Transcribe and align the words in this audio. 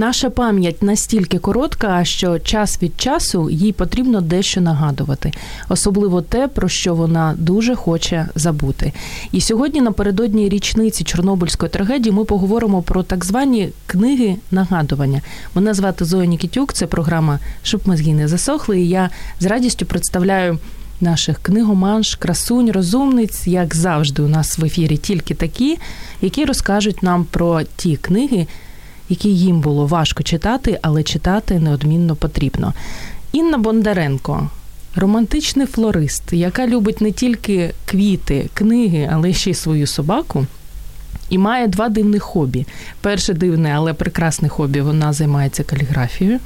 Наша 0.00 0.30
пам'ять 0.30 0.82
настільки 0.82 1.38
коротка, 1.38 2.04
що 2.04 2.38
час 2.38 2.82
від 2.82 3.00
часу 3.00 3.50
їй 3.50 3.72
потрібно 3.72 4.20
дещо 4.20 4.60
нагадувати, 4.60 5.32
особливо 5.68 6.22
те, 6.22 6.48
про 6.48 6.68
що 6.68 6.94
вона 6.94 7.34
дуже 7.38 7.74
хоче 7.74 8.28
забути. 8.34 8.92
І 9.32 9.40
сьогодні, 9.40 9.80
напередодні 9.80 10.48
річниці 10.48 11.04
Чорнобильської 11.04 11.70
трагедії, 11.70 12.12
ми 12.12 12.24
поговоримо 12.24 12.82
про 12.82 13.02
так 13.02 13.24
звані 13.24 13.68
книги 13.86 14.36
нагадування. 14.50 15.20
Мене 15.54 15.74
звати 15.74 16.04
Зоя 16.04 16.26
Нікітюк, 16.26 16.72
це 16.72 16.86
програма 16.86 17.38
Щоб 17.62 17.80
мозги 17.84 18.12
не 18.12 18.28
засохли. 18.28 18.80
І 18.80 18.88
я 18.88 19.10
з 19.40 19.46
радістю 19.46 19.86
представляю. 19.86 20.58
Наших 21.02 21.38
книгоманш, 21.38 22.14
красунь, 22.14 22.70
розумниць, 22.70 23.46
як 23.46 23.74
завжди, 23.74 24.22
у 24.22 24.28
нас 24.28 24.58
в 24.58 24.64
ефірі 24.64 24.96
тільки 24.96 25.34
такі, 25.34 25.78
які 26.20 26.44
розкажуть 26.44 27.02
нам 27.02 27.24
про 27.24 27.62
ті 27.76 27.96
книги, 27.96 28.46
які 29.10 29.28
їм 29.28 29.60
було 29.60 29.86
важко 29.86 30.22
читати, 30.22 30.78
але 30.82 31.02
читати 31.02 31.58
неодмінно 31.58 32.16
потрібно. 32.16 32.74
Інна 33.32 33.58
Бондаренко. 33.58 34.50
Романтичний 34.96 35.66
флорист, 35.66 36.32
яка 36.32 36.66
любить 36.66 37.00
не 37.00 37.12
тільки 37.12 37.74
квіти, 37.84 38.50
книги, 38.54 39.10
але 39.12 39.32
ще 39.32 39.50
й 39.50 39.54
свою 39.54 39.86
собаку, 39.86 40.46
і 41.28 41.38
має 41.38 41.68
два 41.68 41.88
дивних 41.88 42.22
хобі. 42.22 42.66
Перше 43.00 43.34
дивне, 43.34 43.72
але 43.76 43.92
прекрасне 43.92 44.48
хобі 44.48 44.80
вона 44.80 45.12
займається 45.12 45.64
каліграфією. 45.64 46.38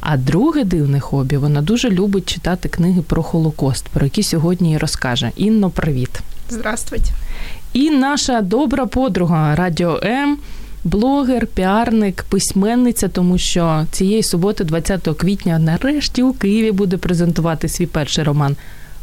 А 0.00 0.16
друге 0.16 0.64
дивне 0.64 1.00
хобі 1.00 1.36
вона 1.36 1.62
дуже 1.62 1.90
любить 1.90 2.28
читати 2.28 2.68
книги 2.68 3.02
про 3.02 3.22
Холокост, 3.22 3.88
про 3.88 4.04
які 4.04 4.22
сьогодні 4.22 4.72
і 4.72 4.78
розкаже. 4.78 5.30
Інно, 5.36 5.70
привіт. 5.70 6.10
Здравствуйте. 6.50 7.10
І 7.72 7.90
наша 7.90 8.40
добра 8.40 8.86
подруга 8.86 9.54
Радіо 9.54 10.00
М 10.02 10.38
блогер, 10.84 11.46
піарник, 11.46 12.24
письменниця, 12.28 13.08
тому 13.08 13.38
що 13.38 13.86
цієї 13.90 14.22
суботи, 14.22 14.64
20 14.64 15.08
квітня, 15.16 15.58
нарешті 15.58 16.22
у 16.22 16.32
Києві 16.32 16.72
буде 16.72 16.96
презентувати 16.96 17.68
свій 17.68 17.86
перший 17.86 18.24
роман 18.24 18.56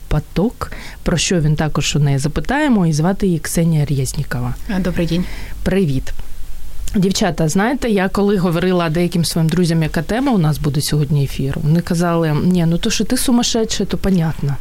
Поток. 0.08 0.72
Про 1.04 1.18
що 1.18 1.40
він 1.40 1.56
також 1.56 1.96
у 1.96 2.00
неї 2.00 2.18
запитаємо, 2.18 2.88
і 2.88 2.94
звати 2.94 3.28
її 3.28 3.40
Ксенія 3.40 3.86
Рєзнікова. 3.86 4.56
Добрий 4.80 5.08
день. 5.08 5.26
Привіт. 5.64 6.14
Дівчата, 6.96 7.50
знаєте, 7.50 7.90
я 7.90 8.10
коли 8.10 8.38
говорила 8.38 8.90
деяким 8.90 9.26
своїм 9.26 9.50
друзям, 9.50 9.84
яка 9.84 10.02
тема 10.02 10.32
у 10.32 10.38
нас 10.38 10.58
буде 10.58 10.82
сьогодні 10.82 11.24
ефіру, 11.24 11.62
вони 11.64 11.82
казали, 11.82 12.36
ні, 12.44 12.66
ну 12.66 12.78
то, 12.78 12.90
що 12.90 13.04
ти 13.04 13.18
сумасшедша, 13.18 13.86
то 13.86 13.98
понятно. 13.98 14.56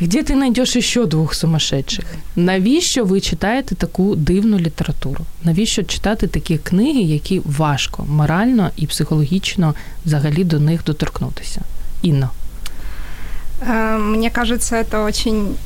Де 0.00 0.22
ти 0.22 0.32
знайдеш 0.32 0.76
ще 0.78 1.06
двох 1.06 1.34
сумасшедших? 1.34 2.04
Навіщо 2.36 3.04
ви 3.04 3.20
читаєте 3.20 3.74
таку 3.74 4.16
дивну 4.16 4.58
літературу? 4.58 5.24
Навіщо 5.42 5.82
читати 5.82 6.26
такі 6.26 6.58
книги, 6.58 7.00
які 7.00 7.42
важко 7.44 8.04
морально 8.08 8.70
і 8.76 8.86
психологічно 8.86 9.74
взагалі 10.04 10.44
до 10.44 10.60
них 10.60 10.84
доторкнутися? 10.84 11.60
Інна. 12.02 12.30
Мне 13.98 14.30
кажется, 14.30 14.76
это 14.76 15.04
очень 15.04 15.56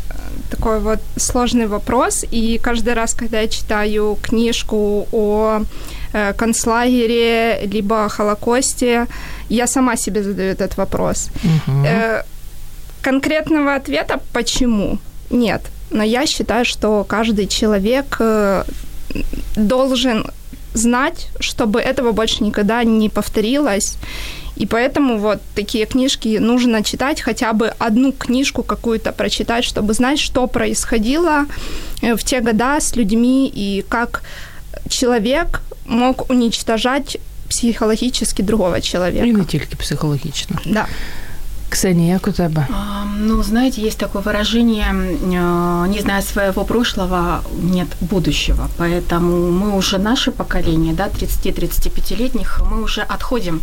такой 0.49 0.79
вот 0.79 1.01
сложный 1.17 1.67
вопрос, 1.67 2.25
и 2.33 2.61
каждый 2.63 2.95
раз, 2.95 3.15
когда 3.15 3.41
я 3.41 3.49
читаю 3.49 4.17
книжку 4.23 5.09
о 5.13 5.61
концлагере 6.37 7.69
либо 7.75 8.05
о 8.05 8.09
Холокосте, 8.09 9.07
я 9.49 9.67
сама 9.67 9.97
себе 9.97 10.23
задаю 10.23 10.53
этот 10.53 10.77
вопрос. 10.77 11.31
Угу. 11.45 11.87
Конкретного 13.06 13.76
ответа 13.76 14.20
почему 14.34 14.98
нет, 15.30 15.62
но 15.92 16.02
я 16.02 16.26
считаю, 16.26 16.66
что 16.66 17.04
каждый 17.04 17.46
человек 17.46 18.20
должен 19.56 20.26
знать, 20.74 21.28
чтобы 21.40 21.82
этого 21.82 22.14
больше 22.14 22.44
никогда 22.44 22.84
не 22.84 23.10
повторилось. 23.10 23.98
И 24.56 24.66
поэтому 24.66 25.20
вот 25.20 25.40
такие 25.54 25.86
книжки 25.86 26.40
нужно 26.40 26.84
читать, 26.84 27.22
хотя 27.22 27.54
бы 27.54 27.68
одну 27.78 28.12
книжку 28.12 28.64
какую-то 28.64 29.12
прочитать, 29.12 29.66
чтобы 29.66 29.94
знать, 29.94 30.20
что 30.20 30.48
происходило 30.48 31.46
в 32.02 32.24
те 32.24 32.40
года 32.40 32.80
с 32.80 32.96
людьми 32.96 33.48
и 33.54 33.86
как 33.88 34.24
человек 34.90 35.62
мог 35.86 36.28
уничтожать 36.32 37.18
психологически 37.50 38.42
другого 38.42 38.82
человека. 38.82 39.28
И 39.28 39.32
не 39.32 39.46
только 39.46 39.78
психологично. 39.78 40.60
Да. 40.66 40.88
Ксения, 41.70 42.14
як 42.14 42.28
у 42.28 42.32
тебе? 42.32 42.68
Ну, 43.18 43.44
знаете, 43.44 43.82
есть 43.82 43.98
такое 43.98 44.22
выражение, 44.22 44.94
не 44.94 46.00
зная 46.02 46.22
своего 46.22 46.64
прошлого, 46.64 47.44
нет 47.64 47.88
будущего. 48.02 48.70
Поэтому 48.78 49.52
мы 49.52 49.76
уже, 49.76 49.98
наше 49.98 50.32
поколение, 50.32 50.94
да, 50.94 51.08
30-35-летних, 51.08 52.62
мы 52.72 52.84
уже 52.84 53.02
отходим. 53.02 53.62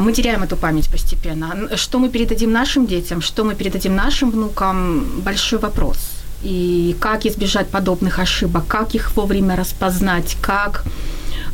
Мы 0.00 0.12
теряем 0.12 0.42
эту 0.42 0.56
память 0.56 0.88
постепенно. 0.90 1.76
Что 1.76 1.98
мы 1.98 2.08
передадим 2.08 2.52
нашим 2.52 2.86
детям, 2.86 3.20
что 3.20 3.44
мы 3.44 3.54
передадим 3.54 3.96
нашим 3.96 4.30
внукам, 4.30 5.04
большой 5.24 5.58
вопрос. 5.58 5.98
И 6.42 6.94
как 7.00 7.26
избежать 7.26 7.68
подобных 7.68 8.18
ошибок, 8.20 8.66
как 8.68 8.94
их 8.94 9.16
вовремя 9.16 9.56
распознать, 9.56 10.36
как, 10.40 10.84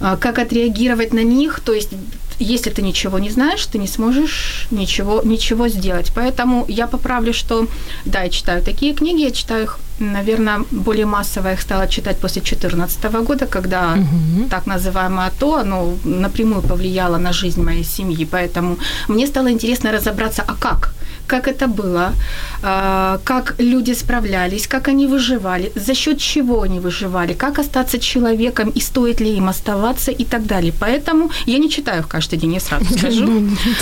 как 0.00 0.38
отреагировать 0.38 1.14
на 1.14 1.22
них, 1.22 1.60
то 1.60 1.72
есть 1.72 1.90
если 2.38 2.70
ты 2.70 2.82
ничего 2.82 3.18
не 3.18 3.30
знаешь, 3.30 3.66
ты 3.66 3.78
не 3.78 3.86
сможешь 3.86 4.66
ничего, 4.70 5.22
ничего 5.24 5.68
сделать. 5.68 6.12
Поэтому 6.14 6.64
я 6.68 6.86
поправлю, 6.86 7.32
что 7.32 7.66
да, 8.04 8.22
я 8.22 8.30
читаю 8.30 8.62
такие 8.62 8.94
книги, 8.94 9.22
я 9.22 9.30
читаю 9.30 9.64
их, 9.64 9.78
наверное, 9.98 10.60
более 10.70 11.06
массово 11.06 11.52
их 11.52 11.60
стала 11.60 11.86
читать 11.86 12.18
после 12.18 12.42
2014 12.42 13.04
года, 13.26 13.46
когда 13.46 13.94
угу. 13.94 14.48
так 14.48 14.66
называемое 14.66 15.26
АТО, 15.26 15.56
оно 15.56 15.94
напрямую 16.04 16.62
повлияло 16.62 17.18
на 17.18 17.32
жизнь 17.32 17.62
моей 17.62 17.84
семьи. 17.84 18.24
Поэтому 18.24 18.78
мне 19.08 19.26
стало 19.26 19.50
интересно 19.50 19.92
разобраться, 19.92 20.42
а 20.46 20.54
как? 20.54 20.93
Как 21.26 21.48
это 21.48 21.66
было, 21.68 22.12
как 23.24 23.54
люди 23.58 23.94
справлялись, 23.94 24.66
как 24.66 24.88
они 24.88 25.06
выживали, 25.06 25.72
за 25.74 25.94
счет 25.94 26.18
чего 26.18 26.62
они 26.62 26.80
выживали, 26.80 27.34
как 27.34 27.58
остаться 27.58 27.98
человеком 27.98 28.70
и 28.70 28.80
стоит 28.80 29.20
ли 29.20 29.36
им 29.36 29.48
оставаться 29.48 30.10
и 30.10 30.24
так 30.24 30.46
далее. 30.46 30.72
Поэтому 30.80 31.30
я 31.46 31.58
не 31.58 31.70
читаю 31.70 32.04
каждый 32.08 32.38
день, 32.38 32.54
я 32.54 32.60
сразу 32.60 32.84
скажу. 32.98 33.24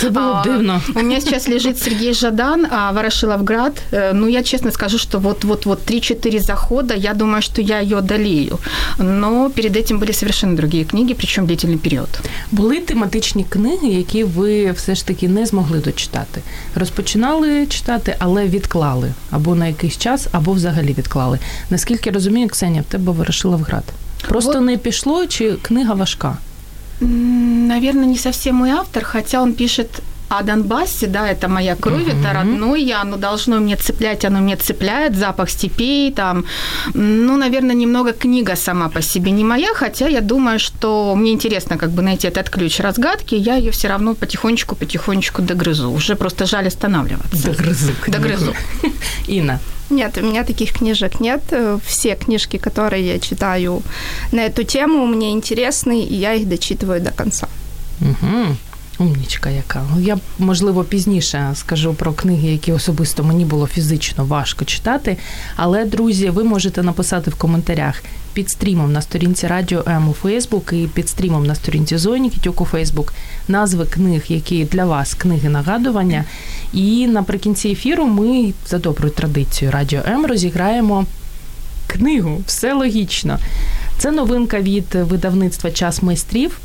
Это 0.01 0.11
было 0.11 0.41
дивно. 0.45 0.81
У 0.95 0.99
меня 0.99 1.21
сейчас 1.21 1.47
лежит 1.47 1.77
Сергей 1.77 2.13
Жадан, 2.13 2.67
Ворошиловград. 2.93 3.73
Ну, 4.13 4.27
я 4.27 4.43
честно 4.43 4.71
скажу, 4.71 4.97
что 4.97 5.19
вот-вот-вот 5.19 5.91
3-4 5.91 6.39
захода, 6.39 6.93
я 6.95 7.13
думаю, 7.13 7.41
что 7.41 7.61
я 7.61 7.79
ее 7.79 7.97
одолею. 7.97 8.59
Но 8.99 9.49
перед 9.49 9.75
этим 9.75 9.99
были 9.99 10.11
совершенно 10.13 10.55
другие 10.55 10.85
книги, 10.85 11.13
причем 11.13 11.45
длительный 11.45 11.77
период. 11.77 12.09
Були 12.51 12.79
тематичні 12.79 13.45
книги, 13.49 13.87
які 13.87 14.23
ви 14.23 14.71
все 14.71 14.95
ж 14.95 15.07
таки 15.07 15.27
не 15.27 15.45
змогли 15.45 15.79
дочитати. 15.79 16.41
Розпочинали 16.75 17.32
починали 17.33 17.67
читати, 17.67 18.15
але 18.19 18.47
відклали 18.47 19.13
або 19.31 19.55
на 19.55 19.67
якийсь 19.67 19.97
час, 19.97 20.27
або 20.31 20.51
взагалі 20.51 20.95
відклали. 20.97 21.39
Наскільки 21.69 22.11
розумію, 22.11 22.47
Ксенія, 22.49 22.81
в 22.81 22.85
тебе 22.85 23.11
вирішила 23.11 23.55
в 23.55 23.61
град. 23.61 23.83
Просто 24.27 24.53
вот. 24.53 24.61
не 24.61 24.77
пішло, 24.77 25.27
чи 25.27 25.53
книга 25.61 25.93
важка? 25.93 26.37
Наверное, 27.01 28.05
не 28.05 28.17
совсем 28.17 28.55
мой 28.55 28.69
автор, 28.69 29.03
хотя 29.03 29.41
он 29.41 29.53
пишет 29.53 29.87
о 30.37 30.43
Донбассе, 30.43 31.07
да, 31.07 31.29
это 31.29 31.47
моя 31.47 31.75
кровь, 31.75 32.07
uh-huh. 32.07 32.19
это 32.19 32.33
родное, 32.33 33.01
оно 33.01 33.17
должно 33.17 33.59
мне 33.59 33.75
цеплять, 33.75 34.25
оно 34.25 34.39
мне 34.39 34.55
цепляет, 34.55 35.15
запах 35.15 35.49
степей, 35.49 36.11
там, 36.11 36.45
ну, 36.93 37.37
наверное, 37.37 37.75
немного 37.75 38.13
книга 38.13 38.55
сама 38.55 38.89
по 38.89 39.01
себе 39.01 39.31
не 39.31 39.43
моя, 39.43 39.73
хотя 39.73 40.07
я 40.07 40.21
думаю, 40.21 40.59
что 40.59 41.15
мне 41.15 41.31
интересно 41.31 41.77
как 41.77 41.91
бы 41.91 42.01
найти 42.01 42.27
этот 42.27 42.49
ключ 42.49 42.79
разгадки, 42.79 43.35
я 43.35 43.55
ее 43.55 43.71
все 43.71 43.87
равно 43.87 44.13
потихонечку-потихонечку 44.13 45.41
догрызу, 45.41 45.91
уже 45.91 46.15
просто 46.15 46.45
жаль 46.45 46.67
останавливаться. 46.67 47.51
Догрызу. 47.51 47.91
Догрызу. 48.07 48.53
Инна. 49.27 49.59
Нет, 49.89 50.17
у 50.17 50.21
меня 50.21 50.43
таких 50.43 50.73
книжек 50.73 51.19
нет. 51.19 51.41
Все 51.85 52.15
книжки, 52.15 52.57
которые 52.57 53.05
я 53.05 53.19
читаю 53.19 53.83
на 54.31 54.39
эту 54.39 54.63
тему, 54.63 55.05
мне 55.05 55.31
интересны, 55.31 56.03
и 56.03 56.15
я 56.15 56.33
их 56.33 56.49
дочитываю 56.49 57.01
до 57.01 57.11
конца. 57.11 57.47
Угу. 58.01 58.57
Умнічка, 58.99 59.49
яка. 59.49 59.83
Ну, 59.95 60.01
я 60.01 60.17
можливо 60.39 60.83
пізніше 60.83 61.51
скажу 61.53 61.93
про 61.93 62.13
книги, 62.13 62.51
які 62.51 62.71
особисто 62.71 63.23
мені 63.23 63.45
було 63.45 63.67
фізично 63.67 64.25
важко 64.25 64.65
читати. 64.65 65.17
Але, 65.55 65.85
друзі, 65.85 66.29
ви 66.29 66.43
можете 66.43 66.83
написати 66.83 67.31
в 67.31 67.35
коментарях 67.35 68.03
під 68.33 68.49
стрімом 68.49 68.93
на 68.93 69.01
сторінці 69.01 69.47
Радіо 69.47 69.83
М 69.87 70.09
у 70.09 70.13
Фейсбук 70.13 70.73
і 70.73 70.87
під 70.93 71.09
стрімом 71.09 71.45
на 71.45 71.55
сторінці 71.55 71.97
Зоні 71.97 72.29
Кітюк 72.29 72.61
у 72.61 72.65
Фейсбук 72.65 73.13
назви 73.47 73.85
книг, 73.85 74.23
які 74.27 74.65
для 74.65 74.85
вас 74.85 75.13
книги 75.13 75.49
нагадування. 75.49 76.23
І 76.73 77.07
наприкінці 77.07 77.69
ефіру 77.69 78.05
ми 78.05 78.53
за 78.67 78.77
доброю 78.77 79.13
традицією 79.13 79.71
Радіо 79.71 80.01
М 80.07 80.25
розіграємо 80.25 81.05
книгу. 81.87 82.41
Все 82.47 82.73
логічно. 82.73 83.39
Це 83.97 84.11
новинка 84.11 84.59
від 84.59 84.95
видавництва 84.95 85.71
Час 85.71 86.03
майстрів. 86.03 86.59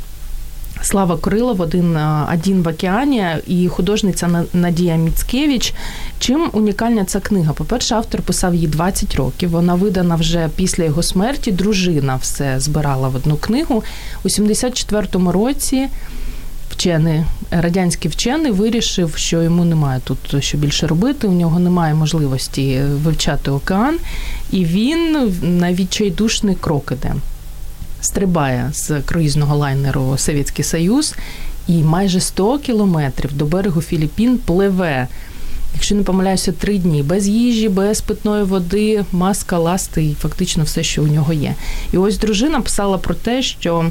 Слава 0.83 1.17
Корилов, 1.17 1.61
один 1.61 1.97
один 2.33 2.63
в 2.63 2.69
океані 2.69 3.25
і 3.47 3.69
художниця 3.69 4.45
Надія 4.53 4.97
Міцкевич. 4.97 5.75
Чим 6.19 6.51
унікальна 6.53 7.05
ця 7.05 7.21
книга? 7.21 7.53
По-перше, 7.53 7.95
автор 7.95 8.23
писав 8.23 8.55
її 8.55 8.67
20 8.67 9.15
років. 9.15 9.51
Вона 9.51 9.75
видана 9.75 10.15
вже 10.15 10.49
після 10.57 10.85
його 10.85 11.03
смерті. 11.03 11.53
Дружина 11.53 12.17
все 12.17 12.61
збирала 12.61 13.09
в 13.09 13.15
одну 13.15 13.37
книгу. 13.37 13.85
У 14.25 14.29
74-му 14.29 15.33
році 15.33 15.89
вчений, 16.71 17.25
радянський 17.51 18.11
вчений 18.11 18.53
вирішив, 18.53 19.17
що 19.17 19.43
йому 19.43 19.65
немає 19.65 20.01
тут 20.05 20.45
що 20.45 20.59
більше 20.59 20.87
робити. 20.87 21.29
У 21.29 21.33
нього 21.33 21.59
немає 21.59 21.95
можливості 21.95 22.81
вивчати 23.05 23.51
океан, 23.51 23.99
і 24.51 24.65
він 24.65 25.33
на 25.43 25.73
відчайдушний 25.73 26.55
крок 26.55 26.93
іде 26.93 27.15
стрибає 28.01 28.71
з 28.73 29.01
круїзного 29.01 29.57
лайнеру 29.57 30.15
Совєтський 30.19 30.65
Союз 30.65 31.15
і 31.69 31.83
майже 31.83 32.21
100 32.21 32.59
кілометрів 32.59 33.33
до 33.37 33.45
берегу 33.45 33.83
Філіппін 33.83 34.39
пливе. 34.39 35.09
Якщо 35.75 35.95
не 35.95 36.03
помиляюся, 36.03 36.53
три 36.53 36.79
дні 36.79 37.03
без 37.03 37.29
їжі, 37.29 37.69
без 37.69 38.01
питної 38.01 38.45
води, 38.45 39.05
маска, 39.13 39.59
ласти 39.59 40.05
і 40.05 40.15
фактично 40.15 40.65
все, 40.65 40.83
що 40.83 41.03
у 41.03 41.07
нього 41.07 41.33
є. 41.33 41.55
І 41.93 41.97
ось 41.97 42.19
дружина 42.19 42.61
писала 42.61 42.99
про 42.99 43.15
те, 43.15 43.43
що 43.43 43.91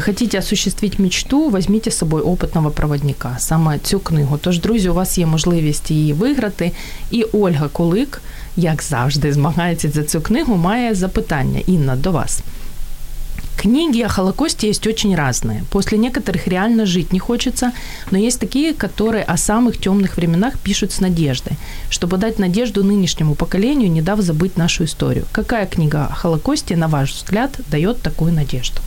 хотіть 0.00 0.34
осуществити 0.34 1.02
мечту, 1.02 1.48
візьміть 1.48 1.92
з 1.92 1.96
собою 1.96 2.24
опитного 2.24 2.70
проводника, 2.70 3.36
саме 3.38 3.78
цю 3.78 3.98
книгу. 4.00 4.38
Тож, 4.42 4.60
друзі, 4.60 4.88
у 4.88 4.94
вас 4.94 5.18
є 5.18 5.26
можливість 5.26 5.90
її 5.90 6.12
виграти. 6.12 6.72
І 7.10 7.22
Ольга 7.22 7.68
Колик, 7.68 8.22
як 8.56 8.82
завжди, 8.82 9.32
змагається 9.32 9.90
за 9.90 10.04
цю 10.04 10.20
книгу, 10.20 10.56
має 10.56 10.94
запитання 10.94 11.60
Інна 11.66 11.96
до 11.96 12.12
вас. 12.12 12.42
Книги 13.64 14.02
о 14.02 14.08
Холокосте 14.08 14.66
есть 14.66 14.86
очень 14.86 15.16
разные. 15.16 15.64
После 15.70 15.96
некоторых 15.96 16.46
реально 16.48 16.84
жить 16.84 17.14
не 17.14 17.18
хочется, 17.18 17.72
но 18.10 18.18
есть 18.18 18.38
такие, 18.38 18.74
которые 18.74 19.24
о 19.24 19.38
самых 19.38 19.78
темных 19.78 20.18
временах 20.18 20.58
пишут 20.58 20.92
с 20.92 21.00
надеждой, 21.00 21.56
чтобы 21.88 22.18
дать 22.18 22.38
надежду 22.38 22.84
нынешнему 22.84 23.34
поколению, 23.34 23.90
не 23.90 24.02
дав 24.02 24.20
забыть 24.20 24.58
нашу 24.58 24.84
историю. 24.84 25.24
Какая 25.32 25.64
книга 25.64 26.08
о 26.10 26.14
Холокосте, 26.14 26.76
на 26.76 26.88
ваш 26.88 27.14
взгляд, 27.14 27.58
дает 27.70 28.02
такую 28.02 28.34
надежду? 28.34 28.82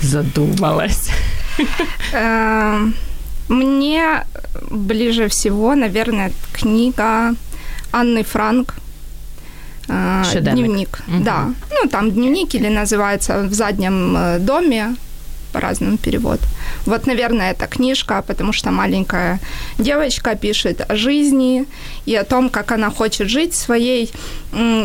Задумалась. 0.00 1.10
Эм, 2.14 2.94
мне 3.48 4.24
ближе 4.70 5.28
всего, 5.28 5.74
наверное, 5.74 6.32
книга 6.54 7.34
Анны 7.92 8.24
Франк 8.24 8.74
А, 9.88 10.24
Шедеврик. 10.24 10.54
дневник. 10.54 11.00
Угу. 11.08 11.24
Да. 11.24 11.48
Ну, 11.70 11.88
там 11.88 12.10
дневник 12.10 12.54
или 12.54 12.68
называется 12.68 13.42
в 13.42 13.52
заднем 13.52 14.16
э, 14.16 14.38
доме 14.38 14.96
по-разному 15.54 15.96
перевод. 15.98 16.40
Вот, 16.86 17.06
наверное, 17.06 17.52
эта 17.52 17.66
книжка, 17.66 18.22
потому 18.26 18.52
что 18.52 18.70
маленькая 18.70 19.38
девочка 19.78 20.34
пишет 20.34 20.90
о 20.90 20.96
жизни 20.96 21.64
и 22.08 22.16
о 22.16 22.24
том, 22.24 22.48
как 22.48 22.72
она 22.72 22.90
хочет 22.90 23.28
жить 23.28 23.54
своей 23.54 24.10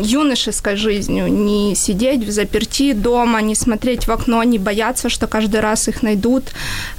юношеской 0.04 0.76
жизнью, 0.76 1.28
не 1.28 1.76
сидеть 1.76 2.24
в 2.28 2.32
заперти 2.32 2.94
дома, 2.94 3.42
не 3.42 3.56
смотреть 3.56 4.08
в 4.08 4.12
окно, 4.12 4.44
не 4.44 4.60
бояться, 4.60 5.10
что 5.10 5.28
каждый 5.28 5.62
раз 5.62 5.88
их 5.88 6.04
найдут, 6.04 6.44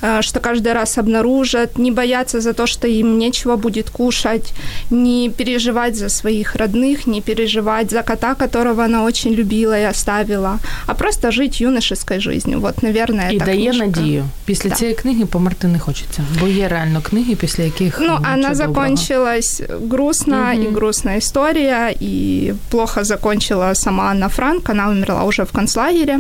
э, 0.03 0.23
что 0.23 0.41
каждый 0.41 0.73
раз 0.73 0.99
обнаружат, 0.99 1.79
не 1.79 1.91
бояться 1.91 2.41
за 2.41 2.53
то, 2.53 2.67
что 2.67 2.87
им 2.87 3.19
нечего 3.19 3.57
будет 3.57 3.91
кушать, 3.91 4.53
не 4.91 5.31
переживать 5.31 5.97
за 5.97 6.09
своих 6.09 6.57
родных, 6.57 7.07
не 7.07 7.21
переживать 7.21 7.91
за 7.91 8.03
кота, 8.03 8.35
которого 8.35 8.85
она 8.85 9.05
очень 9.05 9.35
любила 9.35 9.81
и 9.81 9.85
оставила, 9.91 10.59
а 10.87 10.95
просто 10.95 11.31
жить 11.31 11.61
юношеской 11.61 12.21
жизнью. 12.21 12.61
Вот, 12.61 12.83
наверное, 12.83 13.31
і 13.31 13.39
дає 13.60 13.70
книжка. 13.70 13.86
надію. 13.86 14.26
Після 14.46 14.70
да. 14.70 14.76
цієї 14.76 14.96
книги 14.96 15.26
померти 15.26 15.68
не 15.68 15.80
хочеться, 15.80 16.24
бо 16.40 16.48
є 16.48 16.68
реально 16.68 17.02
книги, 17.02 17.36
після 17.36 17.64
яких 17.64 18.00
ну 18.00 18.18
она 18.34 18.56
закончилась 18.56 19.62
грустно 19.92 20.52
угу. 20.54 20.64
и 20.64 20.68
грустная 20.68 21.18
история 21.18 21.96
и 22.02 22.54
плохо 22.70 23.04
закончила 23.04 23.76
сама 23.76 24.04
Анна 24.04 24.30
Франк, 24.30 24.70
она 24.70 24.90
умерла 24.90 25.24
уже 25.24 25.44
в 25.44 25.52
концлагере. 25.52 26.20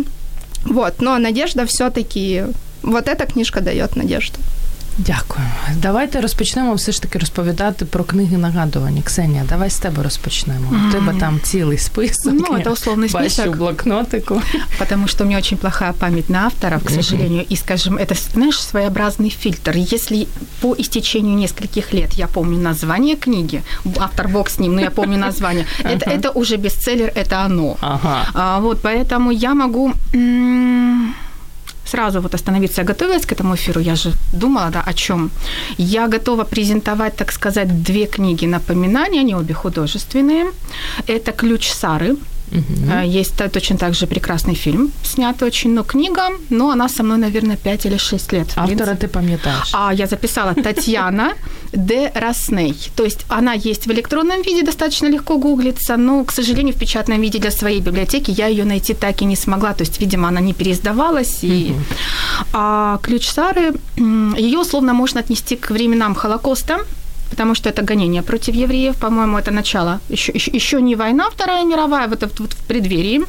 Вот, 0.65 1.01
но 1.01 1.19
надежда 1.19 1.65
все-таки, 1.65 2.44
вот 2.81 3.07
эта 3.07 3.25
книжка 3.25 3.62
дает 3.62 3.95
надежду. 3.95 4.39
Дякую. 4.97 5.45
Давайте 5.81 6.21
розпочнемо 6.21 6.73
все 6.73 6.91
ж 6.91 7.01
таки 7.01 7.19
розповідати 7.19 7.85
про 7.85 8.03
книги 8.03 8.38
нагадування. 8.38 9.01
Ксенія, 9.01 9.44
давай 9.50 9.69
з 9.69 9.77
тебе 9.77 10.03
розпочнемо. 10.03 10.71
Mm-hmm. 10.71 10.89
У 10.89 10.91
тебе 10.91 11.13
там 11.19 11.39
цілий 11.44 11.77
список. 11.77 12.33
Ну, 12.33 12.57
это 12.57 12.69
условный 12.69 13.09
список. 13.09 13.45
Бачу 13.45 13.57
блокнотику. 13.57 14.41
Потому 14.79 15.07
что 15.07 15.23
у 15.23 15.27
меня 15.27 15.38
очень 15.38 15.57
плохая 15.57 15.94
память 15.94 16.29
на 16.29 16.45
авторов, 16.45 16.83
к 16.83 16.89
сожалению. 16.89 17.45
И, 17.51 17.56
скажем, 17.56 17.97
это, 17.97 18.15
знаешь, 18.33 18.59
своеобразный 18.62 19.29
фильтр. 19.29 19.75
Если 19.75 20.27
по 20.62 20.75
истечению 20.77 21.35
нескольких 21.35 21.94
лет 21.94 22.13
я 22.13 22.27
помню 22.27 22.57
название 22.57 23.15
книги, 23.15 23.62
автор 23.97 24.27
бог 24.27 24.50
с 24.50 24.59
ним, 24.59 24.75
но 24.75 24.81
я 24.81 24.91
помню 24.91 25.17
название, 25.17 25.65
это, 25.83 26.09
это 26.09 26.31
уже 26.31 26.56
бестселлер, 26.57 27.12
это 27.15 27.45
оно. 27.45 27.77
Ага. 27.81 28.27
А, 28.33 28.59
вот, 28.59 28.81
поэтому 28.81 29.31
я 29.31 29.53
могу... 29.53 29.94
М- 30.13 31.13
сразу 31.90 32.20
вот 32.20 32.34
остановиться. 32.34 32.82
Я 32.82 32.87
готовилась 32.87 33.26
к 33.26 33.32
этому 33.32 33.54
эфиру, 33.54 33.81
я 33.81 33.94
же 33.94 34.12
думала, 34.32 34.70
да, 34.70 34.82
о 34.87 34.92
чем. 34.92 35.31
Я 35.78 36.08
готова 36.08 36.44
презентовать, 36.44 37.16
так 37.16 37.32
сказать, 37.32 37.82
две 37.82 38.06
книги 38.06 38.46
напоминания, 38.46 39.20
они 39.20 39.34
обе 39.34 39.54
художественные. 39.54 40.46
Это 41.06 41.32
«Ключ 41.32 41.70
Сары», 41.70 42.16
Угу. 42.52 43.00
Есть 43.05 43.37
точно 43.52 43.76
так 43.76 43.94
же 43.94 44.06
прекрасный 44.06 44.55
фильм, 44.55 44.91
снят 45.02 45.43
очень, 45.43 45.75
но 45.75 45.82
книга, 45.85 46.31
но 46.50 46.70
она 46.70 46.88
со 46.88 47.02
мной, 47.02 47.19
наверное, 47.19 47.56
5 47.56 47.87
или 47.87 47.97
6 47.97 48.32
лет. 48.32 48.49
Автора 48.56 48.94
ты 48.94 49.08
пам'ятаешь? 49.08 49.70
А 49.73 49.93
я 49.94 50.06
записала 50.06 50.55
Татьяна 50.55 51.32
де 51.73 52.11
Росней. 52.14 52.75
То 52.97 53.05
есть 53.05 53.25
она 53.29 53.52
есть 53.52 53.87
в 53.87 53.93
электронном 53.93 54.43
виде, 54.43 54.62
достаточно 54.62 55.08
легко 55.08 55.38
гуглится, 55.38 55.97
но, 55.97 56.25
к 56.25 56.33
сожалению, 56.33 56.75
в 56.75 56.78
печатном 56.78 57.21
виде 57.21 57.38
для 57.38 57.50
своей 57.50 57.80
библиотеки 57.80 58.33
я 58.33 58.47
ее 58.49 58.64
найти 58.64 58.95
так 58.95 59.23
и 59.23 59.25
не 59.25 59.37
смогла. 59.37 59.73
То 59.73 59.85
есть, 59.85 60.00
видимо, 60.00 60.28
она 60.28 60.40
не 60.40 60.52
переиздавалась. 60.52 61.38
И... 61.42 61.71
Угу. 61.71 61.80
А 62.52 62.99
ключ 63.02 63.28
Сары, 63.28 63.75
ее 63.97 64.59
условно 64.59 64.92
можно 64.92 65.21
отнести 65.21 65.57
к 65.57 65.71
временам 65.71 66.14
Холокоста, 66.14 66.80
потому 67.30 67.54
что 67.54 67.68
это 67.68 67.82
гонение 67.82 68.22
против 68.22 68.54
евреев, 68.54 68.96
по-моему, 68.96 69.38
это 69.38 69.50
начало, 69.50 70.00
еще, 70.10 70.32
еще, 70.32 70.50
еще 70.50 70.82
не 70.82 70.96
война 70.96 71.30
Вторая 71.30 71.64
мировая, 71.64 72.08
вот, 72.08 72.22
вот, 72.22 72.40
вот 72.40 72.52
в 72.52 72.66
преддверии. 72.66 73.20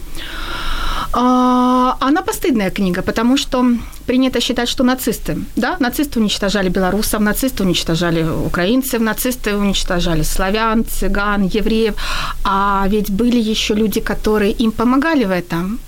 А, 1.13 1.98
она 2.00 2.22
постыдная 2.22 2.72
книга, 2.72 3.01
потому 3.01 3.38
что 3.38 3.65
принято 4.05 4.39
считать, 4.39 4.70
что 4.70 4.84
нацисты, 4.84 5.38
да, 5.55 5.75
нацисты 5.79 6.20
уничтожали 6.20 6.70
белорусов, 6.70 7.22
нацисты 7.22 7.63
уничтожали 7.63 8.24
украинцев, 8.24 9.01
нацисты 9.01 9.55
уничтожали 9.58 10.24
славян, 10.24 10.86
цыган, 10.86 11.43
евреев, 11.43 11.96
а 12.43 12.86
ведь 12.88 13.12
были 13.12 13.51
еще 13.51 13.75
люди, 13.75 14.00
которые 14.00 14.51
им 14.51 14.72
помогали 14.72 15.25
в 15.25 15.31
этом 15.31 15.79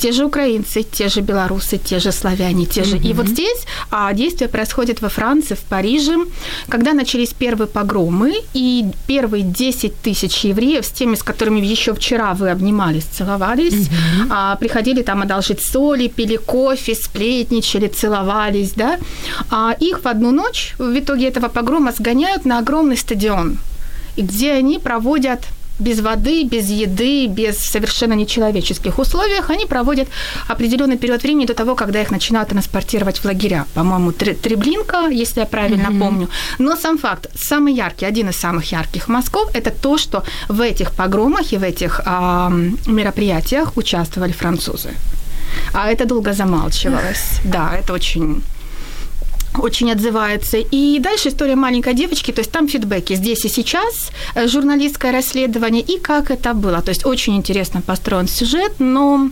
те 0.00 0.12
же 0.12 0.24
украинцы, 0.24 0.82
те 0.82 1.08
же 1.08 1.20
белорусы, 1.20 1.78
те 1.78 1.98
же 1.98 2.12
славяне, 2.12 2.64
те 2.64 2.84
же. 2.84 2.96
Mm-hmm. 2.96 3.10
И 3.10 3.12
вот 3.12 3.28
здесь 3.28 3.66
а, 3.90 4.12
действие 4.14 4.48
происходит 4.48 5.02
во 5.02 5.08
Франции, 5.08 5.54
в 5.54 5.60
Париже, 5.60 6.16
когда 6.68 6.94
начались 6.94 7.34
первые 7.34 7.66
погромы, 7.66 8.32
и 8.54 8.86
первые 9.06 9.42
10 9.42 10.00
тысяч 10.02 10.44
евреев, 10.44 10.84
с 10.84 10.90
теми, 10.90 11.14
с 11.14 11.22
которыми 11.22 11.60
еще 11.60 11.92
вчера 11.92 12.32
вы 12.32 12.50
обнимались, 12.50 13.04
целовались, 13.04 13.74
mm-hmm. 13.74 14.26
а, 14.30 14.56
приходили 14.56 15.02
там 15.02 15.20
одолжить 15.22 15.60
соли, 15.62 16.08
пили 16.08 16.36
кофе, 16.36 16.94
сплетничали, 16.94 17.88
целовались, 17.88 18.72
да, 18.72 18.98
а 19.50 19.76
их 19.78 20.00
в 20.00 20.06
одну 20.06 20.30
ночь 20.30 20.74
в 20.78 20.98
итоге 20.98 21.28
этого 21.28 21.48
погрома 21.48 21.92
сгоняют 21.92 22.46
на 22.46 22.58
огромный 22.58 22.96
стадион, 22.96 23.58
где 24.16 24.52
они 24.52 24.78
проводят 24.78 25.40
без 25.80 26.00
воды, 26.00 26.44
без 26.44 26.68
еды, 26.68 27.26
без 27.26 27.58
совершенно 27.58 28.14
нечеловеческих 28.14 28.98
условиях, 28.98 29.50
они 29.50 29.66
проводят 29.66 30.08
определенный 30.48 30.98
период 30.98 31.22
времени 31.22 31.46
до 31.46 31.54
того, 31.54 31.74
когда 31.74 32.00
их 32.00 32.10
начинают 32.10 32.50
транспортировать 32.50 33.18
в 33.18 33.24
лагеря. 33.24 33.66
По-моему, 33.74 34.12
Треблинка, 34.12 35.08
если 35.08 35.40
я 35.40 35.46
правильно 35.46 35.88
mm-hmm. 35.88 35.98
помню. 35.98 36.28
Но 36.58 36.76
сам 36.76 36.98
факт, 36.98 37.26
самый 37.34 37.74
яркий, 37.74 38.06
один 38.06 38.28
из 38.28 38.36
самых 38.36 38.72
ярких 38.72 39.08
мазков, 39.08 39.50
это 39.54 39.70
то, 39.70 39.98
что 39.98 40.22
в 40.48 40.60
этих 40.60 40.92
погромах 40.92 41.52
и 41.52 41.58
в 41.58 41.62
этих 41.62 42.00
э, 42.04 42.50
мероприятиях 42.86 43.76
участвовали 43.76 44.32
французы. 44.32 44.90
А 45.72 45.90
это 45.90 46.04
долго 46.06 46.32
замалчивалось. 46.32 47.40
Да, 47.44 47.76
это 47.76 47.92
очень 47.92 48.42
очень 49.58 49.92
отзывается. 49.92 50.58
И 50.58 50.98
дальше 51.00 51.28
история 51.28 51.56
маленькой 51.56 51.94
девочки, 51.94 52.32
то 52.32 52.40
есть 52.40 52.52
там 52.52 52.68
фидбэки 52.68 53.14
здесь 53.16 53.44
и 53.44 53.48
сейчас, 53.48 54.10
э, 54.34 54.48
журналистское 54.48 55.12
расследование 55.12 55.82
и 55.82 55.98
как 55.98 56.30
это 56.30 56.54
было. 56.54 56.80
То 56.82 56.90
есть 56.90 57.06
очень 57.06 57.36
интересно 57.36 57.80
построен 57.80 58.28
сюжет, 58.28 58.72
но 58.78 59.30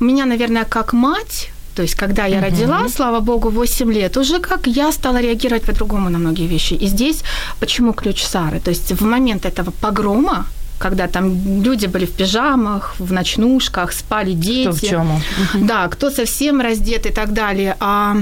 меня, 0.00 0.26
наверное, 0.26 0.64
как 0.64 0.92
мать, 0.92 1.50
то 1.74 1.82
есть, 1.82 1.94
когда 1.94 2.26
я 2.26 2.40
родила, 2.40 2.88
слава 2.88 3.20
богу, 3.20 3.50
8 3.50 3.92
лет, 3.92 4.16
уже 4.16 4.38
как 4.38 4.66
я 4.66 4.92
стала 4.92 5.20
реагировать 5.20 5.62
по-другому 5.62 6.08
на 6.08 6.18
многие 6.18 6.46
вещи. 6.46 6.74
И 6.74 6.86
здесь 6.86 7.24
почему 7.60 7.92
ключ 7.92 8.22
Сары? 8.22 8.60
То 8.60 8.70
есть, 8.70 8.92
в 8.92 9.04
момент 9.04 9.44
этого 9.44 9.72
погрома, 9.80 10.46
когда 10.78 11.06
там 11.06 11.62
люди 11.64 11.86
были 11.86 12.06
в 12.06 12.12
пижамах, 12.12 12.94
в 12.98 13.12
ночнушках, 13.12 13.92
спали 13.92 14.34
дети. 14.34 14.68
Кто 14.68 14.76
в 14.76 14.80
чему? 14.80 15.20
Да, 15.54 15.88
кто 15.88 16.10
совсем 16.10 16.60
раздет 16.60 17.06
и 17.06 17.10
так 17.10 17.32
далее. 17.32 17.76
А 17.80 18.16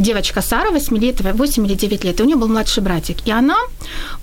девочка 0.00 0.42
Сара, 0.42 0.70
8 0.70 0.98
лет, 0.98 1.20
8 1.20 1.66
или 1.66 1.74
9 1.74 2.04
лет, 2.04 2.20
и 2.20 2.22
у 2.22 2.26
нее 2.26 2.36
был 2.36 2.48
младший 2.48 2.82
братик. 2.82 3.16
И 3.26 3.30
она, 3.30 3.56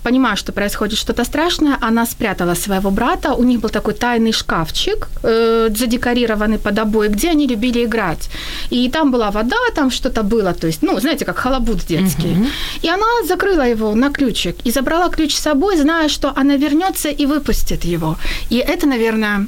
понимая, 0.02 0.36
что 0.36 0.52
происходит 0.52 0.98
что-то 0.98 1.24
страшное, 1.24 1.78
она 1.80 2.06
спрятала 2.06 2.54
своего 2.54 2.90
брата. 2.90 3.34
У 3.34 3.44
них 3.44 3.60
был 3.60 3.70
такой 3.70 3.94
тайный 3.94 4.32
шкафчик, 4.32 5.08
э, 5.22 5.68
задекорированный 5.76 6.58
под 6.58 6.78
обои, 6.78 7.08
где 7.08 7.30
они 7.30 7.46
любили 7.46 7.84
играть. 7.84 8.30
И 8.70 8.88
там 8.90 9.10
была 9.10 9.30
вода, 9.30 9.56
там 9.74 9.90
что-то 9.90 10.22
было, 10.22 10.52
то 10.52 10.66
есть, 10.66 10.82
ну, 10.82 11.00
знаете, 11.00 11.24
как 11.24 11.38
халабут 11.38 11.86
детский. 11.88 12.32
Угу. 12.32 12.46
И 12.82 12.88
она 12.88 13.06
закрыла 13.28 13.68
его 13.68 13.94
на 13.94 14.10
ключик 14.10 14.56
и 14.66 14.70
забрала 14.70 15.08
ключ 15.08 15.34
с 15.34 15.42
собой, 15.42 15.76
зная, 15.76 16.08
что 16.08 16.32
она 16.36 16.56
вернется 16.56 17.08
и 17.08 17.26
выпустит 17.26 17.84
его. 17.84 18.16
И 18.50 18.56
это, 18.56 18.86
наверное, 18.86 19.46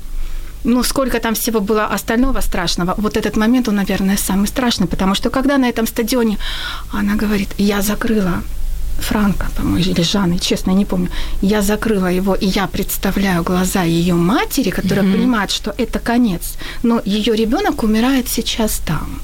ну, 0.65 0.83
сколько 0.83 1.19
там 1.21 1.35
всего 1.35 1.61
было 1.61 1.87
остального 1.87 2.41
страшного. 2.41 2.95
Вот 2.99 3.17
этот 3.17 3.37
момент, 3.37 3.69
он, 3.69 3.77
наверное, 3.77 4.17
самый 4.17 4.47
страшный, 4.47 4.87
потому 4.87 5.15
что 5.15 5.31
когда 5.31 5.59
на 5.59 5.69
этом 5.69 5.87
стадионе 5.87 6.39
она 6.93 7.15
говорит, 7.15 7.49
я 7.59 7.83
закрыла 7.83 8.43
Франка, 9.01 9.47
по-моему, 9.57 9.79
или 9.79 10.03
Жанны, 10.03 10.39
честно, 10.39 10.71
я 10.71 10.77
не 10.77 10.85
помню. 10.85 11.09
Я 11.43 11.63
закрыла 11.63 12.09
его, 12.09 12.35
и 12.35 12.47
я 12.47 12.67
представляю 12.67 13.43
глаза 13.43 13.83
ее 13.83 14.15
матери, 14.15 14.71
которая 14.71 15.05
mm-hmm. 15.05 15.13
понимает, 15.13 15.51
что 15.51 15.75
это 15.79 15.99
конец. 15.99 16.57
Но 16.83 17.01
ее 17.05 17.35
ребенок 17.35 17.83
умирает 17.83 18.29
сейчас 18.29 18.81
там. 18.87 19.21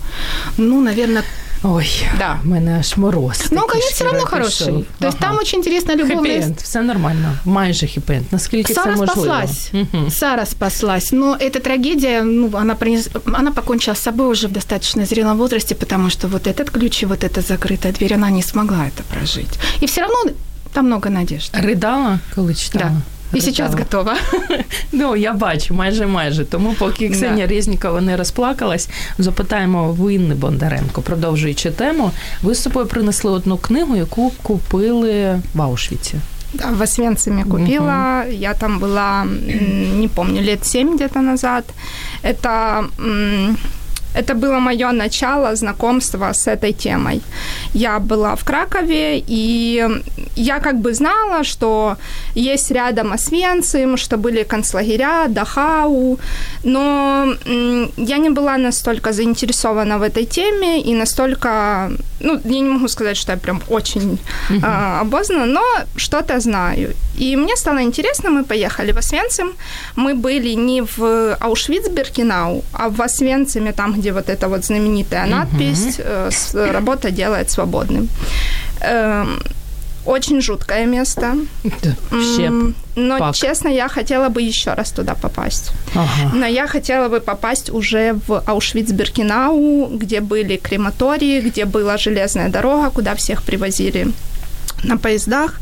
Ну, 0.57 0.81
наверное, 0.81 1.25
Ой, 1.63 1.88
да. 2.17 2.39
в 2.43 2.48
мене 2.48 2.77
аж 2.79 2.98
мороз. 2.98 3.48
Ну, 3.51 3.62
конец 3.67 3.86
все 3.86 4.03
равно 4.03 4.25
хороший. 4.25 4.67
Ага. 4.67 4.83
То 5.00 5.07
есть 5.07 5.19
там 5.19 5.38
очень 5.38 5.60
интересно 5.60 5.95
любовная... 5.95 6.41
Хэппі 6.41 6.63
все 6.63 6.81
нормально, 6.81 7.33
майже 7.45 7.86
хэппі 7.86 8.21
Наскільки 8.31 8.74
Сара 8.74 8.93
це 8.93 9.00
можливо? 9.00 9.12
спаслась. 9.12 9.71
Угу. 9.74 10.12
Сара 10.12 10.45
спаслась. 10.45 11.12
Но 11.12 11.38
эта 11.38 11.60
трагедия, 11.60 12.24
ну, 12.24 12.50
она, 12.53 12.75
принес... 12.75 13.10
она 13.25 13.51
покончила 13.51 13.95
с 13.95 14.01
собой 14.01 14.27
уже 14.27 14.48
в 14.48 14.51
достаточно 14.51 15.05
зрелом 15.05 15.38
возрасте, 15.38 15.75
потому 15.75 16.10
что 16.10 16.27
вот 16.27 16.48
этот 16.48 16.69
ключ 16.71 17.03
и 17.03 17.05
вот 17.05 17.24
эта 17.24 17.41
закрытая 17.41 17.93
дверь, 17.93 18.13
она 18.13 18.31
не 18.31 18.43
смогла 18.43 18.88
это 18.88 19.03
прожить. 19.03 19.60
И 19.83 19.86
все 19.86 20.01
равно 20.01 20.31
там 20.74 20.86
много 20.86 21.10
надежд. 21.10 21.53
Рыдала, 21.53 22.19
коли 22.36 22.53
читала? 22.53 22.86
Да. 22.86 23.01
І 23.33 23.40
зараз 23.40 23.75
готова. 23.75 24.16
Ну, 24.92 25.16
я 25.16 25.33
бачу, 25.33 25.75
майже 25.75 26.06
майже. 26.06 26.45
Тому 26.45 26.75
поки 26.78 27.09
Ксенія. 27.09 27.47
Резнікова 27.47 28.00
не 28.00 28.16
розплакалась, 28.16 28.88
запитаємо 29.18 29.92
в 29.92 30.14
Інни 30.14 30.35
Бондаренко, 30.35 31.02
продовжуючи 31.02 31.71
тему. 31.71 32.11
Ви 32.42 32.54
з 32.54 32.62
собою 32.62 32.87
принесли 32.87 33.30
одну 33.30 33.56
книгу, 33.56 33.97
яку 33.97 34.33
купили 34.42 35.40
в 35.54 35.62
Аушвіці. 35.62 36.14
Да, 36.54 36.71
в 36.71 36.83
Освенциме 36.83 37.45
купила. 37.45 38.23
Угу. 38.26 38.33
Я 38.33 38.54
там 38.54 38.80
была, 38.80 39.25
не 40.00 40.09
помню, 40.09 40.42
лет 40.42 40.66
семь 40.66 40.95
где-то 40.95 41.21
назад. 41.21 41.64
Это 42.23 42.85
это 44.16 44.35
было 44.35 44.61
мое 44.61 44.92
начало 44.92 45.56
знакомства 45.56 46.32
с 46.32 46.46
этой 46.46 46.73
темой. 46.73 47.20
Я 47.75 47.99
была 47.99 48.35
в 48.35 48.44
Кракове, 48.44 49.23
и 49.28 49.85
я 50.37 50.58
как 50.61 50.80
бы 50.80 50.94
знала, 50.94 51.44
что 51.44 51.96
есть 52.35 52.70
рядом 52.70 53.12
Освенцим, 53.12 53.96
что 53.96 54.16
были 54.16 54.44
концлагеря, 54.44 55.26
Дахау, 55.28 56.18
но 56.64 57.26
я 57.96 58.18
не 58.18 58.30
была 58.30 58.58
настолько 58.58 59.12
заинтересована 59.12 59.99
в 59.99 60.02
этой 60.02 60.25
теме 60.25 60.80
и 60.80 60.94
настолько, 60.94 61.90
ну, 62.20 62.40
я 62.44 62.61
не 62.61 62.68
могу 62.68 62.88
сказать, 62.88 63.16
что 63.16 63.32
я 63.32 63.38
прям 63.38 63.61
очень 63.68 64.18
uh-huh. 64.50 64.61
а, 64.62 65.00
обознана, 65.00 65.46
но 65.46 65.62
что-то 65.96 66.40
знаю. 66.40 66.94
И 67.18 67.37
мне 67.37 67.56
стало 67.56 67.82
интересно, 67.82 68.30
мы 68.30 68.44
поехали 68.44 68.92
в 68.92 68.99
Освенцим, 68.99 69.52
мы 69.96 70.14
были 70.14 70.54
не 70.54 70.82
в 70.82 71.37
Аушвиц-Биркенау, 71.40 72.62
а 72.73 72.88
в 72.88 73.00
Освенциме, 73.00 73.73
там, 73.73 73.92
где 73.92 74.05
вот 74.12 74.28
эта 74.28 74.48
вот 74.48 74.64
знаменитая 74.64 75.26
надпись 75.26 75.98
uh-huh. 75.98 76.72
«Работа 76.72 77.10
делает 77.10 77.50
свободным». 77.50 78.08
Эм, 78.80 79.40
очень 80.06 80.40
жуткое 80.40 80.86
место. 80.86 81.34
Щеп. 82.10 82.75
Но, 82.96 83.18
Пак. 83.18 83.34
честно, 83.34 83.68
я 83.68 83.88
хотела 83.88 84.28
бы 84.28 84.40
еще 84.40 84.75
раз 84.75 84.92
туда 84.92 85.14
попасть. 85.14 85.72
Ага. 85.94 86.34
Но 86.34 86.46
я 86.46 86.66
хотела 86.66 87.08
бы 87.08 87.20
попасть 87.20 87.70
уже 87.70 88.14
в 88.26 88.42
Аушвиц-Биркенау, 88.46 89.98
где 89.98 90.20
были 90.20 90.56
крематории, 90.56 91.40
где 91.40 91.64
была 91.64 91.98
железная 91.98 92.48
дорога, 92.48 92.90
куда 92.90 93.14
всех 93.14 93.42
привозили 93.42 94.06
на 94.84 94.96
поездах. 94.96 95.60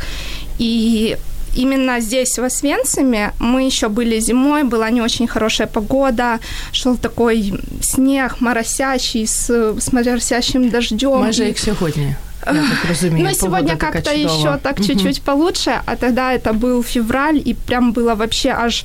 И 0.59 1.17
именно 1.57 2.01
здесь, 2.01 2.39
в 2.39 2.45
Освенциме, 2.45 3.33
мы 3.39 3.67
еще 3.67 3.89
были 3.89 4.21
зимой, 4.21 4.65
была 4.65 4.91
не 4.91 5.03
очень 5.03 5.27
хорошая 5.27 5.67
погода, 5.67 6.39
шел 6.73 6.97
такой 6.97 7.55
снег 7.83 8.41
моросящий 8.41 9.27
с, 9.27 9.51
с 9.79 9.93
моросящим 9.93 10.71
дождем. 10.71 11.21
Майже 11.21 11.45
як 11.45 11.59
сьогодні. 11.59 12.15
Я 12.47 12.53
так 12.53 12.91
разумею, 12.91 13.25
Но 13.25 13.33
сегодня 13.33 13.77
как-то 13.77 14.11
еще 14.11 14.59
так 14.63 14.81
чуть-чуть 14.81 15.23
получше, 15.23 15.81
а 15.87 15.97
тогда 15.97 16.33
это 16.33 16.53
был 16.53 16.83
февраль, 16.83 17.41
и 17.49 17.55
прям 17.55 17.93
было 17.93 18.15
вообще 18.15 18.51
аж 18.51 18.85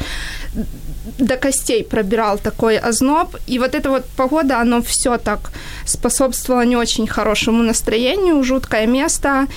до 1.18 1.36
костей 1.38 1.84
пробирал 1.84 2.38
такой 2.38 2.78
озноб. 2.78 3.36
И 3.48 3.60
вот 3.60 3.76
эта 3.76 3.90
вот 3.90 4.06
погода, 4.16 4.62
оно 4.62 4.82
все 4.82 5.18
так 5.18 5.52
способствовало 5.86 6.66
не 6.66 6.78
очень 6.78 7.08
хорошему 7.08 7.64
настроению, 7.64 8.44
жуткое 8.44 8.88
место 8.88 9.48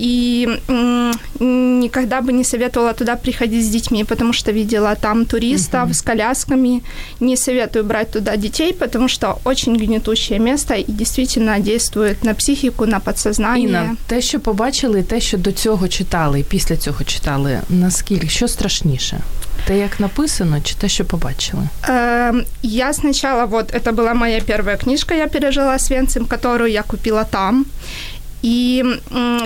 и 0.00 0.48
никогда 1.40 2.20
бы 2.22 2.32
не 2.32 2.44
советовала 2.44 2.94
туда 2.94 3.16
приходить 3.16 3.64
с 3.64 3.68
детьми, 3.68 4.04
потому 4.04 4.32
что 4.32 4.52
видела 4.52 4.96
там 4.96 5.26
туристов 5.26 5.88
uh-huh. 5.88 5.94
с 5.94 6.02
колясками. 6.02 6.82
Не 7.20 7.36
советую 7.36 7.84
брать 7.84 8.10
туда 8.10 8.36
детей, 8.36 8.72
потому 8.72 9.08
что 9.08 9.38
очень 9.44 9.76
гнетущее 9.76 10.38
место 10.38 10.74
і 10.74 10.84
дійсно 10.88 11.58
действует 11.58 12.24
на 12.24 12.34
психіку, 12.34 12.86
на 12.86 13.00
підсознання. 13.00 13.58
Інна, 13.58 13.96
те, 14.06 14.20
що 14.20 14.40
побачили, 14.40 15.02
те, 15.02 15.20
що 15.20 15.38
до 15.38 15.52
цього 15.52 15.88
читали, 15.88 16.40
і 16.40 16.42
після 16.42 16.76
цього 16.76 17.04
читали, 17.04 17.60
наскільки 17.68 18.28
що 18.28 18.48
страшніше? 18.48 19.20
Те, 19.66 19.78
як 19.78 20.00
написано, 20.00 20.60
чи 20.64 20.74
те, 20.74 20.88
що 20.88 21.04
побачили? 21.04 21.68
Э, 21.88 22.44
я 22.62 22.92
сначала, 22.92 23.44
вот 23.44 23.74
это 23.74 23.92
была 23.92 24.14
моя 24.14 24.40
первая 24.40 24.76
книжка, 24.76 25.14
я 25.14 25.26
пережила 25.26 25.74
с 25.74 25.90
Венцем, 25.90 26.26
которую 26.26 26.70
я 26.70 26.82
купила 26.82 27.24
там. 27.24 27.66
И 28.45 28.83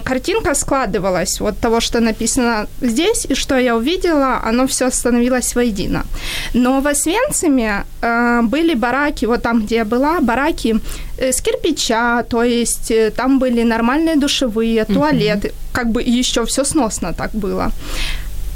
картинка 0.03 0.55
складывалась 0.55 1.39
вот 1.39 1.57
того, 1.57 1.79
что 1.79 1.99
написано 1.99 2.67
здесь, 2.81 3.25
и 3.29 3.35
что 3.35 3.57
я 3.57 3.75
увидела, 3.75 4.41
оно 4.49 4.65
все 4.67 4.91
становилось 4.91 5.55
воедино. 5.55 6.03
Но 6.53 6.81
в 6.81 6.87
Освенциме 6.87 7.85
э, 8.01 8.41
были 8.43 8.75
бараки, 8.75 9.27
вот 9.27 9.41
там, 9.41 9.61
где 9.61 9.75
я 9.75 9.85
была, 9.85 10.19
бараки 10.19 10.75
э, 11.17 11.31
с 11.31 11.41
кирпича, 11.41 12.23
то 12.23 12.43
есть 12.43 12.91
э, 12.91 13.11
там 13.11 13.39
были 13.39 13.63
нормальные 13.63 14.17
душевые, 14.17 14.83
туалеты, 14.83 15.47
uh-huh. 15.47 15.71
как 15.71 15.91
бы 15.91 16.19
еще 16.19 16.43
все 16.45 16.65
сносно 16.65 17.13
так 17.13 17.31
было. 17.31 17.71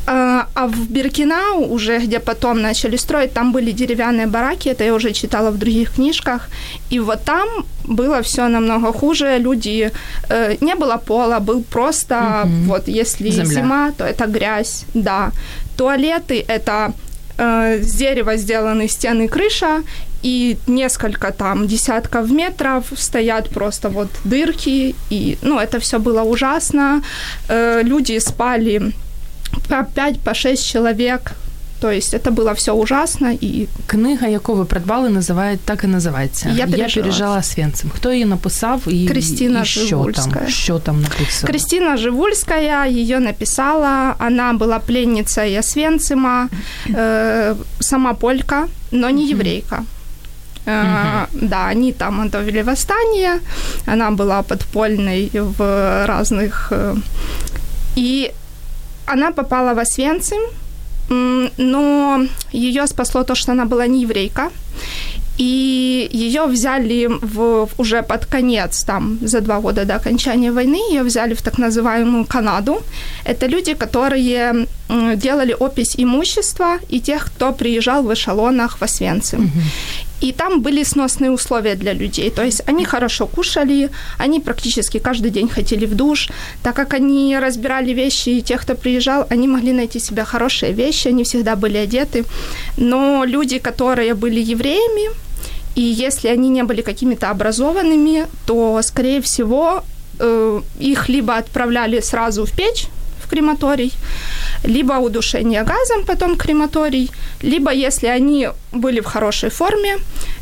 А, 0.05 0.47
а 0.53 0.67
в 0.67 0.89
Биркинау 0.89 1.73
уже, 1.73 1.99
где 1.99 2.19
потом 2.19 2.61
начали 2.61 2.97
строить, 2.97 3.33
там 3.33 3.53
были 3.53 3.71
деревянные 3.71 4.27
бараки, 4.27 4.69
это 4.69 4.83
я 4.83 4.93
уже 4.93 5.13
читала 5.13 5.51
в 5.51 5.57
других 5.57 5.93
книжках, 5.93 6.49
и 6.89 6.99
вот 6.99 7.23
там 7.23 7.47
было 7.87 8.21
все 8.21 8.47
намного 8.47 8.93
хуже, 8.93 9.37
люди, 9.39 9.91
э, 10.29 10.57
не 10.61 10.75
было 10.75 10.97
пола, 10.97 11.39
был 11.39 11.63
просто, 11.63 12.15
mm-hmm. 12.15 12.67
вот 12.67 12.87
если 12.87 13.29
Земля. 13.29 13.45
зима, 13.45 13.91
то 13.97 14.03
это 14.03 14.25
грязь, 14.27 14.85
да. 14.93 15.31
Туалеты 15.77 16.45
это 16.47 16.93
э, 17.37 17.81
с 17.81 17.95
дерева 17.95 18.37
сделаны 18.37 18.87
стены 18.87 19.27
крыша, 19.27 19.83
и 20.23 20.57
несколько 20.67 21.31
там 21.31 21.67
десятков 21.67 22.31
метров 22.31 22.85
стоят 22.95 23.49
просто 23.49 23.89
вот 23.89 24.07
дырки, 24.23 24.95
и, 25.09 25.37
ну, 25.41 25.59
это 25.59 25.79
все 25.79 25.99
было 25.99 26.23
ужасно. 26.23 27.01
Э, 27.49 27.81
люди 27.83 28.19
спали 28.19 28.93
по 29.69 29.83
5, 29.83 30.19
по 30.19 30.33
6 30.33 30.65
человек. 30.65 31.33
То 31.82 31.90
есть 31.90 32.14
это 32.14 32.30
было 32.30 32.52
все 32.54 32.72
ужасно. 32.72 33.30
І... 33.40 33.66
Книга, 33.86 34.26
яку 34.28 34.54
ви 34.54 34.64
придбали, 34.64 35.08
називає, 35.08 35.58
так 35.64 35.84
і 35.84 35.86
називається. 35.86 36.48
Я 36.48 36.66
пережила, 36.66 36.86
Я 36.86 37.02
пережила 37.02 37.42
Свенцем. 37.42 37.90
Хто 37.94 38.12
її 38.12 38.24
написав 38.24 38.82
і, 38.86 39.08
Кристина 39.08 39.62
і 39.62 39.64
що 39.64 40.06
там? 40.14 40.48
Що 40.48 40.78
там 40.78 41.00
написано? 41.00 41.50
Кристина 41.50 41.96
Живульская 41.96 42.88
ее 42.88 43.18
написала. 43.18 44.14
Она 44.18 44.52
была 44.52 44.78
пленницей 44.80 45.58
Освенцима, 45.58 46.48
э, 46.88 47.54
сама 47.80 48.14
полька, 48.14 48.68
но 48.92 49.10
не 49.10 49.30
еврейка. 49.30 49.84
Угу. 50.66 51.48
Да, 51.48 51.70
они 51.70 51.92
там 51.92 52.22
готовили 52.22 52.62
восстание, 52.62 53.40
она 53.86 54.10
была 54.10 54.42
подпольной 54.42 55.30
в 55.32 56.06
разных... 56.06 56.72
Э, 56.72 56.96
и 57.96 58.32
она 59.06 59.32
попала 59.32 59.74
в 59.74 59.78
Освенцим, 59.78 60.40
но 61.09 62.25
ее 62.51 62.87
спасло 62.87 63.23
то, 63.23 63.35
что 63.35 63.51
она 63.51 63.65
была 63.65 63.87
не 63.87 64.01
еврейка, 64.01 64.49
и 65.37 66.09
ее 66.13 66.45
взяли 66.45 67.07
в, 67.07 67.67
уже 67.77 68.03
под 68.03 68.25
конец, 68.25 68.83
там, 68.83 69.17
за 69.21 69.41
два 69.41 69.59
года 69.59 69.85
до 69.85 69.95
окончания 69.95 70.51
войны, 70.51 70.77
ее 70.91 71.03
взяли 71.03 71.33
в 71.33 71.41
так 71.41 71.57
называемую 71.57 72.25
Канаду. 72.25 72.83
Это 73.25 73.47
люди, 73.47 73.73
которые 73.73 74.67
делали 75.15 75.55
опись 75.59 75.95
имущества 75.97 76.77
и 76.89 76.99
тех, 76.99 77.25
кто 77.25 77.51
приезжал 77.51 78.03
в 78.03 78.13
эшелонах 78.13 78.77
в 78.77 78.83
Освенцим. 78.83 79.45
Угу. 79.45 79.59
И 80.23 80.31
там 80.31 80.61
были 80.61 80.83
сносные 80.83 81.31
условия 81.31 81.75
для 81.75 81.93
людей. 81.93 82.29
То 82.29 82.43
есть 82.43 82.63
они 82.69 82.85
хорошо 82.85 83.27
кушали, 83.27 83.89
они 84.17 84.39
практически 84.39 84.99
каждый 84.99 85.31
день 85.31 85.49
ходили 85.49 85.85
в 85.85 85.95
душ. 85.95 86.29
Так 86.63 86.75
как 86.75 86.93
они 86.93 87.37
разбирали 87.39 87.93
вещи 87.93 88.41
тех, 88.41 88.61
кто 88.61 88.75
приезжал, 88.75 89.25
они 89.29 89.47
могли 89.47 89.73
найти 89.73 89.99
себе 89.99 90.23
хорошие 90.23 90.71
вещи, 90.71 91.09
они 91.09 91.23
всегда 91.23 91.55
были 91.55 91.77
одеты. 91.77 92.23
Но 92.77 93.25
люди, 93.25 93.59
которые 93.59 94.13
были 94.13 94.39
евреями, 94.39 95.11
и 95.75 95.81
если 95.81 96.29
они 96.29 96.49
не 96.49 96.63
были 96.63 96.81
какими-то 96.81 97.29
образованными, 97.29 98.27
то, 98.45 98.81
скорее 98.81 99.19
всего, 99.19 99.83
э, 100.19 100.61
их 100.79 101.09
либо 101.09 101.35
отправляли 101.35 102.01
сразу 102.01 102.45
в 102.45 102.51
печь, 102.51 102.87
крематорий, 103.33 103.93
либо 104.63 104.93
удушение 104.93 105.63
газом, 105.63 106.03
потом 106.05 106.35
крематорий, 106.35 107.09
либо, 107.43 107.71
если 107.71 108.07
они 108.07 108.49
были 108.71 109.01
в 109.01 109.05
хорошей 109.05 109.49
форме, 109.49 109.97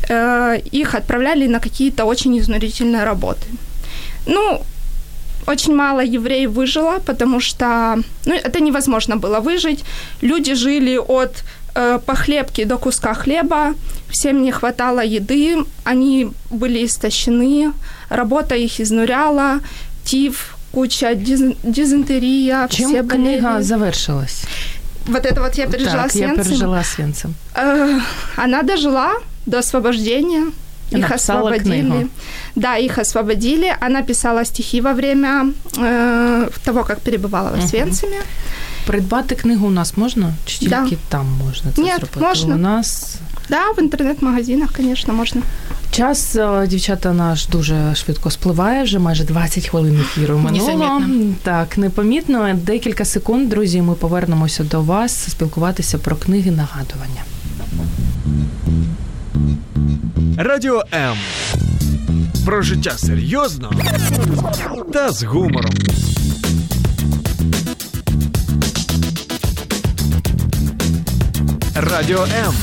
э, 0.08 0.60
их 0.72 0.94
отправляли 0.94 1.48
на 1.48 1.58
какие-то 1.60 2.04
очень 2.04 2.38
изнурительные 2.38 3.04
работы. 3.04 3.46
Ну, 4.26 4.62
очень 5.46 5.74
мало 5.74 6.00
евреев 6.04 6.50
выжило, 6.50 6.98
потому 7.06 7.40
что 7.40 7.96
ну, 8.26 8.34
это 8.34 8.60
невозможно 8.60 9.16
было 9.16 9.40
выжить. 9.40 9.84
Люди 10.22 10.54
жили 10.54 10.98
от 10.98 11.44
э, 11.74 11.98
похлебки 12.06 12.64
до 12.64 12.76
куска 12.78 13.14
хлеба, 13.14 13.74
всем 14.10 14.42
не 14.42 14.52
хватало 14.52 15.00
еды, 15.00 15.56
они 15.84 16.30
были 16.50 16.84
истощены, 16.84 17.72
работа 18.10 18.54
их 18.54 18.80
изнуряла, 18.80 19.60
тиф, 20.04 20.56
куча 20.72 21.14
диз, 21.14 21.40
дизентерия, 21.62 22.66
Чем 22.68 22.90
все 22.90 23.02
книга 23.02 23.62
завершилась? 23.62 24.42
Вот 25.06 25.26
это 25.26 25.40
вот 25.40 25.54
я 25.54 25.66
пережила 25.66 26.02
так, 26.02 26.12
с 26.12 26.14
Венцем. 26.14 26.38
я 26.38 26.44
пережила 26.44 26.82
с 26.82 26.98
Венцем. 26.98 27.34
Э, 27.54 27.98
она 28.36 28.62
дожила 28.62 29.12
до 29.46 29.58
освобождения. 29.58 30.46
Их 30.90 31.10
освободили. 31.10 31.80
Книгу. 31.80 32.08
Да, 32.54 32.76
их 32.76 32.98
освободили. 32.98 33.74
Она 33.80 34.02
писала 34.02 34.44
стихи 34.44 34.80
во 34.80 34.92
время 34.92 35.52
э, 35.78 36.48
того, 36.64 36.84
как 36.84 37.00
перебывала 37.00 37.56
в 37.56 37.64
Освенциме. 37.64 38.18
Угу. 38.18 38.26
Придбати 38.86 39.34
книгу 39.34 39.66
у 39.66 39.70
нас 39.70 39.96
можна? 39.96 40.34
Чи 40.46 40.58
тільки 40.58 40.74
да. 40.90 40.96
там 41.08 41.26
можна 41.46 41.72
це 41.76 41.82
Нет, 41.82 41.96
зробити? 41.96 42.20
Можна. 42.20 42.54
У 42.54 42.58
нас 42.58 43.16
Да, 43.48 43.70
в 43.76 43.82
інтернет-магазинах, 43.82 44.70
звісно, 44.76 45.14
можна. 45.14 45.42
Час, 45.90 46.36
е, 46.36 46.66
дівчата, 46.66 47.12
наш 47.12 47.46
дуже 47.46 47.94
швидко 47.94 48.30
спливає, 48.30 48.82
вже 48.82 48.98
майже 48.98 49.24
20 49.24 49.66
хвилин 49.68 50.00
ефіру 50.00 50.38
минуло. 50.38 51.02
Так, 51.42 51.78
непомітно. 51.78 52.54
Декілька 52.54 53.04
секунд, 53.04 53.48
друзі, 53.48 53.82
ми 53.82 53.94
повернемося 53.94 54.64
до 54.64 54.82
вас 54.82 55.30
спілкуватися 55.30 55.98
про 55.98 56.16
книги 56.16 56.50
нагадування. 56.50 57.22
Радіо 60.36 60.82
М. 60.94 61.16
Про 62.44 62.62
життя 62.62 62.92
серйозно 62.96 63.72
та 64.92 65.12
з 65.12 65.22
гумором. 65.22 65.72
Радіо 71.92 72.22
М. 72.22 72.54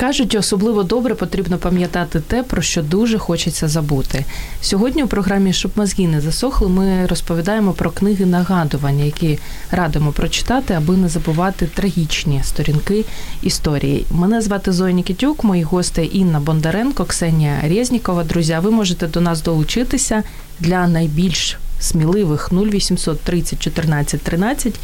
Кажуть, 0.00 0.34
особливо 0.34 0.82
добре 0.82 1.14
потрібно 1.14 1.58
пам'ятати 1.58 2.20
те, 2.20 2.42
про 2.42 2.62
що 2.62 2.82
дуже 2.82 3.18
хочеться 3.18 3.68
забути. 3.68 4.24
Сьогодні 4.60 5.02
у 5.02 5.06
програмі 5.06 5.52
«Щоб 5.52 5.70
мозги 5.76 6.06
не 6.06 6.20
засохли, 6.20 6.68
ми 6.68 7.06
розповідаємо 7.06 7.72
про 7.72 7.90
книги 7.90 8.26
нагадування, 8.26 9.04
які 9.04 9.38
радимо 9.70 10.12
прочитати, 10.12 10.74
аби 10.74 10.96
не 10.96 11.08
забувати 11.08 11.66
трагічні 11.66 12.40
сторінки 12.44 13.04
історії. 13.42 14.06
Мене 14.10 14.42
звати 14.42 14.72
Зоя 14.72 14.92
Нікітюк, 14.92 15.44
мої 15.44 15.62
гості 15.62 16.10
Інна 16.12 16.40
Бондаренко, 16.40 17.04
Ксенія 17.04 17.60
Резнікова. 17.68 18.24
Друзі, 18.24 18.58
ви 18.62 18.70
можете 18.70 19.06
до 19.06 19.20
нас 19.20 19.42
долучитися 19.42 20.22
для 20.60 20.88
найбільш 20.88 21.58
сміливих 21.82 22.52
0800 22.52 23.20
30 23.20 23.58
14 23.58 24.20
13. 24.20 24.80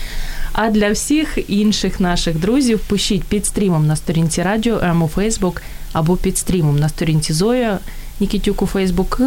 А 0.52 0.70
для 0.70 0.90
всіх 0.90 1.38
інших 1.48 2.00
наших 2.00 2.38
друзів 2.38 2.78
пишіть 2.78 3.24
під 3.24 3.46
стрімом 3.46 3.86
на 3.86 3.96
сторінці 3.96 4.42
Радіо 4.42 4.78
М 4.78 5.02
у 5.02 5.08
Фейсбук 5.08 5.62
або 5.92 6.16
під 6.16 6.38
стрімом 6.38 6.78
на 6.78 6.88
сторінці 6.88 7.32
Зоя 7.32 7.78
Нікітюк 8.20 8.62
у 8.62 8.66
Фейсбук. 8.66 9.20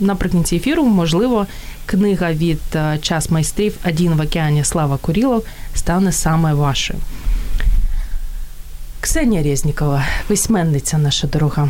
Наприкінці 0.00 0.56
ефіру, 0.56 0.84
можливо, 0.84 1.46
книга 1.86 2.32
від 2.32 2.60
е, 2.74 2.98
час 3.02 3.30
майстрів 3.30 3.76
Один 3.88 4.14
в 4.14 4.20
океані 4.20 4.64
Слава 4.64 4.96
Курілов 4.96 5.44
стане 5.74 6.12
саме 6.12 6.54
вашою. 6.54 6.98
Ксенія 9.00 9.42
Резнікова, 9.42 10.04
письменниця 10.26 10.98
наша 10.98 11.26
дорога. 11.26 11.68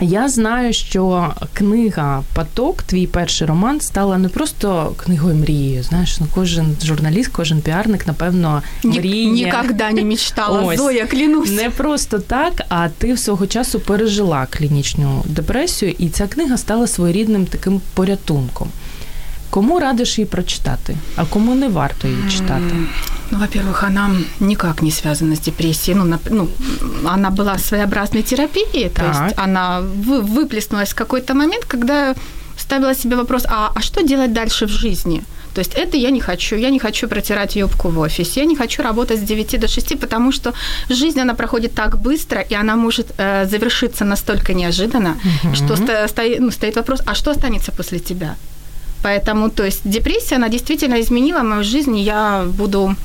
Я 0.00 0.28
знаю, 0.28 0.72
що 0.72 1.34
книга 1.54 2.22
Поток, 2.34 2.82
твій 2.82 3.06
перший 3.06 3.46
роман, 3.46 3.80
стала 3.80 4.18
не 4.18 4.28
просто 4.28 4.92
книгою 4.96 5.34
мрією. 5.34 5.82
Знаєш, 5.82 6.20
ну 6.20 6.26
кожен 6.34 6.76
журналіст, 6.82 7.30
кожен 7.32 7.60
піарник, 7.60 8.06
напевно, 8.06 8.62
мріє. 8.84 9.30
Ніколи 9.30 9.92
не 9.92 10.04
мечтала. 10.04 10.60
Ось. 10.62 10.78
Зоя, 10.78 11.06
клянусь. 11.06 11.50
Не 11.50 11.70
просто 11.70 12.18
так, 12.18 12.62
а 12.68 12.88
ти 12.88 13.16
свого 13.16 13.46
часу 13.46 13.80
пережила 13.80 14.46
клінічну 14.50 15.22
депресію, 15.24 15.94
і 15.98 16.08
ця 16.08 16.26
книга 16.26 16.56
стала 16.56 16.86
своєрідним 16.86 17.46
таким 17.46 17.80
порятунком. 17.94 18.68
Кому 19.49 19.79
радиш 19.79 20.17
її 20.17 20.25
прочитати, 20.25 20.97
а 21.15 21.25
кому 21.25 21.55
не 21.55 21.67
варто 21.67 22.07
її 22.07 22.29
читати? 22.29 22.75
Ну, 23.31 23.37
во-первых, 23.37 23.85
она 23.87 24.09
никак 24.39 24.81
не 24.81 24.91
связана 24.91 25.35
с 25.35 25.39
депрессией. 25.45 25.97
Ну, 25.97 26.17
ну 26.29 26.47
она 27.05 27.31
была 27.31 27.57
своеобразной 27.57 28.23
терапией, 28.23 28.89
то 28.89 29.01
так. 29.01 29.25
есть 29.25 29.39
она 29.39 29.81
вы, 29.81 30.21
выплеснулась 30.21 30.91
в 30.91 30.95
какой-то 30.95 31.33
момент, 31.33 31.65
когда 31.65 32.15
ставила 32.57 32.95
себе 32.95 33.15
вопрос, 33.15 33.45
а, 33.45 33.71
а 33.75 33.81
что 33.81 34.03
делать 34.03 34.33
дальше 34.33 34.65
в 34.65 34.69
жизни? 34.69 35.21
То 35.53 35.61
есть 35.61 35.73
это 35.75 35.97
я 35.97 36.11
не 36.11 36.21
хочу. 36.21 36.55
Я 36.55 36.69
не 36.69 36.79
хочу 36.79 37.07
протирать 37.07 37.55
юбку 37.55 37.89
в 37.89 37.99
офисе. 37.99 38.39
Я 38.39 38.45
не 38.45 38.55
хочу 38.55 38.83
работать 38.83 39.19
с 39.19 39.23
9 39.23 39.59
до 39.59 39.67
6, 39.67 39.99
потому 39.99 40.31
что 40.31 40.53
жизнь, 40.89 41.19
она 41.19 41.33
проходит 41.33 41.73
так 41.73 41.97
быстро, 41.97 42.41
и 42.41 42.55
она 42.55 42.75
может 42.75 43.07
э, 43.17 43.47
завершиться 43.49 44.05
настолько 44.05 44.53
неожиданно, 44.53 45.17
угу. 45.43 45.55
что 45.55 45.75
стоит, 46.07 46.39
ну, 46.39 46.51
стоит 46.51 46.75
вопрос, 46.75 47.01
а 47.05 47.15
что 47.15 47.31
останется 47.31 47.71
после 47.71 47.99
тебя? 47.99 48.35
Поэтому, 49.02 49.50
то 49.50 49.64
есть 49.64 49.80
депрессия, 49.84 50.36
она 50.36 50.48
действительно 50.48 51.00
изменила 51.00 51.42
мою 51.42 51.64
жизнь, 51.64 51.96
и 51.96 52.02
я 52.02 52.44
буду 52.46 52.96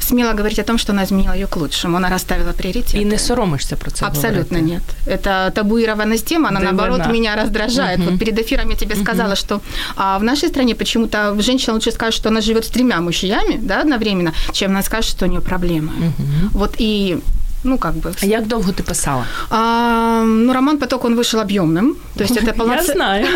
смело 0.00 0.32
говорить 0.32 0.58
о 0.58 0.64
том, 0.64 0.78
что 0.78 0.92
она 0.92 1.04
изменила 1.04 1.32
ее 1.32 1.46
к 1.46 1.56
лучшему. 1.56 1.96
Она 1.96 2.08
расставила 2.10 2.52
приоритеты. 2.52 2.98
И 2.98 3.04
не 3.04 3.18
соромишься 3.18 3.76
про 3.76 3.90
это 3.90 4.06
Абсолютно 4.06 4.58
говорить. 4.58 4.74
нет. 4.74 4.82
Это 5.06 5.52
табуированная 5.54 6.18
тема, 6.18 6.48
она, 6.48 6.60
да, 6.60 6.66
наоборот, 6.66 6.98
да. 6.98 7.10
меня 7.10 7.36
раздражает. 7.36 8.00
Угу. 8.00 8.10
Вот 8.10 8.18
перед 8.18 8.38
эфиром 8.38 8.70
я 8.70 8.76
тебе 8.76 8.96
сказала, 8.96 9.32
угу. 9.32 9.36
что 9.36 9.60
а, 9.96 10.18
в 10.18 10.22
нашей 10.22 10.48
стране 10.48 10.74
почему-то 10.74 11.40
женщина 11.40 11.74
лучше 11.74 11.90
скажет, 11.92 12.14
что 12.14 12.28
она 12.28 12.40
живет 12.40 12.64
с 12.64 12.68
тремя 12.68 13.00
мужьями 13.00 13.58
да, 13.60 13.80
одновременно, 13.80 14.32
чем 14.52 14.70
она 14.70 14.82
скажет, 14.82 15.10
что 15.10 15.24
у 15.24 15.28
нее 15.28 15.40
проблемы. 15.40 15.92
Угу. 15.92 16.58
Вот 16.58 16.74
и 16.78 17.20
ну, 17.64 17.78
как 17.78 17.94
бы. 17.94 18.12
А 18.22 18.26
як 18.26 18.46
довго 18.46 18.72
ти 18.72 18.82
писала? 18.82 19.26
А, 19.50 20.22
ну, 20.24 20.52
роман 20.52 20.78
«Поток», 20.78 21.04
он 21.04 21.16
вышел 21.16 21.40
объемным. 21.40 21.96
То 22.16 22.24
есть 22.24 22.36
это 22.36 22.52
полноценный... 22.52 22.86
Я 22.88 22.94
знаю. 22.94 23.26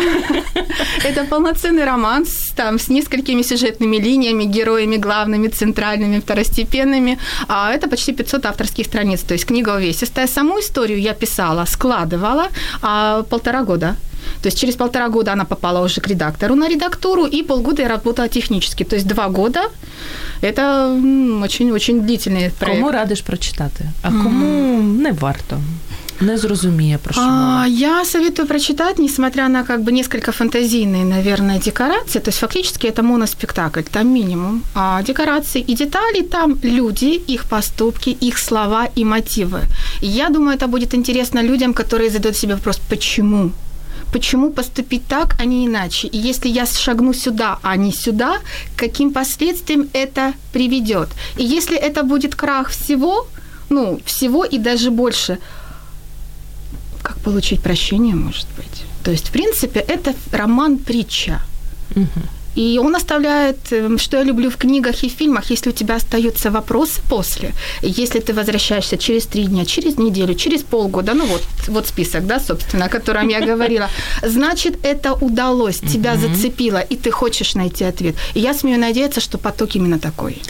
это 1.03 1.23
полноценный 1.29 1.85
роман 1.85 2.25
с, 2.25 2.51
там, 2.55 2.77
с 2.79 2.89
несколькими 2.89 3.43
сюжетными 3.43 3.97
линиями, 3.97 4.43
героями 4.45 4.97
главными, 4.97 5.47
центральными, 5.47 6.19
второстепенными. 6.19 7.17
А 7.47 7.71
это 7.73 7.89
почти 7.89 8.13
500 8.13 8.45
авторских 8.45 8.85
страниц. 8.85 9.21
То 9.21 9.33
есть 9.33 9.45
книга 9.45 9.75
увесистая. 9.75 10.27
Саму 10.27 10.59
историю 10.59 11.01
я 11.01 11.13
писала, 11.13 11.65
складывала 11.65 12.47
а, 12.81 13.23
полтора 13.23 13.63
года. 13.63 13.95
То 14.41 14.47
есть 14.47 14.59
через 14.59 14.75
полтора 14.75 15.09
года 15.09 15.33
она 15.33 15.45
попала 15.45 15.85
уже 15.85 16.01
к 16.01 16.07
редактору 16.07 16.55
на 16.55 16.69
редактуру, 16.69 17.25
и 17.25 17.43
полгода 17.43 17.81
я 17.81 17.87
работала 17.87 18.27
технически. 18.27 18.83
То 18.83 18.95
есть 18.95 19.07
два 19.07 19.27
года 19.27 19.61
это 20.41 20.93
очень-очень 21.43 22.01
длительный 22.01 22.51
проект. 22.59 22.79
Кому 22.79 22.91
радиш 22.91 23.21
прочитати, 23.21 23.85
а 24.01 24.07
кому 24.07 24.79
mm. 24.79 25.01
не 25.01 25.11
варто? 25.11 25.59
не 26.21 26.37
зрозуміє 26.37 26.97
про 27.03 27.13
що 27.13 27.21
мова? 27.21 27.61
А, 27.63 27.67
Я 27.67 28.05
советую 28.05 28.47
прочитать, 28.47 28.99
несмотря 28.99 29.49
на 29.49 29.63
как 29.63 29.81
бы 29.81 29.91
несколько 29.91 30.31
фантазийные, 30.31 31.05
наверное, 31.05 31.59
декорации. 31.59 32.21
То 32.21 32.29
есть 32.29 32.39
фактически 32.39 32.87
это 32.87 33.03
моноспектакль, 33.03 33.81
там 33.91 34.13
минимум 34.13 34.61
а, 34.75 35.01
декорации 35.03 35.63
и 35.69 35.75
детали, 35.75 36.21
там 36.21 36.57
люди, 36.63 37.21
их 37.31 37.43
поступки, 37.43 38.09
их 38.09 38.37
слова 38.37 38.87
и 38.97 39.05
мотивы. 39.05 39.61
И 40.03 40.07
я 40.07 40.29
думаю, 40.29 40.57
это 40.57 40.67
будет 40.67 40.93
интересно 40.93 41.43
людям, 41.43 41.73
которые 41.73 42.09
задают 42.09 42.37
себе 42.37 42.55
вопрос, 42.55 42.79
почему? 42.89 43.51
Почему 44.11 44.51
поступить 44.51 45.05
так, 45.07 45.35
а 45.39 45.45
не 45.45 45.65
иначе? 45.65 46.07
И 46.07 46.17
если 46.17 46.49
я 46.49 46.65
шагну 46.65 47.13
сюда, 47.13 47.59
а 47.61 47.75
не 47.75 47.91
сюда, 47.91 48.39
к 48.75 48.79
каким 48.79 49.13
последствиям 49.13 49.87
это 49.93 50.33
приведет? 50.51 51.09
И 51.37 51.43
если 51.43 51.77
это 51.77 52.03
будет 52.03 52.35
крах 52.35 52.69
всего, 52.69 53.27
ну, 53.69 53.99
всего 54.05 54.45
и 54.45 54.57
даже 54.57 54.89
больше, 54.89 55.37
как 57.03 57.19
получить 57.19 57.61
прощение, 57.61 58.15
может 58.15 58.47
быть? 58.57 58.83
То 59.03 59.11
есть, 59.11 59.29
в 59.29 59.31
принципе, 59.31 59.79
это 59.79 60.13
роман-притча. 60.31 61.41
Угу. 61.95 62.38
И 62.55 62.79
он 62.79 62.95
оставляет, 62.95 63.57
эм, 63.71 63.97
что 63.97 64.17
я 64.17 64.23
люблю 64.23 64.49
в 64.49 64.57
книгах 64.57 65.03
и 65.03 65.09
фильмах, 65.09 65.51
если 65.51 65.69
у 65.69 65.73
тебя 65.73 65.95
остаются 65.95 66.51
вопросы 66.51 67.01
после, 67.09 67.53
если 67.81 68.19
ты 68.19 68.33
возвращаешься 68.33 68.97
через 68.97 69.25
три 69.25 69.43
дня, 69.43 69.65
через 69.65 69.97
неделю, 69.97 70.33
через 70.33 70.63
полгода, 70.63 71.13
ну 71.13 71.25
вот, 71.25 71.43
вот 71.67 71.87
список, 71.87 72.25
да, 72.25 72.39
собственно, 72.39 72.85
о 72.85 72.89
котором 72.89 73.27
я 73.29 73.41
говорила, 73.45 73.89
значит, 74.23 74.77
это 74.83 75.13
удалось, 75.13 75.79
тебя 75.79 76.17
зацепило, 76.17 76.79
и 76.79 76.95
ты 76.95 77.11
хочешь 77.11 77.55
найти 77.55 77.83
ответ. 77.83 78.15
И 78.35 78.39
я 78.39 78.53
смею 78.53 78.79
надеяться, 78.79 79.21
что 79.21 79.37
поток 79.37 79.75
именно 79.75 79.99
такой. 79.99 80.41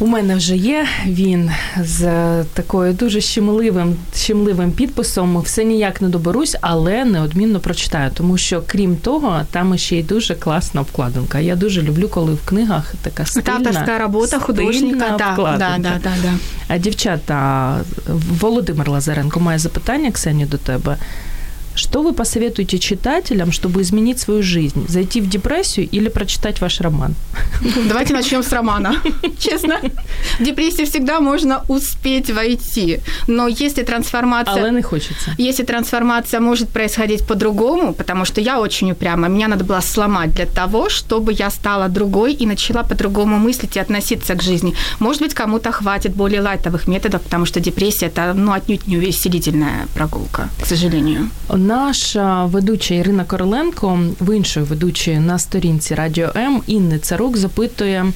У 0.00 0.06
мене 0.06 0.36
вже 0.36 0.56
є 0.56 0.86
він 1.06 1.50
з 1.80 2.04
такою 2.44 2.92
дуже 2.92 3.20
щемливим, 3.20 3.96
щемливим 4.14 4.72
підписом. 4.72 5.40
Все 5.40 5.64
ніяк 5.64 6.00
не 6.00 6.08
доберусь, 6.08 6.56
але 6.60 7.04
неодмінно 7.04 7.60
прочитаю, 7.60 8.10
тому 8.14 8.38
що 8.38 8.62
крім 8.66 8.96
того, 8.96 9.40
там 9.50 9.78
ще 9.78 9.96
й 9.96 10.02
дуже 10.02 10.34
класна 10.34 10.80
обкладинка. 10.80 11.38
Я 11.38 11.56
дуже 11.56 11.82
люблю, 11.82 12.08
коли 12.08 12.34
в 12.34 12.44
книгах 12.44 12.94
така 13.02 13.26
стильна, 13.26 13.52
авторська 13.52 13.98
робота 13.98 14.38
художника. 14.38 15.14
Да, 15.18 15.36
да, 15.36 15.78
да, 15.78 16.00
да, 16.02 16.10
да. 16.22 16.32
А 16.68 16.78
дівчата, 16.78 17.76
Володимир 18.40 18.90
Лазаренко 18.90 19.40
має 19.40 19.58
запитання, 19.58 20.10
Ксені, 20.10 20.46
до 20.46 20.56
тебе. 20.58 20.96
Что 21.78 22.02
вы 22.02 22.12
посоветуете 22.12 22.78
читателям, 22.78 23.52
чтобы 23.52 23.82
изменить 23.82 24.18
свою 24.18 24.42
жизнь? 24.42 24.84
Зайти 24.88 25.20
в 25.20 25.28
депрессию 25.28 25.88
или 25.92 26.08
прочитать 26.08 26.60
ваш 26.60 26.80
роман? 26.80 27.14
Давайте 27.88 28.14
начнем 28.14 28.42
с 28.42 28.52
романа. 28.52 28.94
Честно, 29.38 29.80
в 30.40 30.44
депрессию 30.44 30.86
всегда 30.86 31.20
можно 31.20 31.62
успеть 31.68 32.30
войти. 32.30 32.98
Но 33.28 33.46
если 33.46 33.84
трансформация... 33.84 34.62
Але 34.62 34.72
не 34.72 34.82
хочется. 34.82 35.30
Если 35.38 35.64
трансформация 35.64 36.40
может 36.40 36.68
происходить 36.68 37.26
по-другому, 37.26 37.94
потому 37.94 38.24
что 38.24 38.40
я 38.40 38.60
очень 38.60 38.90
упряма, 38.90 39.28
меня 39.28 39.48
надо 39.48 39.64
было 39.64 39.80
сломать 39.80 40.34
для 40.34 40.46
того, 40.46 40.88
чтобы 40.88 41.32
я 41.32 41.50
стала 41.50 41.88
другой 41.88 42.32
и 42.32 42.46
начала 42.46 42.82
по-другому 42.82 43.38
мыслить 43.38 43.76
и 43.76 43.80
относиться 43.80 44.34
к 44.34 44.42
жизни. 44.42 44.74
Может 44.98 45.22
быть, 45.22 45.34
кому-то 45.34 45.70
хватит 45.70 46.12
более 46.16 46.40
лайтовых 46.40 46.88
методов, 46.88 47.22
потому 47.22 47.46
что 47.46 47.60
депрессия– 47.60 48.06
это 48.14 48.34
ну, 48.34 48.52
отнюдь 48.52 48.88
не 48.88 48.96
увеселительная 48.96 49.86
прогулка, 49.94 50.48
к 50.60 50.66
сожалению. 50.66 51.30
Наша 51.68 52.44
ведуча 52.44 52.94
Ірина 52.94 53.24
Короленко 53.24 54.00
в 54.20 54.36
іншої 54.36 54.66
ведучої 54.66 55.18
на 55.18 55.38
сторінці 55.38 55.94
Радіо 55.94 56.30
М 56.36 56.62
Інни 56.66 56.98
Царук 56.98 57.36
запитує 57.36 58.12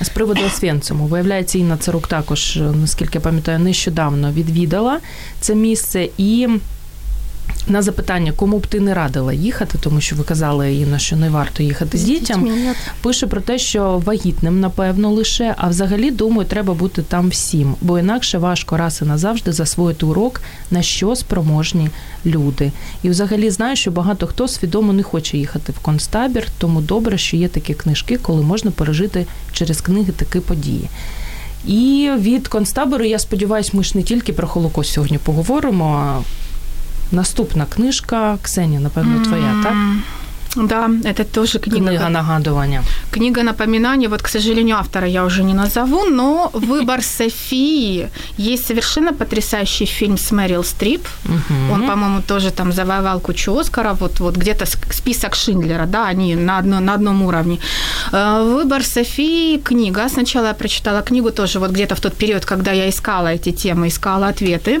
з 0.00 0.08
приводу 0.08 0.40
Освенциму. 0.46 1.06
Виявляється, 1.06 1.58
Інна 1.58 1.76
Царук 1.76 2.08
також, 2.08 2.56
наскільки 2.56 3.18
я 3.18 3.20
пам'ятаю, 3.20 3.58
нещодавно 3.58 4.32
відвідала 4.32 4.98
це 5.40 5.54
місце 5.54 6.08
і. 6.18 6.48
На 7.68 7.82
запитання, 7.82 8.32
кому 8.36 8.58
б 8.58 8.66
ти 8.66 8.80
не 8.80 8.94
радила 8.94 9.32
їхати, 9.32 9.78
тому 9.80 10.00
що 10.00 10.16
ви 10.16 10.24
казали 10.24 10.74
Інна, 10.74 10.98
що 10.98 11.16
не 11.16 11.30
варто 11.30 11.62
їхати 11.62 11.98
з 11.98 12.02
дітям. 12.02 12.48
Пише 13.02 13.26
про 13.26 13.40
те, 13.40 13.58
що 13.58 14.02
вагітним, 14.04 14.60
напевно, 14.60 15.10
лише, 15.10 15.54
а 15.58 15.68
взагалі 15.68 16.10
думаю, 16.10 16.48
треба 16.48 16.74
бути 16.74 17.02
там 17.02 17.28
всім, 17.28 17.74
бо 17.80 17.98
інакше 17.98 18.38
важко 18.38 18.76
раз 18.76 19.00
і 19.02 19.04
назавжди 19.04 19.52
засвоїти 19.52 20.06
урок, 20.06 20.40
на 20.70 20.82
що 20.82 21.16
спроможні 21.16 21.90
люди. 22.26 22.72
І 23.02 23.08
взагалі 23.08 23.50
знаю, 23.50 23.76
що 23.76 23.90
багато 23.90 24.26
хто 24.26 24.48
свідомо 24.48 24.92
не 24.92 25.02
хоче 25.02 25.38
їхати 25.38 25.72
в 25.72 25.78
концтабір, 25.78 26.46
тому 26.58 26.80
добре, 26.80 27.18
що 27.18 27.36
є 27.36 27.48
такі 27.48 27.74
книжки, 27.74 28.18
коли 28.22 28.42
можна 28.42 28.70
пережити 28.70 29.26
через 29.52 29.80
книги 29.80 30.12
такі 30.12 30.40
події. 30.40 30.88
І 31.66 32.10
від 32.18 32.48
концтабору, 32.48 33.04
я 33.04 33.18
сподіваюся, 33.18 33.70
ми 33.72 33.84
ж 33.84 33.92
не 33.94 34.02
тільки 34.02 34.32
про 34.32 34.48
Холокост 34.48 34.92
сьогодні 34.92 35.18
поговоримо. 35.18 35.84
а 35.84 36.45
Наступна 37.12 37.66
книжка, 37.66 38.38
Ксенія, 38.42 38.80
напевно, 38.80 39.24
твоя, 39.24 39.54
так? 39.62 39.74
Да, 40.56 40.90
это 41.04 41.24
тоже 41.24 41.58
книга. 41.58 41.88
Книга 41.88 42.08
нагадування. 42.08 42.82
Книга 43.10 43.42
напоминаний. 43.42 44.08
Вот, 44.08 44.22
к 44.22 44.28
сожалению, 44.28 44.76
автора 44.76 45.08
я 45.08 45.24
уже 45.24 45.42
не 45.42 45.54
назову, 45.54 46.04
но 46.04 46.50
«Выбор 46.52 47.02
Софии». 47.02 48.08
Есть 48.38 48.66
совершенно 48.66 49.12
потрясающий 49.12 49.86
фильм 49.86 50.16
с 50.16 50.32
Мэрил 50.32 50.64
Стрип. 50.64 51.06
Угу. 51.24 51.74
Он, 51.74 51.86
по-моему, 51.86 52.22
тоже 52.26 52.50
там 52.50 52.72
завоевал 52.72 53.20
кучу 53.20 53.58
Оскаров. 53.58 54.00
Вот, 54.00 54.20
вот 54.20 54.36
где-то 54.36 54.66
список 54.92 55.34
Шиндлера, 55.34 55.86
да, 55.86 56.08
они 56.08 56.36
на, 56.36 56.58
одно, 56.58 56.80
на 56.80 56.94
одном 56.94 57.22
уровне. 57.22 57.58
Э, 58.12 58.42
«Выбор 58.42 58.82
Софии» 58.82 59.58
книга. 59.58 60.08
Сначала 60.08 60.46
я 60.46 60.54
прочитала 60.54 61.02
книгу 61.02 61.30
тоже 61.30 61.58
вот 61.58 61.70
где-то 61.70 61.94
в 61.94 62.00
тот 62.00 62.14
период, 62.14 62.44
когда 62.44 62.72
я 62.72 62.88
искала 62.88 63.28
эти 63.28 63.52
темы, 63.52 63.86
искала 63.86 64.28
ответы. 64.28 64.80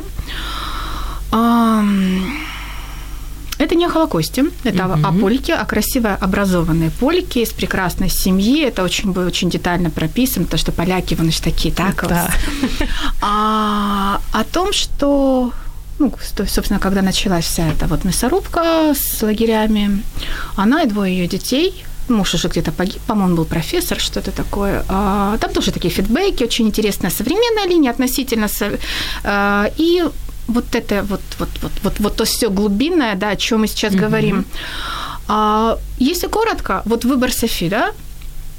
Это 3.58 3.74
не 3.74 3.86
о 3.86 3.88
Холокосте, 3.88 4.44
это 4.64 4.82
mm-hmm. 4.82 5.06
о 5.06 5.12
Польке, 5.12 5.54
о 5.54 5.64
красивой 5.64 6.14
образованной 6.16 6.90
Польке 6.90 7.42
из 7.42 7.52
прекрасной 7.52 8.10
семьи. 8.10 8.62
Это 8.62 8.82
очень 8.82 9.12
было 9.12 9.26
очень 9.26 9.48
детально 9.48 9.88
прописано, 9.88 10.46
то, 10.46 10.58
что 10.58 10.72
поляки, 10.72 11.14
вон 11.14 11.30
же 11.30 11.40
такие, 11.40 11.74
так? 11.74 12.06
Да. 12.06 12.30
А, 13.22 14.20
о 14.32 14.44
том, 14.44 14.72
что 14.74 15.52
ну, 15.98 16.12
собственно, 16.46 16.78
когда 16.78 17.00
началась 17.00 17.46
вся 17.46 17.68
эта 17.68 17.86
вот 17.86 18.04
мясорубка 18.04 18.92
с 18.94 19.22
лагерями, 19.22 20.02
она 20.54 20.82
и 20.82 20.86
двое 20.86 21.16
ее 21.16 21.26
детей 21.26 21.86
муж 22.08 22.34
уже 22.34 22.48
где-то 22.48 22.72
погиб, 22.72 23.00
по-моему, 23.06 23.36
был 23.36 23.44
профессор, 23.44 23.98
что-то 23.98 24.30
такое. 24.30 24.84
А, 24.88 25.36
там 25.38 25.52
тоже 25.52 25.72
такие 25.72 25.92
фидбэки, 25.92 26.44
очень 26.44 26.66
интересная 26.66 27.10
современная 27.10 27.66
линия 27.66 27.90
относительно... 27.90 28.48
А, 29.24 29.70
и 29.76 30.04
вот 30.48 30.74
это 30.74 31.02
вот, 31.02 31.20
вот, 31.38 31.48
вот, 31.62 31.72
вот, 31.82 32.00
вот 32.00 32.16
то 32.16 32.24
все 32.24 32.50
глубинное, 32.50 33.14
да, 33.14 33.30
о 33.30 33.36
чем 33.36 33.60
мы 33.60 33.66
сейчас 33.66 33.92
mm-hmm. 33.92 34.00
говорим. 34.00 34.44
А, 35.28 35.78
если 35.98 36.28
коротко, 36.28 36.82
вот 36.84 37.04
выбор 37.04 37.32
Софи, 37.32 37.68
да, 37.68 37.92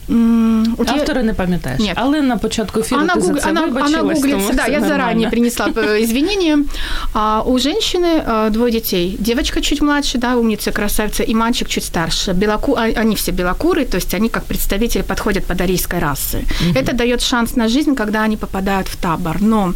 у 0.07 0.83
Автора 0.87 1.23
не 1.23 1.33
пам'ятаєш. 1.33 1.79
Нет. 1.79 1.93
Але 1.95 2.21
на 2.21 2.37
початку 2.37 2.79
ефіру 2.79 3.01
она 3.01 3.13
ти 3.13 3.19
гуг... 3.19 3.33
за 3.33 3.39
це 3.39 3.49
она, 3.49 3.61
вибачилась, 3.61 3.93
она 3.93 4.13
гуглится, 4.13 4.53
да, 4.53 4.65
я 4.65 4.79
нормально. 4.79 4.87
заранее 4.87 5.29
принесла 5.29 5.67
извинения. 6.01 6.57
А, 7.13 7.41
у 7.45 7.59
женщины 7.59 8.23
а, 8.25 8.49
двое 8.49 8.71
детей. 8.71 9.15
Девочка 9.19 9.61
чуть 9.61 9.81
младше, 9.81 10.17
да, 10.17 10.35
умница, 10.35 10.71
красавица, 10.71 11.23
и 11.23 11.35
мальчик 11.35 11.67
чуть 11.67 11.83
старше. 11.83 12.33
Белоку... 12.33 12.75
А, 12.75 12.83
они 13.01 13.15
все 13.15 13.31
белокурые, 13.31 13.85
то 13.85 13.97
есть 13.97 14.13
они 14.13 14.29
как 14.29 14.43
представители 14.43 15.03
подходят 15.03 15.45
под 15.45 15.61
арийской 15.61 15.99
расы. 15.99 16.37
Угу. 16.37 16.79
Это 16.79 16.93
дает 16.93 17.21
шанс 17.21 17.55
на 17.55 17.67
жизнь, 17.67 17.95
когда 17.95 18.23
они 18.23 18.37
попадают 18.37 18.87
в 18.87 18.95
табор. 18.95 19.41
Но 19.41 19.73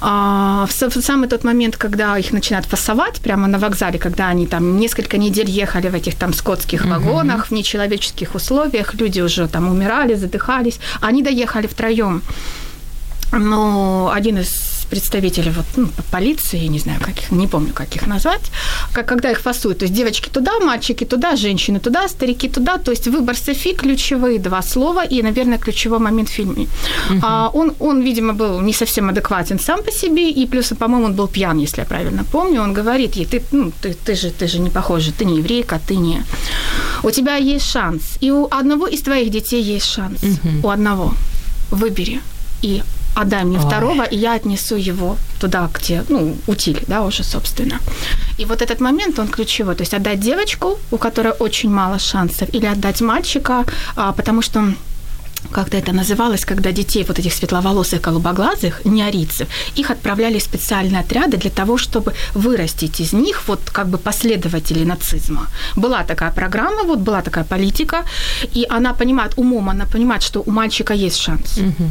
а, 0.00 0.66
в, 0.66 0.82
в 0.82 1.02
самый 1.02 1.28
тот 1.28 1.44
момент, 1.44 1.76
когда 1.76 2.18
их 2.18 2.32
начинают 2.32 2.66
фасовать 2.66 3.20
прямо 3.20 3.46
на 3.46 3.58
вокзале, 3.58 3.98
когда 3.98 4.28
они 4.28 4.46
там 4.46 4.78
несколько 4.78 5.18
недель 5.18 5.50
ехали 5.50 5.88
в 5.88 5.94
этих 5.94 6.14
там 6.14 6.32
скотских 6.34 6.80
угу. 6.80 6.90
вагонах, 6.90 7.46
в 7.46 7.54
нечеловеческих 7.54 8.34
условиях, 8.34 8.94
люди 8.94 9.22
уже 9.22 9.45
там 9.48 9.68
умирали, 9.68 10.14
задыхались. 10.14 10.78
Они 11.00 11.22
доехали 11.22 11.66
втроем. 11.66 12.22
Но 13.32 14.10
один 14.14 14.38
из 14.38 14.75
представителей 14.90 15.50
вот, 15.50 15.66
ну, 15.76 15.88
полиции, 16.10 16.68
не 16.68 16.78
знаю, 16.78 17.00
каких, 17.00 17.30
не 17.30 17.46
помню, 17.46 17.72
как 17.72 17.96
их 17.96 18.06
назвать, 18.06 18.50
как, 18.92 19.06
когда 19.06 19.30
их 19.30 19.40
фасуют. 19.40 19.78
То 19.78 19.84
есть 19.84 19.94
девочки 19.94 20.28
туда, 20.28 20.52
мальчики 20.60 21.04
туда, 21.04 21.36
женщины 21.36 21.80
туда, 21.80 22.08
старики 22.08 22.48
туда. 22.48 22.78
То 22.78 22.90
есть 22.90 23.08
выбор 23.08 23.36
Софи, 23.36 23.74
ключевые 23.74 24.38
два 24.38 24.62
слова 24.62 25.04
и, 25.04 25.22
наверное, 25.22 25.58
ключевой 25.58 25.98
момент 25.98 26.28
в 26.28 26.32
фильме. 26.32 26.64
Uh-huh. 26.64 27.20
А, 27.22 27.50
он, 27.54 27.72
он, 27.80 28.02
видимо, 28.02 28.32
был 28.32 28.60
не 28.60 28.72
совсем 28.72 29.08
адекватен 29.08 29.58
сам 29.58 29.82
по 29.82 29.90
себе, 29.90 30.30
и 30.30 30.46
плюс, 30.46 30.72
по-моему, 30.78 31.06
он 31.06 31.14
был 31.14 31.28
пьян, 31.28 31.58
если 31.58 31.80
я 31.80 31.86
правильно 31.86 32.24
помню. 32.24 32.62
Он 32.62 32.72
говорит 32.72 33.16
ей, 33.16 33.26
ты, 33.26 33.42
ну, 33.52 33.72
ты, 33.82 33.94
ты, 33.94 34.14
же, 34.14 34.30
ты 34.30 34.46
же 34.46 34.58
не 34.58 34.70
похожа, 34.70 35.12
ты 35.12 35.24
не 35.24 35.38
еврейка, 35.38 35.80
ты 35.88 35.96
не... 35.96 36.22
У 37.02 37.10
тебя 37.10 37.36
есть 37.36 37.70
шанс. 37.70 38.18
И 38.22 38.30
у 38.30 38.46
одного 38.50 38.86
из 38.86 39.02
твоих 39.02 39.30
детей 39.30 39.62
есть 39.62 39.86
шанс. 39.86 40.22
Uh-huh. 40.22 40.60
У 40.62 40.68
одного. 40.68 41.14
Выбери. 41.70 42.20
И 42.62 42.82
отдай 43.16 43.44
мне 43.44 43.58
Ой. 43.58 43.64
второго, 43.64 44.02
и 44.02 44.16
я 44.16 44.34
отнесу 44.34 44.76
его 44.76 45.16
туда, 45.40 45.68
где, 45.74 46.04
ну, 46.08 46.36
утиль, 46.46 46.84
да, 46.86 47.02
уже, 47.02 47.24
собственно. 47.24 47.78
И 48.38 48.44
вот 48.44 48.62
этот 48.62 48.80
момент, 48.80 49.18
он 49.18 49.28
ключевой. 49.28 49.74
То 49.74 49.82
есть 49.82 49.94
отдать 49.94 50.20
девочку, 50.20 50.78
у 50.90 50.98
которой 50.98 51.32
очень 51.40 51.70
мало 51.70 51.98
шансов, 51.98 52.48
или 52.54 52.66
отдать 52.66 53.00
мальчика, 53.00 53.64
а, 53.96 54.12
потому 54.12 54.42
что 54.42 54.74
как-то 55.52 55.76
это 55.76 55.92
называлось, 55.92 56.44
когда 56.44 56.72
детей 56.72 57.04
вот 57.08 57.18
этих 57.18 57.32
светловолосых, 57.32 58.00
голубоглазых, 58.00 58.84
неорийцев, 58.84 59.48
их 59.78 59.90
отправляли 59.90 60.38
в 60.38 60.42
специальные 60.42 61.00
отряды 61.00 61.36
для 61.36 61.50
того, 61.50 61.78
чтобы 61.78 62.12
вырастить 62.34 63.00
из 63.00 63.12
них 63.12 63.48
вот 63.48 63.60
как 63.72 63.86
бы 63.86 63.98
последователей 63.98 64.84
нацизма. 64.84 65.46
Была 65.76 66.04
такая 66.04 66.32
программа, 66.32 66.82
вот 66.82 66.98
была 66.98 67.22
такая 67.22 67.44
политика, 67.44 68.04
и 68.54 68.66
она 68.68 68.92
понимает, 68.92 69.32
умом 69.36 69.68
она 69.68 69.86
понимает, 69.86 70.22
что 70.22 70.42
у 70.46 70.50
мальчика 70.50 70.94
есть 70.94 71.18
шанс. 71.18 71.58
Угу 71.58 71.86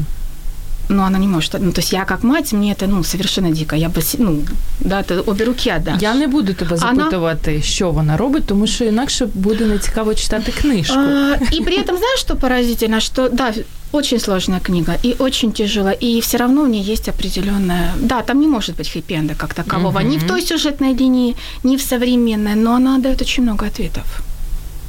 но 0.90 1.04
она 1.04 1.18
не 1.18 1.26
может. 1.26 1.56
Ну, 1.60 1.72
то 1.72 1.80
есть 1.80 1.92
я 1.92 2.04
как 2.04 2.24
мать, 2.24 2.52
мне 2.52 2.72
это 2.72 2.86
ну, 2.86 3.04
совершенно 3.04 3.50
дико. 3.50 3.76
Я 3.76 3.88
бы, 3.88 4.02
ну, 4.18 4.38
да, 4.80 5.02
ти 5.02 5.14
обі 5.14 5.44
руки 5.44 5.74
віддаш. 5.76 6.02
Я 6.02 6.14
не 6.14 6.26
буду 6.26 6.54
тебе 6.54 6.76
запитувати, 6.76 7.50
вона... 7.50 7.62
що 7.62 7.90
вона 7.90 8.16
робить, 8.16 8.46
тому 8.46 8.66
що 8.66 8.84
інакше 8.84 9.26
буде 9.34 9.64
нецікаво 9.64 10.14
читати 10.14 10.52
книжку. 10.52 10.98
А, 10.98 11.36
и 11.52 11.60
при 11.64 11.78
этом, 11.78 11.96
знаешь, 11.96 12.20
что 12.20 12.36
поразительно, 12.36 13.00
что, 13.00 13.28
да, 13.28 13.54
очень 13.92 14.20
сложная 14.20 14.60
книга 14.60 14.94
и 15.04 15.14
очень 15.18 15.52
тяжелая, 15.52 15.96
и 16.02 16.20
все 16.20 16.38
равно 16.38 16.62
у 16.62 16.66
нее 16.66 16.92
есть 16.92 17.08
определенная... 17.08 17.92
Да, 18.00 18.22
там 18.22 18.40
не 18.40 18.46
может 18.46 18.76
быть 18.76 18.92
хэппи 18.92 19.34
как 19.36 19.54
такового, 19.54 19.98
угу. 19.98 20.08
ни 20.08 20.18
в 20.18 20.26
той 20.26 20.42
сюжетной 20.42 20.94
линии, 20.94 21.36
ни 21.64 21.76
в 21.76 21.82
современной, 21.82 22.54
но 22.54 22.74
она 22.74 22.98
дает 22.98 23.22
очень 23.22 23.42
много 23.42 23.66
ответов 23.66 24.04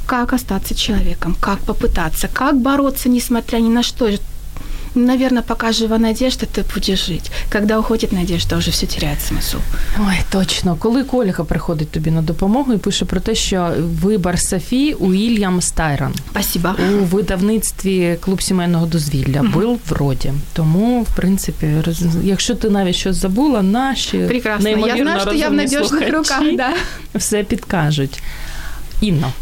как 0.07 0.33
остаться 0.33 0.75
человеком, 0.75 1.35
как 1.39 1.59
попытаться, 1.59 2.27
как 2.33 2.55
бороться, 2.61 3.09
несмотря 3.09 3.59
ни 3.59 3.69
на 3.69 3.81
что, 3.81 4.09
наверное, 4.96 5.42
пока 5.42 5.72
жива 5.72 5.98
надежда, 5.98 6.46
ты 6.46 6.64
будешь 6.74 7.06
жить. 7.06 7.30
Когда 7.52 7.78
уходит 7.78 8.12
надежда, 8.12 8.56
уже 8.56 8.70
все 8.70 8.86
теряет 8.86 9.18
смысл. 9.18 9.58
Ой, 9.98 10.16
точно. 10.30 10.76
Коли 10.76 11.04
Ольга 11.12 11.44
приходить 11.44 11.90
тобі 11.90 12.10
на 12.10 12.22
допомогу 12.22 12.72
і 12.72 12.78
пише 12.78 13.04
про 13.04 13.20
те, 13.20 13.34
що 13.34 13.72
вибор 13.78 14.38
Софі 14.38 14.92
Уільям 14.94 15.60
Стайрон. 15.60 16.14
Спасибо. 16.30 16.74
У 17.00 17.04
видавництві 17.04 18.18
клуб 18.20 18.42
сімейного 18.42 18.86
дозвілля 18.86 19.40
угу. 19.40 19.48
був 19.48 19.80
вроді. 19.88 20.32
Тому, 20.52 21.02
в 21.02 21.16
принципі, 21.16 21.66
якщо 22.22 22.54
ти 22.54 22.70
навіть 22.70 22.96
щось 22.96 23.16
забула, 23.16 23.62
наші 23.62 24.18
Прекрасно. 24.18 24.68
Я 24.68 24.96
знаю, 24.96 25.20
що 25.20 25.32
я 25.32 25.48
в 25.48 25.52
надіжних 25.52 26.12
руках, 26.12 26.42
да. 26.56 26.72
все 27.14 27.44
підкажуть. 27.44 28.22
Інно, 29.00 29.32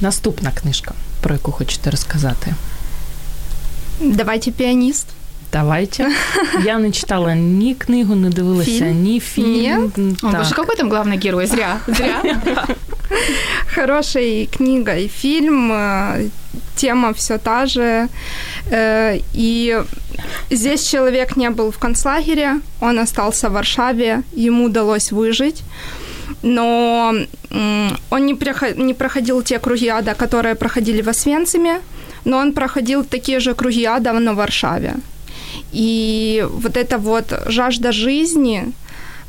наступна 0.00 0.50
книжка, 0.50 0.92
про 1.20 1.34
яку 1.34 1.52
хочете 1.52 1.90
розказати. 1.90 2.54
Давайте 4.01 4.51
піаніст. 4.51 5.07
Давайте. 5.53 6.11
Я 6.65 6.79
не 6.79 6.91
читала 6.91 7.35
ні 7.35 7.75
книгу, 7.75 8.15
не 8.15 8.29
дивилася, 8.29 8.71
фильм? 8.71 9.03
ні 9.03 9.19
фільм. 9.19 9.91
Нет? 9.97 10.17
О, 10.23 10.27
боже, 10.37 10.55
какой 10.55 10.75
там 10.75 10.89
главный 10.89 11.17
герой? 11.25 11.45
Зря. 11.45 11.79
Зря. 11.87 12.67
Хорошая 13.75 14.45
книга 14.45 14.95
и 14.95 15.07
фильм. 15.07 15.71
Э, 15.71 16.29
тема 16.75 17.11
все 17.11 17.37
та 17.37 17.65
же. 17.65 18.07
Э, 18.71 19.19
и 19.33 19.77
здесь 20.49 20.89
человек 20.89 21.37
не 21.37 21.49
был 21.49 21.69
в 21.69 21.77
концлагере, 21.77 22.59
он 22.79 22.99
остался 22.99 23.49
в 23.49 23.53
Варшаве, 23.53 24.23
ему 24.35 24.65
удалось 24.65 25.11
выжить 25.11 25.63
но 26.43 27.13
он 28.09 28.25
не, 28.25 28.93
проходил 28.93 29.41
те 29.43 29.59
круги 29.59 29.87
ада, 29.87 30.13
которые 30.13 30.55
проходили 30.55 31.01
в 31.01 31.09
Освенциме, 31.09 31.81
но 32.24 32.38
он 32.38 32.52
проходил 32.52 33.04
такие 33.04 33.40
же 33.40 33.54
круги 33.54 33.84
ада 33.84 34.12
в 34.12 34.34
Варшаве. 34.34 34.94
И 35.72 36.46
вот 36.50 36.76
эта 36.76 36.98
вот 36.98 37.32
жажда 37.46 37.92
жизни, 37.92 38.72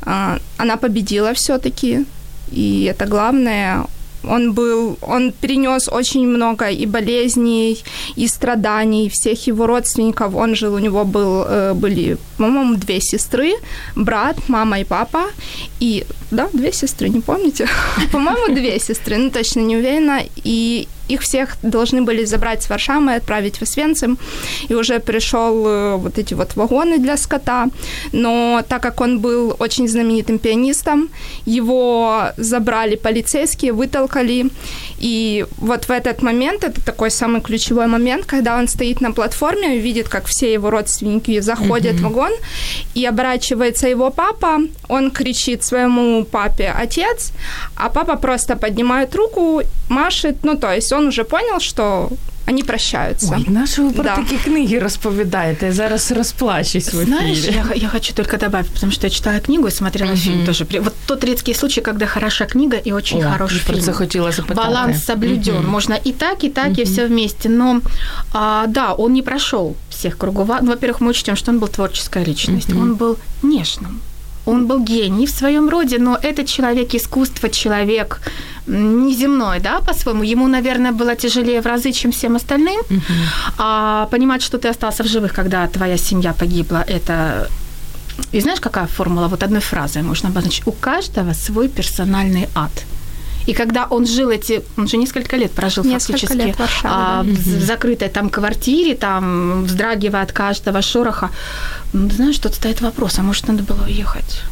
а, 0.02 0.38
она 0.58 0.76
победила 0.76 1.32
все-таки. 1.32 2.04
И 2.52 2.84
это 2.84 3.06
главное, 3.06 3.86
он 4.24 4.52
был, 4.52 4.98
он 5.02 5.32
перенес 5.32 5.88
очень 5.88 6.26
много 6.26 6.68
и 6.68 6.86
болезней, 6.86 7.78
и 8.16 8.28
страданий 8.28 9.08
всех 9.08 9.46
его 9.46 9.66
родственников. 9.66 10.34
Он 10.34 10.54
жил, 10.54 10.74
у 10.74 10.78
него 10.78 11.04
был, 11.04 11.44
э, 11.48 11.74
были, 11.74 12.16
по-моему, 12.36 12.76
две 12.76 13.00
сестры, 13.00 13.52
брат, 13.96 14.36
мама 14.48 14.80
и 14.80 14.84
папа. 14.84 15.24
И, 15.80 16.04
да, 16.30 16.48
две 16.52 16.72
сестры, 16.72 17.08
не 17.08 17.20
помните? 17.20 17.66
По-моему, 18.12 18.54
две 18.54 18.78
сестры, 18.78 19.16
ну 19.16 19.30
точно 19.30 19.60
не 19.60 19.76
уверена. 19.76 20.22
И 20.44 20.88
их 21.14 21.22
всех 21.22 21.56
должны 21.62 22.02
были 22.02 22.24
забрать 22.24 22.62
с 22.62 22.70
Варшавы 22.70 23.12
и 23.12 23.16
отправить 23.16 23.58
в 23.58 23.62
Освенцим. 23.62 24.18
И 24.68 24.74
уже 24.74 24.98
пришел 24.98 25.66
э, 25.66 25.96
вот 25.96 26.18
эти 26.18 26.34
вот 26.34 26.56
вагоны 26.56 26.98
для 26.98 27.16
скота. 27.16 27.66
Но 28.12 28.62
так 28.68 28.82
как 28.82 29.00
он 29.00 29.20
был 29.20 29.56
очень 29.58 29.88
знаменитым 29.88 30.38
пианистом, 30.38 31.08
его 31.46 32.32
забрали 32.36 32.96
полицейские, 32.96 33.72
вытолкали. 33.72 34.50
И 34.98 35.46
вот 35.58 35.84
в 35.84 35.90
этот 35.90 36.22
момент, 36.22 36.64
это 36.64 36.84
такой 36.84 37.10
самый 37.10 37.40
ключевой 37.40 37.86
момент, 37.86 38.26
когда 38.26 38.58
он 38.58 38.68
стоит 38.68 39.00
на 39.00 39.12
платформе 39.12 39.76
и 39.76 39.80
видит, 39.80 40.08
как 40.08 40.26
все 40.26 40.52
его 40.52 40.70
родственники 40.70 41.40
заходят 41.40 41.96
mm-hmm. 41.96 41.98
в 41.98 42.02
вагон, 42.02 42.32
и 42.94 43.06
оборачивается 43.06 43.88
его 43.88 44.10
папа, 44.10 44.58
он 44.88 45.10
кричит 45.10 45.64
своему 45.64 46.24
папе 46.24 46.74
«отец», 46.82 47.32
а 47.76 47.88
папа 47.88 48.16
просто 48.16 48.56
поднимает 48.56 49.14
руку, 49.14 49.62
машет, 49.88 50.44
ну, 50.44 50.56
то 50.56 50.72
есть 50.74 50.92
он 50.92 50.99
уже 51.08 51.24
понял, 51.24 51.60
что 51.60 52.10
они 52.50 52.62
прощаются. 52.64 53.34
Ой, 53.34 53.44
наши 53.46 53.82
вы 53.82 53.92
про 53.92 54.02
да. 54.02 54.16
такие 54.16 54.40
книги 54.40 54.74
рассповедаете. 54.76 55.66
Я 55.66 55.72
зараз 55.72 56.10
расплачусь 56.10 56.92
в 56.92 56.94
эфире. 56.94 57.04
Знаешь, 57.04 57.38
я, 57.38 57.64
я 57.74 57.88
хочу 57.88 58.12
только 58.12 58.38
добавить, 58.38 58.70
потому 58.72 58.92
что 58.92 59.06
я 59.06 59.10
читала 59.10 59.38
книгу 59.38 59.68
и 59.68 59.70
смотрела 59.70 60.10
uh-huh. 60.10 60.16
фильм 60.16 60.46
тоже. 60.46 60.66
Вот 60.80 60.94
тот 61.06 61.24
редкий 61.24 61.54
случай, 61.54 61.80
когда 61.80 62.06
хорошая 62.06 62.48
книга 62.48 62.76
и 62.76 62.92
очень 62.92 63.22
О, 63.22 63.30
хороший 63.30 63.58
фильм. 63.58 63.80
захотела 63.80 64.32
запытать. 64.32 64.56
Баланс 64.56 65.04
соблюден. 65.04 65.54
Uh-huh. 65.54 65.66
Можно 65.66 65.94
и 65.94 66.12
так, 66.12 66.44
и 66.44 66.50
так, 66.50 66.70
uh-huh. 66.70 66.82
и 66.82 66.84
все 66.84 67.06
вместе. 67.06 67.48
Но 67.48 67.80
а, 68.32 68.66
да, 68.66 68.94
он 68.94 69.12
не 69.12 69.22
прошел 69.22 69.76
всех 69.88 70.18
кругов. 70.18 70.48
Ну, 70.60 70.70
во-первых, 70.70 71.00
мы 71.00 71.10
учтем, 71.10 71.36
что 71.36 71.52
он 71.52 71.60
был 71.60 71.68
творческая 71.68 72.24
личность. 72.24 72.70
Uh-huh. 72.70 72.82
Он 72.82 72.96
был 72.96 73.16
нежным. 73.42 74.00
Он 74.46 74.66
был 74.66 74.80
гений 74.84 75.26
в 75.26 75.30
своем 75.30 75.68
роде, 75.68 75.98
но 75.98 76.18
этот 76.22 76.46
человек 76.46 76.94
искусство, 76.94 77.48
человек 77.48 78.20
неземной, 78.66 79.60
да, 79.60 79.80
по-своему. 79.80 80.22
Ему, 80.22 80.48
наверное, 80.48 80.92
было 80.92 81.14
тяжелее 81.14 81.60
в 81.60 81.66
разы, 81.66 81.92
чем 81.92 82.10
всем 82.10 82.36
остальным. 82.36 82.80
А 83.58 84.06
понимать, 84.10 84.42
что 84.42 84.58
ты 84.58 84.68
остался 84.68 85.02
в 85.02 85.06
живых, 85.06 85.32
когда 85.32 85.66
твоя 85.66 85.96
семья 85.96 86.32
погибла, 86.32 86.84
это 86.88 87.48
и 88.32 88.40
знаешь, 88.40 88.60
какая 88.60 88.86
формула? 88.86 89.28
Вот 89.28 89.42
одной 89.42 89.60
фразой 89.60 90.02
можно 90.02 90.28
обозначить. 90.28 90.66
У 90.66 90.72
каждого 90.72 91.32
свой 91.34 91.68
персональный 91.68 92.48
ад. 92.54 92.70
И 93.50 93.54
когда 93.54 93.86
он 93.90 94.06
жил 94.06 94.30
эти, 94.30 94.62
он 94.76 94.86
же 94.86 94.96
несколько 94.96 95.36
лет 95.36 95.50
прожил 95.50 95.84
несколько 95.84 96.12
фактически 96.12 96.46
лет 96.46 96.56
в, 96.56 96.60
Варшаве, 96.60 96.94
а, 96.94 97.22
в 97.24 97.64
закрытой 97.64 98.08
там 98.08 98.30
квартире, 98.30 98.94
там 98.94 99.64
вздрагивая 99.64 100.22
от 100.22 100.32
каждого 100.32 100.82
шороха, 100.82 101.30
ну, 101.92 102.08
знаешь, 102.10 102.38
тут 102.38 102.54
стоит 102.54 102.80
вопрос, 102.80 103.18
а 103.18 103.22
может 103.22 103.48
надо 103.48 103.64
было 103.64 103.82
уехать? 103.86 104.42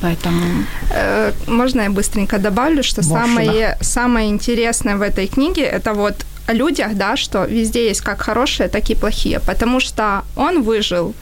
Поэтому... 0.00 0.64
Э, 0.90 1.32
можно 1.46 1.82
я 1.82 1.90
быстренько 1.90 2.38
добавлю, 2.38 2.82
что 2.82 3.02
самое, 3.02 3.78
самое 3.80 4.28
интересное 4.28 4.96
в 4.96 5.02
этой 5.02 5.28
книге 5.28 5.62
это 5.62 5.94
вот 5.94 6.26
о 6.48 6.52
людях, 6.52 6.94
да, 6.94 7.16
что 7.16 7.44
везде 7.44 7.86
есть 7.88 8.00
как 8.00 8.22
хорошие, 8.22 8.68
так 8.68 8.90
и 8.90 8.96
плохие, 8.96 9.38
потому 9.38 9.80
что 9.80 10.24
он 10.34 10.62
выжил, 10.62 11.14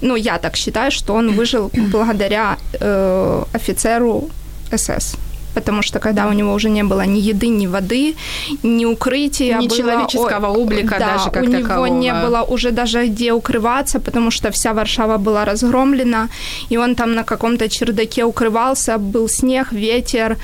ну, 0.00 0.16
я 0.16 0.38
так 0.38 0.56
считаю, 0.56 0.90
что 0.90 1.14
он 1.14 1.36
выжил 1.36 1.70
благодаря 1.92 2.56
э, 2.80 3.44
офицеру 3.52 4.30
СС 4.76 5.16
потому 5.58 5.82
что 5.82 5.98
когда 5.98 6.28
у 6.28 6.32
него 6.32 6.54
уже 6.54 6.70
не 6.70 6.84
было 6.84 7.06
ни 7.06 7.18
еды, 7.18 7.48
ни 7.48 7.66
воды, 7.66 8.14
ни 8.62 8.84
укрытия, 8.84 9.58
ни 9.58 9.68
было... 9.68 9.78
человеческого 9.78 10.46
облика 10.46 10.96
да, 10.98 11.16
даже 11.16 11.30
как 11.30 11.42
у 11.42 11.52
такового. 11.52 11.86
него 11.86 11.98
не 11.98 12.12
было 12.12 12.42
уже 12.42 12.70
даже 12.70 13.06
где 13.06 13.32
укрываться, 13.32 13.98
потому 13.98 14.30
что 14.30 14.50
вся 14.50 14.72
Варшава 14.72 15.18
была 15.18 15.44
разгромлена, 15.44 16.28
и 16.70 16.78
он 16.78 16.94
там 16.94 17.14
на 17.14 17.24
каком-то 17.24 17.68
чердаке 17.68 18.24
укрывался, 18.24 18.98
был 18.98 19.28
снег, 19.28 19.72
ветер, 19.72 20.36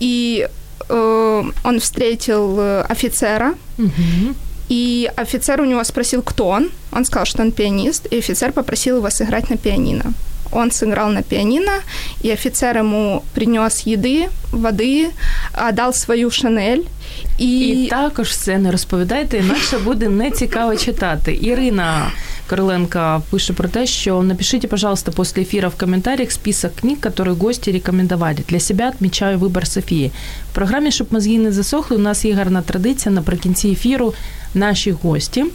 и 0.00 0.48
э, 0.88 1.42
он 1.64 1.78
встретил 1.78 2.60
э, 2.60 2.82
офицера, 2.92 3.54
угу. 3.78 4.34
и 4.68 5.10
офицер 5.16 5.60
у 5.60 5.64
него 5.64 5.84
спросил, 5.84 6.22
кто 6.22 6.48
он. 6.48 6.70
Он 6.92 7.04
сказал, 7.04 7.26
что 7.26 7.42
он 7.42 7.52
пианист, 7.52 8.06
и 8.12 8.18
офицер 8.18 8.52
попросил 8.52 8.96
его 8.96 9.10
сыграть 9.10 9.50
на 9.50 9.56
пианино. 9.56 10.12
Он 10.51 10.71
сыграл 10.71 11.09
на 11.09 11.21
пианино, 11.21 11.81
и 12.23 12.31
офицер 12.31 12.77
ему 12.77 13.23
принес 13.33 13.87
еды, 13.87 14.29
води, 14.51 15.09
дав 15.73 15.95
свою 15.95 16.31
шанель. 16.31 16.83
І... 17.37 17.59
і 17.59 17.87
також 17.87 18.27
все 18.27 18.57
не 18.57 18.71
розповідайте, 18.71 19.37
інакше 19.37 19.77
буде 19.77 20.09
не 20.09 20.31
цікаво 20.31 20.75
читати. 20.75 21.39
Ірина 21.41 22.11
Короленко 22.49 23.21
пише 23.29 23.53
про 23.53 23.69
те, 23.69 23.85
що 23.85 24.23
напишите, 24.23 24.67
пожалуйста, 24.67 25.11
после 25.11 25.43
эфира 25.43 25.69
в 25.69 25.75
комментариях 25.75 26.31
список 26.31 26.75
книг, 26.75 26.97
которые 26.99 27.35
гости 27.35 27.71
рекомендовали. 27.71 28.37
Для 28.49 28.59
себя 28.59 28.89
отмечаю 28.89 29.39
выбор 29.39 29.65
Софії. 29.65 30.11
В 30.51 30.55
програмі, 30.55 30.91
щоб 30.91 31.07
мозги 31.11 31.37
не 31.37 31.51
засохли, 31.51 31.97
у 31.97 31.99
нас 31.99 32.25
є 32.25 32.33
гарна 32.33 32.61
традиція 32.61 33.15
наприкінці 33.15 33.69
ефіру 33.69 34.13
наші 34.53 34.91
гості 34.91 35.45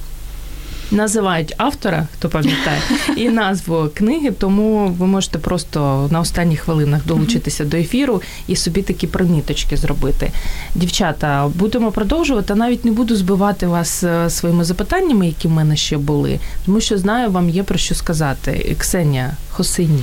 називають 0.91 1.55
автора, 1.57 2.07
хто 2.15 2.29
пам'ятає, 2.29 2.81
і 3.17 3.29
назву 3.29 3.89
книги, 3.95 4.31
тому 4.31 4.87
ви 4.99 5.07
можете 5.07 5.39
просто 5.39 6.09
на 6.11 6.21
останніх 6.21 6.61
хвилинах 6.61 7.07
долучитися 7.07 7.65
до 7.65 7.77
ефіру 7.77 8.23
і 8.47 8.57
собі 8.57 8.83
такі 8.83 9.07
приміточки 9.07 9.77
зробити. 9.77 10.33
Дівчата, 10.75 11.51
будемо 11.55 11.91
продовжувати. 11.93 12.55
Навіть 12.55 12.85
не 12.85 12.91
буду 12.93 13.17
збивати 13.17 13.67
вас 13.67 14.03
е, 14.03 14.31
своїми 14.31 14.65
запитаннями, 14.65 15.27
які 15.27 15.49
в 15.49 15.51
мене 15.51 15.77
ще 15.77 15.99
були, 15.99 16.39
тому 16.67 16.81
що 16.81 16.99
знаю, 16.99 17.31
вам 17.31 17.51
є 17.51 17.63
про 17.63 17.79
що 17.79 17.95
сказати. 17.95 18.77
Ксенія 18.79 19.37
Хосині. 19.51 20.03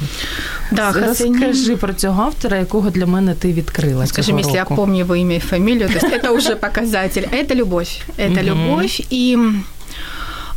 Да, 0.72 0.92
Розкажи 0.92 1.48
Хосині. 1.48 1.76
про 1.76 1.94
цього 1.94 2.24
автора, 2.24 2.58
якого 2.58 2.90
для 2.90 3.06
мене 3.06 3.34
ти 3.34 3.54
відкрила. 3.54 4.06
Скажем, 4.06 4.40
если 4.40 4.54
я 4.54 4.66
помню 4.66 5.00
его 5.00 5.16
имя 5.16 5.36
и 5.36 5.40
фамилию, 5.40 5.88
то 5.88 5.96
есть 5.96 6.24
это 6.24 6.32
уже 6.32 6.56
показатель. 6.56 7.24
Это 7.32 7.56
любовь. 7.56 8.02
Это 8.18 8.44
любовь. 8.44 9.00
И 9.12 9.38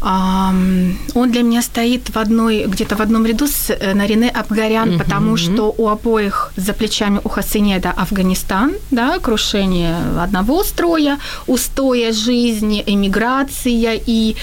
он 0.05 1.31
для 1.31 1.41
меня 1.41 1.63
стоит 1.63 2.09
в 2.09 2.17
одной, 2.17 2.65
где-то 2.67 2.95
в 2.95 3.01
одном 3.01 3.25
ряду 3.25 3.47
с 3.47 3.71
э, 3.71 3.93
Нарине 3.95 4.29
Абгарян, 4.29 4.89
mm-hmm. 4.89 4.97
потому 4.99 5.35
что 5.35 5.73
у 5.75 5.87
обоих 5.87 6.51
за 6.55 6.73
плечами 6.73 7.19
у 7.23 7.29
это 7.75 7.91
Афганистан, 7.91 8.73
да, 8.91 9.17
крушение 9.17 9.97
одного 10.21 10.63
строя, 10.63 11.17
устоя 11.47 12.13
жизни, 12.13 12.83
эмиграция 12.85 13.99
и, 14.05 14.35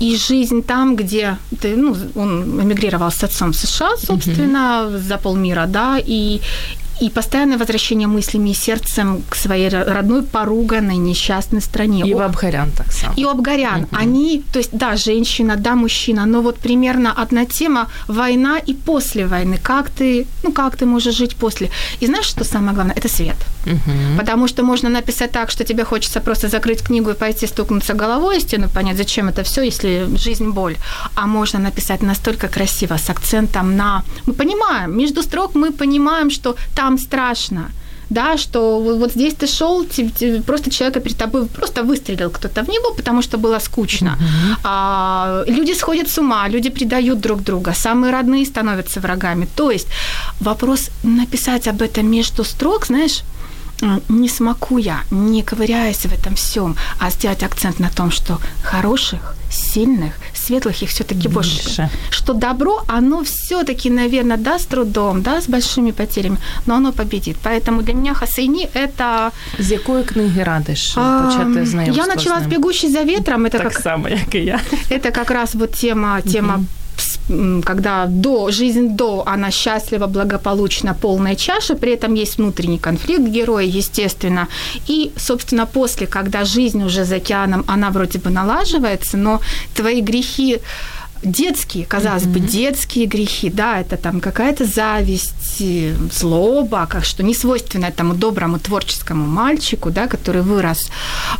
и 0.00 0.16
жизнь 0.16 0.62
там, 0.62 0.96
где 0.96 1.36
ты, 1.60 1.76
ну, 1.76 1.94
он 2.14 2.60
эмигрировал 2.62 3.10
с 3.10 3.22
отцом 3.22 3.52
в 3.52 3.56
США, 3.56 3.96
собственно, 3.98 4.86
mm-hmm. 4.86 4.98
за 4.98 5.18
полмира, 5.18 5.66
да, 5.66 5.98
и, 5.98 6.40
и 7.00 7.10
постоянное 7.10 7.58
возвращение 7.58 8.08
мыслями 8.08 8.50
и 8.50 8.54
сердцем 8.54 9.22
к 9.28 9.34
своей 9.36 9.68
родной, 9.68 10.22
поруганной, 10.22 10.96
несчастной 10.96 11.60
стране. 11.60 12.02
И 12.06 12.14
у 12.14 12.20
Абгарян 12.20 12.70
так 12.70 12.92
само. 12.92 13.14
И 13.16 13.24
у 13.24 13.28
Абгарян. 13.28 13.82
Mm-hmm. 13.82 13.98
Они, 14.02 14.42
то 14.52 14.58
есть, 14.58 14.70
да, 14.72 14.96
женщина, 14.96 15.56
да, 15.56 15.74
мужчина, 15.74 16.26
но 16.26 16.40
вот 16.40 16.58
примерно 16.58 17.12
одна 17.12 17.44
тема– 17.44 17.88
война 18.08 18.58
и 18.58 18.74
после 18.74 19.26
войны. 19.26 19.58
Как 19.62 19.90
ты, 19.90 20.26
ну, 20.42 20.52
как 20.52 20.76
ты 20.76 20.86
можешь 20.86 21.16
жить 21.16 21.36
после? 21.36 21.70
И 22.00 22.06
знаешь, 22.06 22.26
что 22.26 22.44
самое 22.44 22.74
главное? 22.74 22.96
Это 22.96 23.08
свет. 23.08 23.36
Mm-hmm. 23.64 24.18
Потому 24.18 24.48
что 24.48 24.62
можно 24.62 24.88
написать 24.88 25.32
так, 25.32 25.50
что 25.50 25.64
тебе 25.64 25.84
хочется 25.84 26.20
просто 26.20 26.48
закрыть 26.48 26.82
книгу 26.82 27.10
и 27.10 27.14
пойти 27.14 27.46
стукнуться 27.46 27.94
головой 27.94 28.36
о 28.36 28.40
стену, 28.40 28.68
понять, 28.68 28.96
зачем 28.96 29.28
это 29.28 29.42
все, 29.42 29.62
если 29.62 30.08
жизнь– 30.16 30.50
боль. 30.54 30.76
А 31.14 31.26
можно 31.26 31.58
написать 31.58 32.02
настолько 32.02 32.48
красиво, 32.48 32.96
с 32.96 33.10
акцентом 33.10 33.76
на… 33.76 34.02
Мы 34.26 34.34
понимаем, 34.34 34.96
между 34.96 35.22
строк 35.22 35.54
мы 35.54 35.72
понимаем, 35.72 36.30
что 36.30 36.56
там 36.74 36.83
страшно, 36.98 37.70
да, 38.10 38.36
что 38.36 38.80
вот 38.80 39.12
здесь 39.12 39.34
ты 39.34 39.46
шел, 39.46 39.86
просто 40.46 40.70
человека 40.70 41.00
перед 41.00 41.16
тобой 41.16 41.46
просто 41.46 41.82
выстрелил 41.82 42.30
кто-то 42.30 42.62
в 42.62 42.68
него, 42.68 42.94
потому 42.96 43.22
что 43.22 43.38
было 43.38 43.58
скучно. 43.60 44.08
Uh-huh. 44.08 44.56
А, 44.64 45.44
люди 45.46 45.74
сходят 45.74 46.08
с 46.08 46.18
ума, 46.18 46.48
люди 46.48 46.70
предают 46.70 47.20
друг 47.20 47.42
друга, 47.42 47.72
самые 47.74 48.12
родные 48.12 48.46
становятся 48.46 49.00
врагами. 49.00 49.48
То 49.56 49.70
есть 49.70 49.88
вопрос 50.40 50.90
написать 51.02 51.68
об 51.68 51.82
этом 51.82 52.06
между 52.10 52.44
строк, 52.44 52.86
знаешь, 52.86 53.22
не 54.08 54.28
смакуя, 54.28 55.04
не 55.10 55.42
ковыряясь 55.42 56.06
в 56.06 56.12
этом 56.12 56.34
всем, 56.34 56.76
а 57.00 57.10
сделать 57.10 57.42
акцент 57.42 57.80
на 57.80 57.90
том, 57.90 58.10
что 58.10 58.38
хороших, 58.62 59.36
сильных, 59.50 60.14
светлых 60.46 60.82
их 60.82 60.90
все-таки 60.90 61.28
больше. 61.28 61.62
больше. 61.64 61.90
Что 62.10 62.32
добро, 62.32 62.82
оно 62.88 63.22
все-таки, 63.22 63.90
наверное, 63.90 64.36
да, 64.36 64.58
с 64.58 64.64
трудом, 64.64 65.22
да, 65.22 65.40
с 65.40 65.48
большими 65.48 65.92
потерями, 65.92 66.36
но 66.66 66.74
оно 66.74 66.92
победит. 66.92 67.36
Поэтому 67.44 67.82
для 67.82 67.94
меня 67.94 68.14
Хасейни 68.14 68.68
это... 68.74 69.30
З 69.58 69.72
якої 69.72 70.04
книги 70.04 70.42
радиш 70.42 70.92
знайомство 70.92 72.02
Я 72.02 72.06
начала 72.06 72.40
с 72.40 72.46
«Бегущий 72.46 72.90
за 72.90 73.02
ветром». 73.02 73.46
Это 73.46 73.50
так 73.50 73.62
как, 73.62 73.82
само, 73.82 74.08
як 74.08 74.34
і 74.34 74.38
я. 74.38 74.60
Это 74.90 75.10
как 75.10 75.30
раз 75.30 75.54
вот 75.54 75.70
тема, 75.70 76.20
тема 76.20 76.54
mm-hmm 76.54 76.83
когда 77.64 78.06
до, 78.06 78.50
жизнь 78.50 78.96
до, 78.96 79.22
она 79.26 79.50
счастлива, 79.50 80.06
благополучна, 80.06 80.94
полная 80.94 81.36
чаша, 81.36 81.74
при 81.74 81.92
этом 81.92 82.14
есть 82.14 82.38
внутренний 82.38 82.78
конфликт 82.78 83.22
героя, 83.22 83.64
естественно. 83.64 84.48
И, 84.86 85.12
собственно, 85.16 85.66
после, 85.66 86.06
когда 86.06 86.44
жизнь 86.44 86.82
уже 86.82 87.04
за 87.04 87.16
океаном, 87.16 87.64
она 87.66 87.90
вроде 87.90 88.18
бы 88.18 88.30
налаживается, 88.30 89.16
но 89.16 89.40
твои 89.74 90.00
грехи 90.00 90.60
детские, 91.24 91.84
казалось 91.84 92.24
mm-hmm. 92.24 92.32
бы, 92.32 92.40
детские 92.40 93.06
грехи, 93.06 93.50
да, 93.50 93.80
это 93.80 93.96
там 93.96 94.20
какая-то 94.20 94.64
зависть, 94.64 95.62
злоба, 96.12 96.86
как 96.86 97.04
что 97.04 97.22
не 97.22 97.34
свойственно 97.34 97.86
этому 97.86 98.14
доброму 98.14 98.58
творческому 98.58 99.26
мальчику, 99.26 99.90
да, 99.90 100.06
который 100.06 100.42
вырос, 100.42 100.90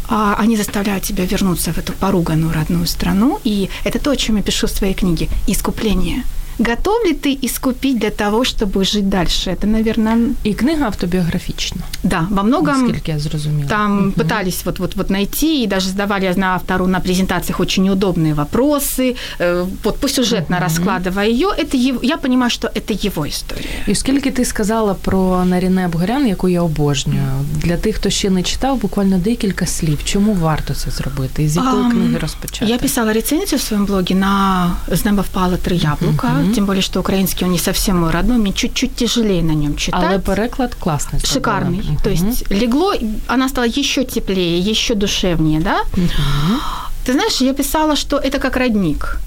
а, 0.09 0.37
они 0.39 0.57
заставляют 0.57 1.05
тебя 1.05 1.25
вернуться 1.25 1.73
в 1.73 1.79
эту 1.79 1.93
поруганную 1.93 2.53
родную 2.53 2.87
страну, 2.87 3.41
и 3.45 3.69
это 3.85 3.99
то, 3.99 4.11
о 4.11 4.17
чем 4.17 4.37
я 4.37 4.43
пишу 4.43 4.67
в 4.67 4.71
своей 4.71 4.95
книге, 4.95 5.29
искупление– 5.47 6.25
Готов 6.60 7.06
ли 7.06 7.14
ты 7.14 7.40
искупить 7.46 8.00
для 8.00 8.10
того, 8.10 8.44
чтобы 8.44 8.84
жить 8.84 9.10
дальше? 9.10 9.52
Это, 9.52 9.66
наверное... 9.68 10.18
И 10.44 10.54
книга 10.54 10.88
автобиографична. 10.88 11.82
Да, 12.04 12.28
во 12.30 12.44
многом... 12.44 12.82
Насколько 12.82 13.12
я 13.12 13.20
зрозумела. 13.20 13.70
Там 13.70 14.00
угу. 14.00 14.12
пытались 14.12 14.66
вот, 14.66 14.80
вот, 14.80 14.96
вот 14.96 15.10
найти, 15.10 15.64
и 15.64 15.68
даже 15.68 15.88
задавали, 15.88 16.26
я 16.26 16.34
знаю, 16.34 16.56
автору 16.56 16.88
на 16.88 17.00
презентациях 17.00 17.62
очень 17.62 17.84
неудобные 17.84 18.34
вопросы, 18.34 19.16
э, 19.40 19.66
вот 19.84 20.00
посюжетно 20.00 20.58
угу. 20.58 20.66
раскладывая 20.66 21.30
ее. 21.30 21.48
Это 21.58 21.78
его, 21.78 22.00
я 22.04 22.18
понимаю, 22.18 22.50
что 22.50 22.68
это 22.68 22.94
его 23.08 23.26
история. 23.26 23.70
І 23.88 23.92
оскільки 23.92 24.32
ти 24.32 24.46
сказала 24.46 24.94
про 24.94 25.46
Наріне 25.46 25.88
Богорян, 25.88 26.28
яку 26.28 26.50
я 26.50 26.62
обожнюю, 26.62 27.28
для 27.64 27.78
тих, 27.78 27.96
хто 27.96 28.10
ще 28.10 28.30
не 28.30 28.44
читав, 28.44 28.82
буквально 28.82 29.18
декілька 29.18 29.66
слів. 29.66 30.00
Чому 30.04 30.34
варто 30.34 30.74
це 30.74 30.92
зробити? 30.92 31.44
І 31.44 31.50
з 31.50 31.56
якої 31.56 31.84
um, 31.84 31.92
книги 31.92 32.18
розпочати? 32.18 32.72
Я 32.72 32.78
писала 32.78 33.14
рецензию 33.14 33.60
в 33.60 33.62
своем 33.62 33.86
блоге 33.86 34.16
на 34.16 34.76
«З 34.88 35.06
неба 35.06 35.22
впало 35.22 35.58
три 35.58 35.76
яблука». 35.76 36.28
Угу. 36.28 36.43
Тем 36.53 36.67
более, 36.67 36.83
что 36.83 37.01
украинский 37.01 37.47
он 37.47 37.53
не 37.53 37.59
совсем 37.59 38.01
мой 38.01 38.11
родной, 38.11 38.39
мне 38.39 38.53
чуть-чуть 38.53 38.97
тяжелее 38.97 39.43
на 39.43 39.55
нем 39.55 39.77
читать. 39.77 40.05
Але 40.05 40.19
переклад 40.19 40.75
классный. 40.75 41.21
Шикарный. 41.21 41.79
Угу. 41.79 41.99
То 42.03 42.11
есть 42.11 42.51
легло, 42.51 42.95
она 43.27 43.49
стала 43.49 43.67
еще 43.67 44.05
теплее, 44.05 44.59
еще 44.71 44.95
душевнее, 44.95 45.61
да? 45.61 45.83
Угу. 45.97 46.61
Ты 47.07 47.13
знаешь, 47.13 47.41
я 47.41 47.53
писала, 47.53 47.97
что 47.97 48.17
это 48.17 48.39
как 48.39 48.57
родник. 48.57 49.19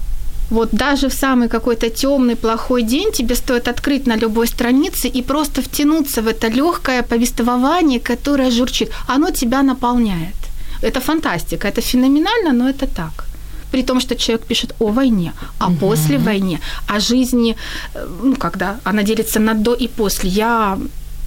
Вот 0.50 0.70
даже 0.72 1.08
в 1.08 1.12
самый 1.12 1.48
какой-то 1.48 1.90
темный, 1.90 2.34
плохой 2.36 2.82
день 2.82 3.12
тебе 3.12 3.34
стоит 3.34 3.68
открыть 3.68 4.06
на 4.06 4.16
любой 4.16 4.46
странице 4.46 5.08
и 5.08 5.22
просто 5.22 5.60
втянуться 5.60 6.22
в 6.22 6.26
это 6.26 6.48
легкое 6.48 7.02
повествование, 7.02 8.00
которое 8.00 8.50
журчит. 8.50 8.90
Оно 9.06 9.30
тебя 9.30 9.62
наполняет. 9.62 10.36
Это 10.82 11.00
фантастика, 11.00 11.68
это 11.68 11.80
феноменально, 11.80 12.52
но 12.52 12.68
это 12.68 12.86
так 12.86 13.27
при 13.71 13.83
том, 13.83 13.99
что 13.99 14.15
человек 14.15 14.45
пишет 14.45 14.75
о 14.79 14.91
войне, 14.91 15.33
о 15.57 15.67
угу. 15.67 15.75
после 15.75 16.17
войне, 16.17 16.59
о 16.87 16.99
жизни, 16.99 17.55
э, 17.95 18.07
ну, 18.23 18.35
когда 18.35 18.75
она 18.83 19.03
делится 19.03 19.39
на 19.39 19.53
до 19.53 19.73
и 19.73 19.87
после. 19.87 20.29
Я 20.29 20.77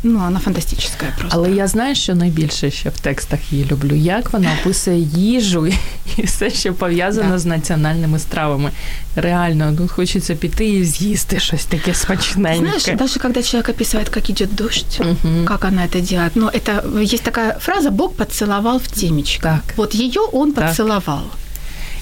Ну, 0.02 0.18
вона 0.18 0.38
фантастична 0.38 0.92
просто. 1.18 1.38
Але 1.38 1.50
я 1.52 1.66
знаю, 1.66 1.94
що 1.94 2.14
найбільше 2.14 2.70
ще 2.70 2.88
в 2.88 3.00
текстах 3.00 3.52
її 3.52 3.64
люблю, 3.70 3.96
як 3.96 4.32
вона 4.32 4.48
описує 4.60 4.98
їжу 4.98 5.66
і 6.16 6.22
все, 6.22 6.50
що 6.50 6.74
пов'язано 6.74 7.30
да. 7.30 7.38
з 7.38 7.46
національними 7.46 8.18
стравами. 8.18 8.70
Реально, 9.16 9.76
ну 9.80 9.88
хочеться 9.88 10.34
піти 10.34 10.68
і 10.68 10.84
з'їсти 10.84 11.40
щось 11.40 11.64
таке 11.64 11.94
смачненьке. 11.94 12.58
Знаешь, 12.58 12.98
даже 12.98 13.18
когда 13.18 13.42
человек 13.42 13.68
описывает, 13.68 14.08
как 14.08 14.30
идет 14.30 14.54
дождь, 14.54 15.00
угу. 15.00 15.44
как 15.44 15.64
она 15.64 15.84
это 15.84 16.00
делает, 16.00 16.36
но 16.36 16.50
это 16.50 17.02
есть 17.02 17.22
такая 17.22 17.58
фраза 17.60 17.90
«Бог 17.90 18.12
поцеловал 18.12 18.78
в 18.78 18.88
темечко». 18.88 19.42
Так. 19.42 19.76
Вот 19.76 19.94
ее 19.94 20.20
он 20.32 20.52
так. 20.52 20.68
поцеловал. 20.68 21.24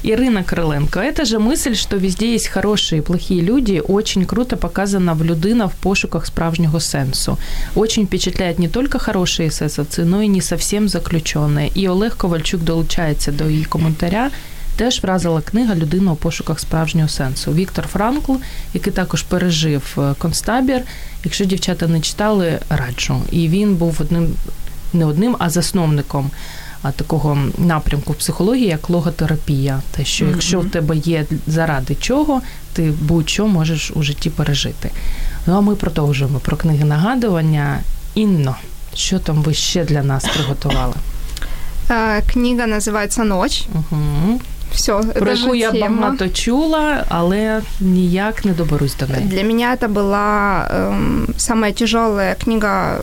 Ирина 0.02 0.42
Крыленко. 0.42 1.00
Это 1.00 1.24
же 1.24 1.38
мысль, 1.38 1.74
что 1.74 1.96
везде 1.96 2.32
есть 2.32 2.48
хорошие 2.48 2.98
и 2.98 3.02
плохие 3.02 3.40
люди, 3.42 3.82
очень 3.88 4.26
круто 4.26 4.56
показана 4.56 5.14
в 5.14 5.24
людина 5.24 5.66
в 5.66 5.74
пошуках 5.74 6.26
справжнього 6.26 6.80
сенсу. 6.80 7.38
Очень 7.74 8.04
впечатляет 8.04 8.58
не 8.58 8.68
только 8.68 8.98
хорошие 8.98 9.48
есесовці, 9.48 10.02
но 10.02 10.22
і 10.22 10.28
не 10.28 10.40
совсем 10.40 10.88
заключені. 10.88 11.72
І 11.74 11.88
Олег 11.88 12.16
Ковальчук 12.16 12.62
долучається 12.62 13.32
до 13.32 13.50
її 13.50 13.64
коментаря. 13.64 14.30
Теж 14.76 15.02
вразила 15.02 15.40
книга 15.40 15.74
Людина 15.74 16.12
у 16.12 16.16
пошуках 16.16 16.60
справжнього 16.60 17.08
сенсу. 17.08 17.52
Віктор 17.52 17.86
Франкл, 17.86 18.32
який 18.74 18.92
також 18.92 19.22
пережив 19.22 19.82
е, 19.98 20.14
концтабір. 20.18 20.82
Якщо 21.24 21.44
дівчата 21.44 21.86
не 21.86 22.00
читали, 22.00 22.58
раджу. 22.68 23.22
І 23.30 23.48
він 23.48 23.74
був 23.74 23.96
одним 24.00 24.34
не 24.92 25.04
одним, 25.04 25.36
а 25.38 25.50
засновником 25.50 26.30
такого 26.96 27.38
напрямку 27.58 28.12
в 28.12 28.16
психології, 28.16 28.66
як 28.66 28.90
логотерапія. 28.90 29.80
Те, 29.90 30.04
що 30.04 30.24
mm-hmm. 30.24 30.30
якщо 30.30 30.60
в 30.60 30.70
тебе 30.70 30.96
є 30.96 31.24
заради 31.46 31.94
чого, 31.94 32.42
ти 32.72 32.92
будь-що 33.00 33.46
можеш 33.46 33.92
у 33.94 34.02
житті 34.02 34.30
пережити. 34.30 34.90
Ну 35.46 35.54
а 35.56 35.60
ми 35.60 35.74
продовжуємо 35.74 36.38
про 36.38 36.56
книги 36.56 36.84
нагадування. 36.84 37.80
Інно, 38.14 38.56
що 38.94 39.18
там 39.18 39.42
ви 39.42 39.54
ще 39.54 39.84
для 39.84 40.02
нас 40.02 40.24
приготували? 40.24 40.94
Книга 42.32 42.66
називається 42.66 43.24
Ноч. 43.24 43.64
Угу. 43.74 44.40
Все, 44.72 44.92
Про 44.92 45.32
яку 45.32 45.54
я 45.54 45.72
тема. 45.72 46.00
багато 46.00 46.28
чула, 46.28 47.04
але 47.08 47.62
ніяк 47.80 48.44
не 48.44 48.52
доберусь 48.52 48.96
до 48.96 49.06
неї. 49.06 49.24
Для 49.24 49.42
меня 49.42 49.76
это 49.76 49.88
была 49.88 50.66
эм, 50.68 51.34
самая 51.36 51.72
тяжелая 51.72 52.34
книга 52.34 53.00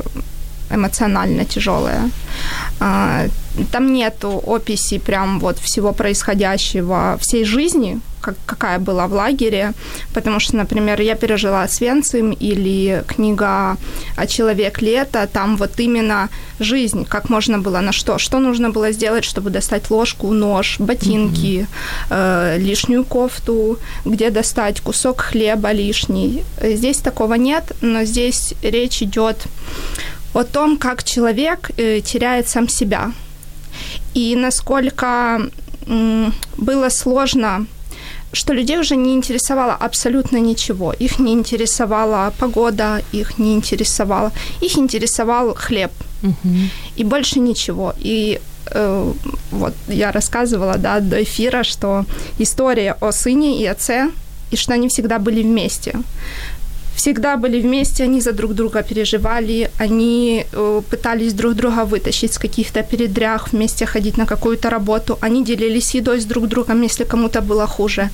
эмоционально 0.71 1.45
тяжелая. 1.45 2.11
А, 2.81 3.27
там 3.73 3.93
нету 3.93 4.43
описи 4.47 4.99
прям 4.99 5.41
вот 5.41 5.59
всего 5.59 5.93
происходящего 5.93 7.17
всей 7.21 7.45
жизни, 7.45 8.01
как, 8.21 8.37
какая 8.47 8.79
была 8.79 9.07
в 9.07 9.13
лагере, 9.13 9.73
потому 10.13 10.41
что, 10.41 10.57
например, 10.57 11.01
я 11.01 11.15
пережила 11.15 11.69
Свенцим 11.69 12.33
или 12.33 13.05
книга 13.07 13.77
«А 14.17 14.27
человек 14.27 14.83
лета», 14.83 15.29
там 15.33 15.57
вот 15.57 15.81
именно 15.81 16.29
жизнь, 16.59 17.05
как 17.05 17.31
можно 17.31 17.59
было 17.59 17.81
на 17.81 17.93
что, 17.93 18.19
что 18.19 18.39
нужно 18.39 18.71
было 18.71 18.93
сделать, 18.93 19.25
чтобы 19.25 19.51
достать 19.51 19.91
ложку, 19.91 20.33
нож, 20.33 20.77
ботинки, 20.81 21.67
mm-hmm. 22.11 22.57
э, 22.57 22.59
лишнюю 22.59 23.05
кофту, 23.05 23.79
где 24.05 24.31
достать 24.31 24.81
кусок 24.81 25.21
хлеба 25.21 25.73
лишний. 25.73 26.43
Здесь 26.63 26.99
такого 26.99 27.35
нет, 27.35 27.73
но 27.81 28.05
здесь 28.05 28.55
речь 28.63 29.03
идет 29.03 29.47
о 30.37 30.45
том, 30.45 30.77
как 30.77 31.03
человек 31.03 31.71
э, 31.77 32.01
теряет 32.01 32.49
сам 32.49 32.69
себя. 32.69 33.13
И 34.15 34.37
насколько 34.37 35.51
было 36.57 36.91
сложно 36.91 37.67
что 38.33 38.53
людей 38.53 38.79
уже 38.79 38.97
не 38.97 39.15
интересовало 39.15 39.73
абсолютно 39.73 40.39
ничего. 40.41 40.93
Их 40.93 41.19
не 41.19 41.33
интересовала 41.33 42.33
погода, 42.39 43.03
их 43.13 43.39
не 43.39 43.55
интересовало, 43.55 44.31
их 44.61 44.77
интересовал 44.77 45.55
хлеб. 45.55 45.91
Угу. 46.23 46.55
И 46.97 47.05
больше 47.05 47.41
ничего. 47.41 47.95
И 47.97 48.41
э, 48.67 49.13
вот 49.53 49.75
я 49.89 50.13
рассказывала 50.13 50.77
да, 50.77 51.01
до 51.01 51.23
эфира, 51.23 51.63
что 51.65 52.05
история 52.39 52.97
о 53.01 53.13
сыне 53.13 53.63
и 53.63 53.65
отце, 53.65 54.11
и 54.51 54.57
что 54.57 54.75
они 54.75 54.89
всегда 54.89 55.19
были 55.19 55.43
вместе 55.43 55.95
всегда 56.97 57.37
были 57.37 57.61
вместе, 57.61 58.05
они 58.05 58.21
за 58.21 58.33
друг 58.33 58.53
друга 58.55 58.83
переживали, 58.83 59.71
они 59.79 60.45
э, 60.53 60.83
пытались 60.91 61.35
друг 61.35 61.55
друга 61.55 61.85
вытащить 61.85 62.33
с 62.33 62.39
каких-то 62.39 62.83
передрях, 62.83 63.53
вместе 63.53 63.87
ходить 63.87 64.19
на 64.19 64.27
какую-то 64.27 64.71
работу, 64.71 65.19
они 65.21 65.45
делились 65.45 65.95
едой 65.95 66.19
с 66.19 66.25
друг 66.25 66.49
другом, 66.49 66.83
если 66.83 67.05
кому-то 67.05 67.41
было 67.43 67.67
хуже. 67.67 68.09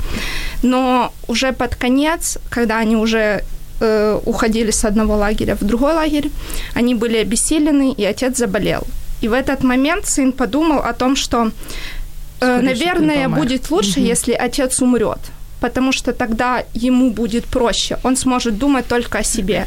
Но 0.63 1.13
уже 1.29 1.53
под 1.53 1.77
конец, 1.77 2.39
когда 2.51 2.79
они 2.79 2.97
уже 2.97 3.45
э, 3.81 4.21
уходили 4.27 4.71
с 4.71 4.85
одного 4.85 5.17
лагеря 5.17 5.55
в 5.55 5.65
другой 5.65 5.95
лагерь, 5.95 6.31
они 6.75 6.95
были 6.95 7.19
обессилены, 7.19 7.93
и 7.93 8.05
отец 8.05 8.39
заболел. 8.39 8.83
И 9.23 9.29
в 9.29 9.33
этот 9.33 9.63
момент 9.65 10.07
сын 10.07 10.33
подумал 10.33 10.79
о 10.79 10.93
том, 10.93 11.17
что, 11.17 11.51
э, 12.41 12.61
наверное, 12.61 13.29
будет 13.29 13.71
лучше, 13.71 14.01
угу. 14.01 14.09
если 14.09 14.33
отец 14.33 14.83
умрет 14.83 15.19
потому 15.63 15.93
что 15.93 16.13
тогда 16.13 16.65
ему 16.75 17.11
будет 17.11 17.45
проще, 17.45 17.97
он 18.05 18.17
сможет 18.17 18.59
думать 18.59 18.89
только 18.89 19.19
о 19.19 19.25
себе. 19.25 19.67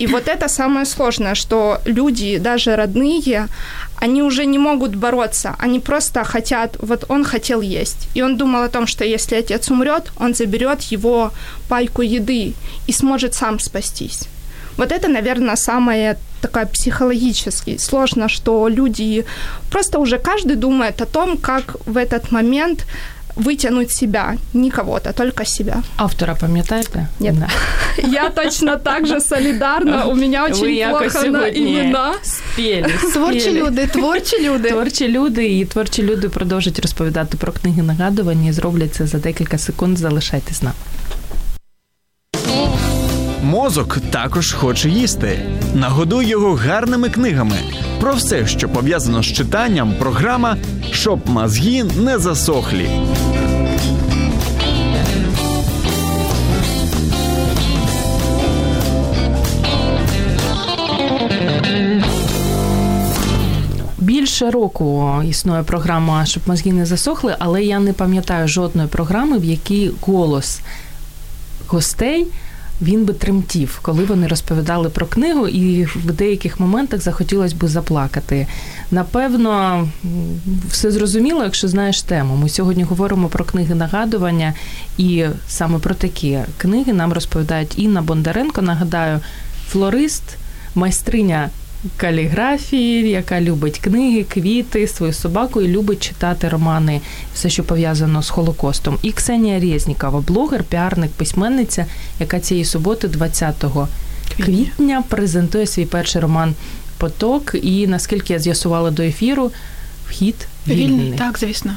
И 0.00 0.06
вот 0.06 0.28
это 0.28 0.48
самое 0.48 0.86
сложное, 0.86 1.34
что 1.34 1.78
люди, 1.86 2.38
даже 2.38 2.76
родные, 2.76 3.48
они 4.04 4.22
уже 4.22 4.46
не 4.46 4.58
могут 4.58 4.94
бороться, 4.94 5.56
они 5.58 5.80
просто 5.80 6.24
хотят, 6.24 6.76
вот 6.78 7.04
он 7.08 7.24
хотел 7.24 7.62
есть, 7.62 8.08
и 8.16 8.22
он 8.22 8.36
думал 8.36 8.62
о 8.62 8.68
том, 8.68 8.86
что 8.86 9.04
если 9.04 9.36
отец 9.36 9.70
умрет, 9.70 10.12
он 10.20 10.34
заберет 10.34 10.92
его 10.92 11.30
пайку 11.68 12.02
еды 12.02 12.54
и 12.88 12.92
сможет 12.92 13.34
сам 13.34 13.58
спастись. 13.58 14.28
Вот 14.76 14.92
это, 14.92 15.08
наверное, 15.08 15.56
самое 15.56 16.16
такое 16.40 16.66
психологически 16.66 17.78
сложно, 17.78 18.28
что 18.28 18.68
люди 18.68 19.24
просто 19.70 19.98
уже 19.98 20.18
каждый 20.18 20.56
думает 20.56 21.00
о 21.00 21.06
том, 21.06 21.36
как 21.36 21.76
в 21.86 21.96
этот 21.96 22.32
момент 22.32 22.86
вытянуть 23.36 23.90
себя, 23.92 24.36
не 24.54 24.70
кого-то, 24.70 25.12
только 25.12 25.44
себя. 25.44 25.82
Автора 25.96 26.34
пам'ятаєте? 26.40 27.08
Нет. 27.20 27.38
Да. 27.38 27.48
Я 28.08 28.30
точно 28.30 28.76
так 28.76 29.06
же 29.06 29.20
солідарна, 29.20 30.04
у 30.04 30.14
меня 30.14 30.44
очень 30.44 30.90
плохо 30.90 31.22
на 31.30 31.46
імена. 31.46 32.14
Спєлі, 32.22 32.94
Творчі 33.12 33.52
люди, 33.52 33.86
творчі 33.86 34.48
люди. 34.48 34.70
Творчі 34.70 35.08
люди, 35.08 35.58
і 35.58 35.64
творчі 35.64 36.02
люди 36.02 36.28
продовжать 36.28 36.78
розповідати 36.78 37.36
про 37.36 37.52
книги 37.52 37.82
нагадування 37.82 38.48
і 38.48 38.52
зроблять 38.52 38.94
це 38.94 39.06
за 39.06 39.18
декілька 39.18 39.58
секунд. 39.58 39.98
Залишайтесь 39.98 40.56
з 40.56 40.62
нами. 40.62 40.76
Мозок 43.42 43.98
також 44.10 44.52
хоче 44.52 44.88
їсти. 44.88 45.38
Нагодуй 45.74 46.26
його 46.26 46.54
гарними 46.54 47.10
книгами. 47.10 47.56
Про 48.04 48.14
все, 48.14 48.46
що 48.46 48.68
пов'язано 48.68 49.22
з 49.22 49.26
читанням, 49.26 49.94
програма 49.98 50.56
щоб 50.90 51.28
мозги 51.28 51.84
не 51.84 52.18
засохлі. 52.18 52.90
Більше 63.98 64.50
року 64.50 65.12
існує 65.28 65.62
програма, 65.62 66.26
щоб 66.26 66.42
мозги 66.46 66.72
не 66.72 66.86
засохли, 66.86 67.36
але 67.38 67.64
я 67.64 67.80
не 67.80 67.92
пам'ятаю 67.92 68.48
жодної 68.48 68.88
програми, 68.88 69.38
в 69.38 69.44
якій 69.44 69.90
голос 70.00 70.60
гостей 71.66 72.26
він 72.82 73.04
би 73.04 73.14
тремтів, 73.14 73.78
коли 73.82 74.04
вони 74.04 74.26
розповідали 74.26 74.88
про 74.88 75.06
книгу, 75.06 75.48
і 75.48 75.84
в 75.84 76.12
деяких 76.12 76.60
моментах 76.60 77.00
захотілося 77.00 77.56
би 77.56 77.68
заплакати. 77.68 78.46
Напевно, 78.90 79.88
все 80.68 80.90
зрозуміло, 80.90 81.44
якщо 81.44 81.68
знаєш 81.68 82.02
тему. 82.02 82.36
Ми 82.36 82.48
сьогодні 82.48 82.82
говоримо 82.82 83.28
про 83.28 83.44
книги 83.44 83.74
нагадування, 83.74 84.54
і 84.98 85.24
саме 85.48 85.78
про 85.78 85.94
такі 85.94 86.38
книги 86.58 86.92
нам 86.92 87.12
розповідають 87.12 87.78
Інна 87.78 88.02
Бондаренко. 88.02 88.62
Нагадаю, 88.62 89.20
флорист, 89.68 90.22
майстриня 90.74 91.50
каліграфії, 91.96 93.10
яка 93.10 93.40
любить 93.40 93.78
книги, 93.78 94.24
квіти, 94.24 94.88
свою 94.88 95.12
собаку 95.12 95.62
і 95.62 95.68
любить 95.68 96.02
читати 96.02 96.48
романи, 96.48 97.00
все, 97.34 97.50
що 97.50 97.64
пов'язано 97.64 98.22
з 98.22 98.30
Холокостом. 98.30 98.98
І 99.02 99.12
Ксенія 99.12 99.60
Резнікова, 99.60 100.20
блогер, 100.20 100.64
піарник, 100.64 101.10
письменниця, 101.10 101.86
яка 102.20 102.40
цієї 102.40 102.64
суботи, 102.64 103.08
20 103.08 103.64
квітня, 104.36 105.02
презентує 105.08 105.66
свій 105.66 105.86
перший 105.86 106.22
роман 106.22 106.54
Поток. 106.98 107.54
І 107.62 107.86
наскільки 107.86 108.32
я 108.32 108.38
з'ясувала 108.38 108.90
до 108.90 109.02
ефіру, 109.02 109.50
вхід 110.08 110.34
вільний. 110.66 110.86
Вільний, 110.86 111.12
Так, 111.18 111.38
звісно. 111.38 111.72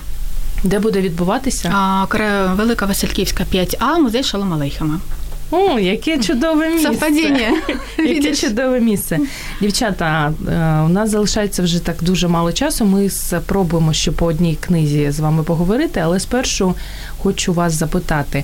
Де 0.64 0.80
буде 0.80 1.02
відбуватися? 1.02 1.72
А, 1.74 2.06
Велика 2.54 2.86
Васильківська 2.86 3.44
5А, 3.54 4.00
музей 4.00 4.24
Шалом 4.24 4.54
Алейхама. 4.54 5.00
О, 5.52 5.80
яке 5.80 6.18
чудове 6.18 6.70
місце. 6.70 6.88
Совпадіння. 6.88 7.62
Яке 7.98 8.36
чудове 8.36 8.80
місце. 8.80 9.20
Дівчата, 9.62 10.34
е, 10.48 10.82
у 10.86 10.90
нас 10.90 11.10
залишається 11.10 11.64
вже 11.64 11.80
так 11.80 11.96
дуже 12.02 12.28
мало 12.28 12.52
часу. 12.52 12.86
Ми 12.86 13.10
спробуємо 13.10 13.94
ще 13.94 14.12
по 14.12 14.26
одній 14.26 14.58
книзі 14.62 15.12
з 15.12 15.20
вами 15.20 15.44
поговорити, 15.44 16.00
але 16.00 16.20
спершу 16.20 16.76
хочу 17.18 17.54
вас 17.54 17.74
запитати, 17.74 18.44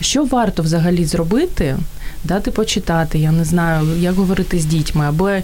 що 0.00 0.24
варто 0.24 0.62
взагалі 0.62 1.04
зробити, 1.04 1.76
дати 2.24 2.50
почитати, 2.50 3.18
я 3.18 3.32
не 3.32 3.44
знаю, 3.44 3.96
як 3.98 4.14
говорити 4.14 4.58
з 4.58 4.64
дітьми, 4.64 5.04
аби 5.08 5.42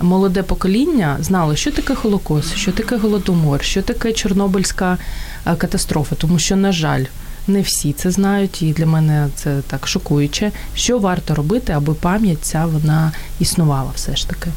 молоде 0.00 0.42
покоління 0.42 1.16
знало, 1.20 1.56
що 1.56 1.70
таке 1.70 1.94
Холокост, 1.94 2.56
що 2.56 2.72
таке 2.72 2.96
Голодомор, 2.96 3.62
що 3.62 3.82
таке 3.82 4.12
Чорнобильська 4.12 4.98
е, 5.46 5.54
катастрофа, 5.54 6.16
тому 6.16 6.38
що, 6.38 6.56
на 6.56 6.72
жаль, 6.72 7.04
не 7.47 7.61
всі 7.61 7.93
це 7.93 8.11
знають, 8.11 8.61
і 8.61 8.73
для 8.73 8.85
мене 8.85 9.29
це 9.35 9.61
так 9.67 9.87
шокуюче. 9.87 10.51
Що 10.75 10.99
варто 10.99 11.35
робити, 11.35 11.73
аби 11.73 11.93
пам'ять 11.93 12.45
ця 12.45 12.65
вона 12.65 13.11
існувала 13.39 13.91
все 13.95 14.15
ж 14.15 14.29
таки? 14.29 14.49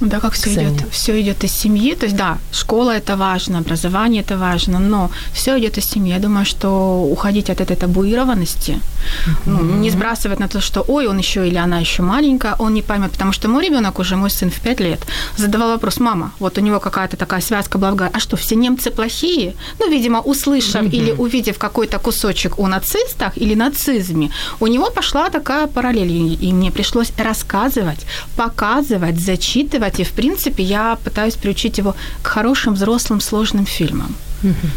Да, 0.00 0.20
как 0.20 0.32
все 0.32 0.50
идет, 0.50 0.84
все 0.90 1.20
идет 1.20 1.44
из 1.44 1.52
семьи. 1.52 1.94
То 1.94 2.06
есть, 2.06 2.16
да, 2.16 2.38
школа 2.52 2.92
это 2.96 3.16
важно, 3.16 3.58
образование 3.58 4.22
это 4.22 4.36
важно, 4.36 4.78
но 4.78 5.10
все 5.32 5.58
идет 5.58 5.78
из 5.78 5.84
семьи. 5.84 6.12
Я 6.12 6.20
думаю, 6.20 6.44
что 6.44 7.02
уходить 7.10 7.50
от 7.50 7.60
этой 7.60 7.76
табуированности, 7.76 8.70
mm-hmm. 8.70 9.32
ну, 9.46 9.62
не 9.80 9.90
сбрасывать 9.90 10.40
на 10.40 10.48
то, 10.48 10.60
что 10.60 10.84
ой, 10.88 11.06
он 11.06 11.18
еще 11.18 11.48
или 11.48 11.58
она 11.58 11.80
еще 11.80 12.02
маленькая, 12.02 12.54
он 12.58 12.74
не 12.74 12.82
поймет, 12.82 13.10
потому 13.12 13.32
что 13.32 13.48
мой 13.48 13.64
ребенок 13.64 13.98
уже, 13.98 14.16
мой 14.16 14.30
сын 14.30 14.50
в 14.50 14.60
5 14.60 14.80
лет, 14.80 15.00
задавал 15.36 15.70
вопрос, 15.70 16.00
мама, 16.00 16.30
вот 16.38 16.58
у 16.58 16.60
него 16.60 16.80
какая-то 16.80 17.16
такая 17.16 17.40
связка 17.40 17.78
была, 17.78 18.10
а 18.12 18.20
что, 18.20 18.36
все 18.36 18.56
немцы 18.56 18.90
плохие? 18.90 19.54
Ну, 19.80 19.90
видимо, 19.90 20.20
услышав 20.20 20.82
mm-hmm. 20.82 20.90
или 20.90 21.12
увидев 21.12 21.58
какой-то 21.58 21.98
кусочек 21.98 22.58
о 22.58 22.68
нацистах 22.68 23.32
или 23.36 23.54
нацизме, 23.54 24.30
у 24.60 24.66
него 24.66 24.90
пошла 24.90 25.30
такая 25.30 25.66
параллель, 25.66 26.38
и 26.40 26.52
мне 26.52 26.70
пришлось 26.70 27.12
рассказывать, 27.18 28.06
показывать, 28.36 29.18
зачитывать, 29.18 29.87
и, 29.99 30.03
в 30.03 30.11
принципе, 30.11 30.63
я 30.63 30.97
пытаюсь 31.03 31.35
приучить 31.35 31.77
его 31.77 31.95
к 32.21 32.27
хорошим, 32.27 32.73
взрослым, 32.73 33.21
сложным 33.21 33.65
фильмам. 33.65 34.15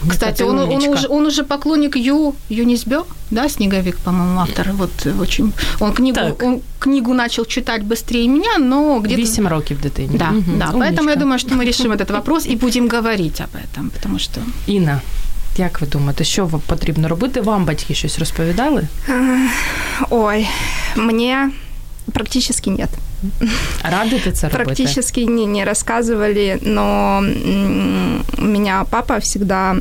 Кстати, 0.09 0.42
он, 0.42 0.59
он, 0.59 0.88
уже, 0.88 1.09
он 1.09 1.26
уже 1.26 1.42
поклонник 1.42 1.96
Ю, 1.96 2.34
Юнисбё, 2.48 3.04
да, 3.30 3.48
Снеговик, 3.48 3.96
по-моему, 3.98 4.40
автор. 4.40 4.72
Вот 4.72 5.07
очень. 5.20 5.52
Он 5.80 5.92
книгу, 5.92 6.20
он 6.42 6.61
книгу 6.78 7.14
начал 7.14 7.44
читать 7.44 7.82
быстрее 7.82 8.28
меня, 8.28 8.59
но 8.59 9.00
где-то... 9.00 9.22
8 9.22 9.48
років 9.48 9.80
дитині. 9.80 10.18
Да, 10.18 10.30
угу. 10.30 10.52
да. 10.59 10.72
Поэтому 10.72 11.09
я 11.09 11.16
думаю, 11.16 11.38
что 11.38 11.54
мы 11.54 11.64
решим 11.64 11.92
этот 11.92 12.11
вопрос 12.11 12.46
и 12.46 12.57
будем 12.57 12.88
говорить 12.88 13.40
об 13.40 13.57
этом, 13.57 13.90
потому 13.90 14.18
что... 14.18 14.40
Інна, 14.66 15.00
як 15.59 15.80
ви 15.80 15.86
думаєте, 15.86 16.24
що 16.24 16.46
вам 16.46 16.61
потрібно 16.66 17.09
робити? 17.09 17.40
Вам 17.40 17.64
батьки 17.64 17.94
щось 17.94 18.18
розповідали? 18.18 18.88
Ой, 20.11 20.48
мне 20.96 21.50
практически 22.12 22.70
нет. 22.70 22.88
Радите 23.84 24.32
це 24.32 24.49
робити? 24.49 24.65
Практически 24.65 25.26
не, 25.26 25.45
не 25.45 25.65
рассказывали, 25.65 26.59
но 26.61 27.24
у 28.38 28.45
меня 28.45 28.86
папа 28.89 29.19
всегда, 29.19 29.76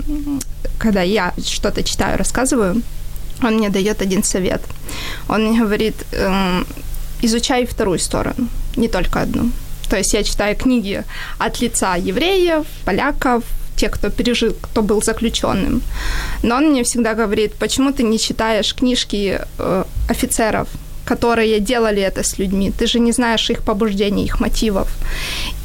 когда 0.78 1.02
я 1.02 1.32
что-то 1.44 1.82
читаю, 1.82 2.18
рассказываю, 2.18 2.82
он 3.42 3.54
мне 3.54 3.70
дает 3.70 4.02
один 4.02 4.22
совет. 4.22 4.60
Он 5.28 5.46
мне 5.46 5.60
говорит, 5.60 5.94
эм, 6.12 6.66
изучай 7.22 7.66
вторую 7.66 7.98
сторону, 7.98 8.48
не 8.76 8.88
только 8.88 9.22
одну. 9.22 9.50
То 9.88 9.96
есть 9.96 10.14
я 10.14 10.22
читаю 10.22 10.56
книги 10.56 11.04
от 11.38 11.62
лица 11.62 11.96
евреев, 11.96 12.66
поляков, 12.84 13.42
тех, 13.76 13.90
кто 13.90 14.10
пережил, 14.10 14.54
кто 14.60 14.82
был 14.82 15.02
заключенным. 15.02 15.82
Но 16.42 16.56
он 16.56 16.70
мне 16.70 16.82
всегда 16.82 17.14
говорит, 17.14 17.52
почему 17.58 17.92
ты 17.92 18.02
не 18.02 18.18
читаешь 18.18 18.74
книжки 18.74 19.40
э, 19.58 19.84
офицеров, 20.08 20.68
которые 21.09 21.59
делали 21.59 22.01
это 22.01 22.23
с 22.23 22.39
людьми. 22.39 22.71
Ты 22.71 22.87
же 22.87 22.99
не 22.99 23.11
знаешь 23.11 23.49
их 23.49 23.61
побуждений, 23.61 24.25
их 24.25 24.39
мотивов. 24.39 24.87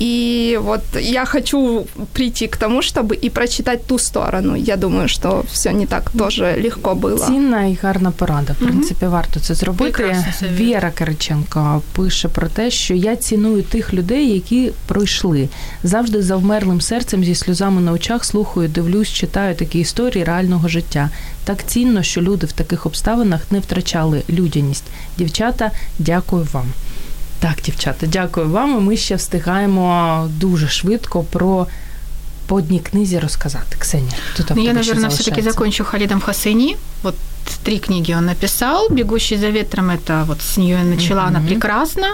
И 0.03 0.59
вот 0.63 0.81
я 1.01 1.25
хочу 1.25 1.87
прийти 2.13 2.47
к 2.47 2.57
тому, 2.57 2.83
чтобы 2.83 3.15
и 3.25 3.31
прочитать 3.31 3.87
ту 3.87 3.99
сторону. 3.99 4.57
Я 4.57 4.77
думаю, 4.77 5.09
що 5.09 5.45
все 5.53 5.73
не 5.73 5.87
так 5.87 6.11
тоже 6.19 6.63
легко 6.65 6.95
було. 6.95 7.19
Цінна 7.19 7.65
і 7.65 7.79
гарна 7.83 8.11
порада. 8.11 8.53
В 8.53 8.57
принципі, 8.57 9.07
варто 9.07 9.41
це 9.41 9.55
зробити. 9.55 10.17
Віра 10.53 10.91
Кириченко 10.91 11.83
пише 11.93 12.29
про 12.29 12.49
те, 12.49 12.71
що 12.71 12.95
я 12.95 13.17
ціную 13.17 13.63
тих 13.63 13.95
людей, 13.95 14.33
які 14.35 14.73
пройшли. 14.87 15.49
Завжди 15.83 16.23
за 16.23 16.37
вмерлим 16.37 16.81
серцем 16.81 17.25
зі 17.25 17.35
сльозами 17.35 17.81
на 17.81 17.93
очах 17.93 18.25
слухаю, 18.25 18.69
дивлюсь, 18.69 19.09
читаю 19.09 19.55
такі 19.55 19.79
історії 19.79 20.25
реального 20.25 20.69
життя. 20.69 21.11
Так 21.46 21.68
цінно, 21.68 22.04
що 22.04 22.22
люди 22.22 22.46
в 22.48 22.52
таких 22.52 22.86
обставинах 22.86 23.42
не 23.52 23.60
втрачали 23.60 24.24
людяність. 24.30 24.84
Дівчата, 25.18 25.72
дякую 26.00 26.48
вам. 26.54 26.66
Так, 27.40 27.56
дівчата, 27.66 28.08
дякую 28.08 28.50
вам. 28.50 28.84
Ми 28.84 28.98
ще 28.98 29.16
встигаємо 29.16 30.28
дуже 30.40 30.68
швидко 30.68 31.24
про 31.24 31.68
по 32.48 32.56
одній 32.56 32.80
книзі 32.80 33.20
розказати. 33.20 33.76
Ксенія, 33.80 34.14
тут 34.38 34.52
ну, 34.56 34.64
я, 34.64 34.74
наверное, 34.74 35.10
все-таки 35.10 35.42
закончу 35.42 35.84
Халидом 35.84 36.22
Хасейни. 36.22 36.76
Вот 37.04 37.16
три 37.66 37.80
книги 37.80 38.14
он 38.14 38.26
написал. 38.26 38.90
«Бегущий 38.90 39.38
за 39.38 39.50
ветром»— 39.50 39.90
это 39.90 40.24
вот 40.28 40.42
с 40.42 40.58
нее 40.58 40.78
я 40.78 40.84
начала, 40.84 41.24
mm-hmm. 41.24 41.38
она 41.38 41.40
прекрасна. 41.48 42.08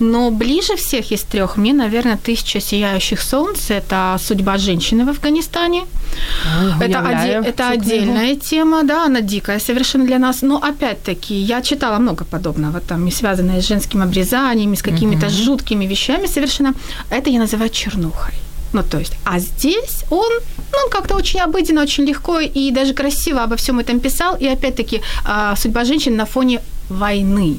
Но 0.00 0.30
ближе 0.30 0.76
всех 0.76 1.12
из 1.12 1.22
трех 1.22 1.56
мне, 1.56 1.72
наверное, 1.72 2.16
«Тысяча 2.16 2.60
сияющих 2.60 3.20
солнц»— 3.20 3.58
это 3.70 4.18
«Судьба 4.18 4.58
женщины 4.58 5.04
в 5.04 5.08
Афганистане». 5.08 5.80
Oh, 5.80 6.84
это 6.84 6.98
оде- 6.98 7.48
это 7.48 7.70
отдельная 7.70 8.36
тема, 8.36 8.82
да, 8.82 9.06
она 9.06 9.20
дикая 9.20 9.60
совершенно 9.60 10.06
для 10.06 10.18
нас. 10.18 10.42
Но 10.42 10.56
опять-таки 10.56 11.34
я 11.34 11.62
читала 11.62 11.98
много 11.98 12.24
подобного, 12.24 12.80
там, 12.80 13.06
и 13.06 13.10
связанное 13.10 13.60
с 13.60 13.68
женским 13.68 14.02
обрезанием, 14.02 14.72
и 14.72 14.76
с 14.76 14.82
какими-то 14.82 15.26
mm-hmm. 15.26 15.44
жуткими 15.44 15.86
вещами 15.86 16.26
совершенно. 16.26 16.74
Это 17.10 17.30
я 17.30 17.38
называю 17.38 17.70
чернухой. 17.70 18.34
Ну, 18.72 18.82
то 18.82 18.98
есть, 18.98 19.12
а 19.24 19.38
здесь 19.38 20.04
он, 20.10 20.30
ну, 20.72 20.90
как-то 20.90 21.16
очень 21.16 21.40
обыденно, 21.40 21.82
очень 21.82 22.04
легко 22.04 22.40
и 22.40 22.70
даже 22.70 22.94
красиво 22.94 23.42
обо 23.42 23.56
всем 23.56 23.78
этом 23.78 24.00
писал. 24.00 24.36
И 24.36 24.46
опять-таки, 24.46 25.00
а, 25.24 25.56
судьба 25.56 25.84
женщин 25.84 26.16
на 26.16 26.26
фоне 26.26 26.60
войны. 26.88 27.58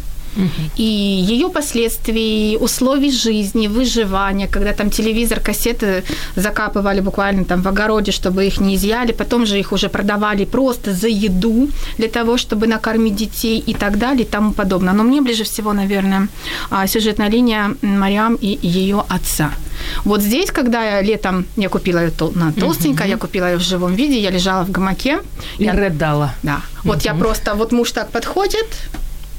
И 0.75 0.83
ее 0.83 1.49
последствий, 1.49 2.57
условий 2.59 3.11
жизни, 3.11 3.67
выживания, 3.67 4.47
когда 4.47 4.73
там 4.73 4.89
телевизор, 4.89 5.39
кассеты 5.39 6.03
закапывали 6.35 7.01
буквально 7.01 7.45
там 7.45 7.61
в 7.61 7.67
огороде, 7.67 8.11
чтобы 8.11 8.45
их 8.45 8.59
не 8.59 8.75
изъяли, 8.75 9.11
потом 9.11 9.45
же 9.45 9.59
их 9.59 9.71
уже 9.71 9.89
продавали 9.89 10.45
просто 10.45 10.93
за 10.93 11.07
еду 11.07 11.69
для 11.97 12.07
того, 12.07 12.37
чтобы 12.37 12.67
накормить 12.67 13.15
детей 13.15 13.63
и 13.67 13.73
так 13.73 13.97
далее 13.97 14.23
и 14.23 14.27
тому 14.29 14.53
подобное. 14.53 14.93
Но 14.93 15.03
мне 15.03 15.21
ближе 15.21 15.43
всего, 15.43 15.73
наверное, 15.73 16.27
а, 16.69 16.87
сюжетная 16.87 17.29
линия 17.29 17.75
Мариам 17.81 18.35
и 18.35 18.59
ее 18.61 19.03
отца. 19.09 19.51
Вот 20.05 20.21
здесь, 20.21 20.51
когда 20.51 20.83
я 20.83 21.01
летом, 21.01 21.45
я 21.55 21.69
купила 21.69 21.99
ее 21.99 22.11
на 22.35 22.51
толстенько, 22.51 23.05
я 23.05 23.17
купила 23.17 23.51
ее 23.51 23.57
в 23.57 23.61
живом 23.61 23.95
виде, 23.95 24.19
я 24.19 24.31
лежала 24.31 24.63
в 24.63 24.71
гамаке. 24.71 25.19
И 25.57 25.63
я 25.63 25.73
рыдала. 25.73 26.33
Да. 26.43 26.61
Вот 26.83 27.01
я 27.03 27.13
просто, 27.13 27.55
вот 27.55 27.71
муж 27.71 27.91
так 27.91 28.09
подходит, 28.11 28.67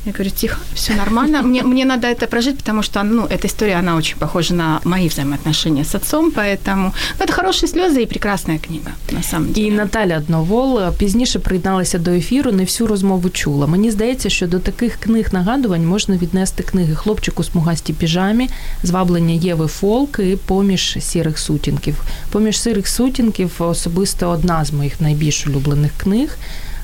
я 0.06 0.12
говорю, 0.12 0.30
тихо, 0.30 0.58
все 0.76 0.94
нормально. 0.94 1.42
Мне, 1.42 1.64
мне 1.64 1.86
надо 1.86 2.08
это 2.08 2.28
прожить, 2.28 2.58
потому 2.58 2.84
что, 2.84 3.04
ну, 3.04 3.26
эта 3.26 3.48
история, 3.48 3.80
она 3.80 3.96
очень 3.96 4.18
похожа 4.18 4.54
на 4.54 4.80
мои 4.84 5.08
взаимоотношения 5.08 5.84
с 5.84 5.96
отцом, 5.96 6.32
поэтому 6.32 6.94
ну, 7.20 7.26
это 7.26 7.34
хорошие 7.34 7.68
слезы 7.68 8.04
и 8.04 8.06
прекрасная 8.06 8.60
книга, 8.60 8.92
на 9.12 9.24
самом 9.24 9.52
деле. 9.52 9.68
І 9.68 9.72
Наталя 9.72 10.18
Одновол 10.18 10.92
пізніше 10.98 11.40
приєдналася 11.40 11.98
до 11.98 12.12
ефіру, 12.12 12.52
не 12.52 12.64
всю 12.64 12.88
розмову 12.88 13.30
чула. 13.30 13.68
Мені 13.68 13.92
здається, 13.92 14.30
що 14.30 14.48
до 14.48 14.60
таких 14.60 14.96
книг 14.96 15.28
нагадувань 15.32 15.86
можна 15.86 16.18
віднести 16.18 16.64
книги 16.64 16.96
Хлопчику 16.96 17.44
смугасті 17.44 17.94
піжамі, 17.94 18.50
зваблення 18.84 19.34
Єви 19.34 19.68
Фолк 19.68 20.20
і 20.20 20.36
поміж 20.36 20.98
сірих 21.00 21.40
сутінків. 21.40 22.02
Поміж 22.32 22.62
сірих 22.62 22.88
сутінків 22.88 23.52
особисто 23.58 24.30
одна 24.30 24.66
з 24.66 24.74
моїх 24.74 25.02
найбільш 25.02 25.48
улюблених 25.48 25.92
книг. 25.98 26.38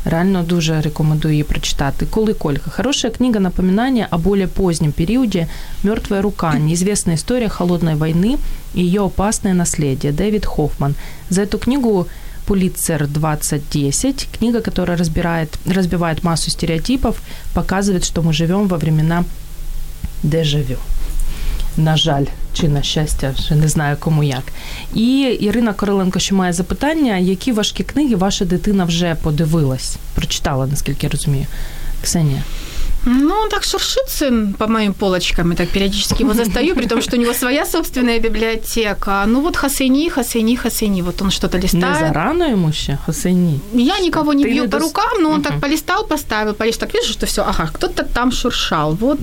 Реально 0.09 0.43
дуже 0.43 0.81
рекомендую 0.81 1.35
її 1.35 1.45
прочитати. 1.45 2.07
Коли 2.11 2.35
Колька. 2.35 2.71
Хорошая 2.71 3.15
книга 3.15 3.41
напоминания 3.41 4.09
о 4.11 4.19
более 4.19 4.47
позднем 4.47 4.93
периоде 4.93 5.49
«Мертвая 5.83 6.23
рука. 6.23 6.59
Неизвестная 6.59 7.17
история 7.17 7.49
холодной 7.49 7.95
войны 7.95 8.39
и 8.75 8.83
ее 8.83 9.01
опасное 9.01 9.55
наследие». 9.55 10.13
Дэвид 10.13 10.47
Хоффман. 10.47 10.95
За 11.31 11.43
эту 11.43 11.59
книгу 11.59 12.07
Пулитцер 12.47 13.07
2010, 13.09 14.29
книга, 14.39 14.61
которая 14.61 14.97
разбирает, 14.97 15.59
разбивает 15.67 16.23
массу 16.23 16.51
стереотипов, 16.51 17.17
показывает, 17.55 18.05
что 18.05 18.23
мы 18.23 18.33
живем 18.33 18.69
во 18.69 18.77
времена 18.77 19.25
дежавю 20.23 20.79
на 21.78 21.98
жаль, 21.98 22.26
чи 22.54 22.68
на 22.68 22.84
щастя, 22.84 23.34
вже 23.38 23.56
не 23.56 23.68
знаю 23.68 23.98
кому 24.00 24.24
як. 24.24 24.44
І 24.94 25.22
Ірина 25.22 25.74
Короленко 25.74 26.20
ще 26.20 26.36
має 26.36 26.54
запитання, 26.54 27.18
які 27.18 27.52
важкі 27.52 27.84
книги 27.84 28.16
ваша 28.16 28.46
дитина 28.46 28.86
вже 28.86 29.16
подивилась, 29.16 29.98
прочитала, 30.16 30.68
наскільки 30.68 31.06
я 31.06 31.12
розумію. 31.12 31.46
Ксенія. 32.04 32.44
Ну, 33.06 33.34
он 33.34 33.50
так 33.50 33.64
шуршит 33.64 34.10
сын 34.10 34.54
по 34.54 34.68
моим 34.68 34.94
полочкам, 34.94 35.52
и 35.52 35.56
так 35.56 35.70
периодически 35.70 36.22
его 36.22 36.34
застаю, 36.34 36.76
при 36.76 36.86
том, 36.86 37.02
что 37.02 37.18
у 37.18 37.20
него 37.20 37.34
своя 37.34 37.66
собственная 37.66 38.20
библиотека. 38.20 39.26
Ну 39.28 39.42
вот 39.42 39.58
Хасейни, 39.58 40.10
Хасейни, 40.10 40.56
Хасейни, 40.56 41.02
вот 41.02 41.22
он 41.22 41.32
что-то 41.32 41.58
листает. 41.58 42.02
Не 42.02 42.08
зарано 42.08 42.44
ему 42.44 42.70
еще 42.70 42.98
Хасейни? 43.06 43.60
Я 43.74 44.00
никого 44.00 44.34
не 44.34 44.44
Ты 44.44 44.52
бью 44.52 44.64
не 44.64 44.70
по 44.70 44.78
дос... 44.78 44.84
рукам, 44.84 45.22
но 45.22 45.32
он 45.32 45.40
uh-huh. 45.40 45.50
так 45.50 45.62
полистал, 45.62 46.06
поставил, 46.06 46.54
полистал, 46.54 46.90
так 46.90 47.02
вижу, 47.02 47.14
что 47.14 47.26
все, 47.26 47.42
ага, 47.42 47.70
кто-то 47.74 48.04
там 48.04 48.32
шуршал, 48.32 48.94
вот 48.94 49.20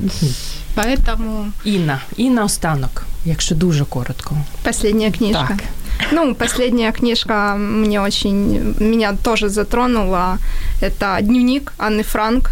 Поэтому... 0.75 1.45
Інна, 1.63 2.01
і 2.17 2.29
наостанок, 2.29 3.03
якщо 3.25 3.55
дуже 3.55 3.85
коротко. 3.85 4.35
Последняя 4.63 5.11
книжка. 5.11 5.47
Так. 5.47 5.67
Ну, 6.11 6.35
последняя 6.35 6.91
книжка 6.91 7.55
мне 7.55 8.01
очень, 8.01 8.75
меня 8.79 9.13
тоже 9.23 9.49
затронула. 9.49 10.37
Это 10.81 11.21
дневник 11.21 11.73
Анны 11.77 12.03
Франк. 12.03 12.49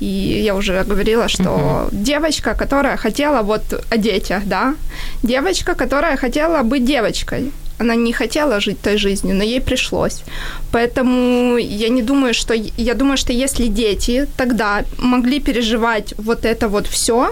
И 0.00 0.42
я 0.44 0.54
уже 0.54 0.84
говорила, 0.84 1.28
что 1.28 1.42
uh-huh. 1.42 1.88
девочка, 1.92 2.54
которая 2.54 2.96
хотела 2.96 3.42
вот 3.42 3.62
о 3.90 3.96
детях, 3.96 4.42
да, 4.46 4.74
девочка, 5.22 5.74
которая 5.74 6.16
хотела 6.16 6.62
быть 6.62 6.84
девочкой, 6.84 7.50
она 7.78 7.96
не 7.96 8.12
хотела 8.12 8.60
жить 8.60 8.80
той 8.80 8.98
жизнью, 8.98 9.36
но 9.36 9.44
ей 9.44 9.60
пришлось. 9.60 10.22
Поэтому 10.72 11.56
я 11.58 11.88
не 11.88 12.02
думаю, 12.02 12.34
что... 12.34 12.54
Я 12.54 12.94
думаю, 12.94 13.16
что 13.16 13.32
если 13.32 13.68
дети 13.68 14.26
тогда 14.36 14.84
могли 14.98 15.40
переживать 15.40 16.14
вот 16.18 16.44
это 16.44 16.68
вот 16.68 16.86
все, 16.86 17.28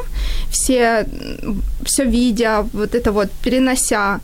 все, 0.50 1.06
все 1.84 2.04
видя, 2.04 2.66
вот 2.72 2.94
это 2.94 3.12
вот 3.12 3.30
перенося, 3.42 4.20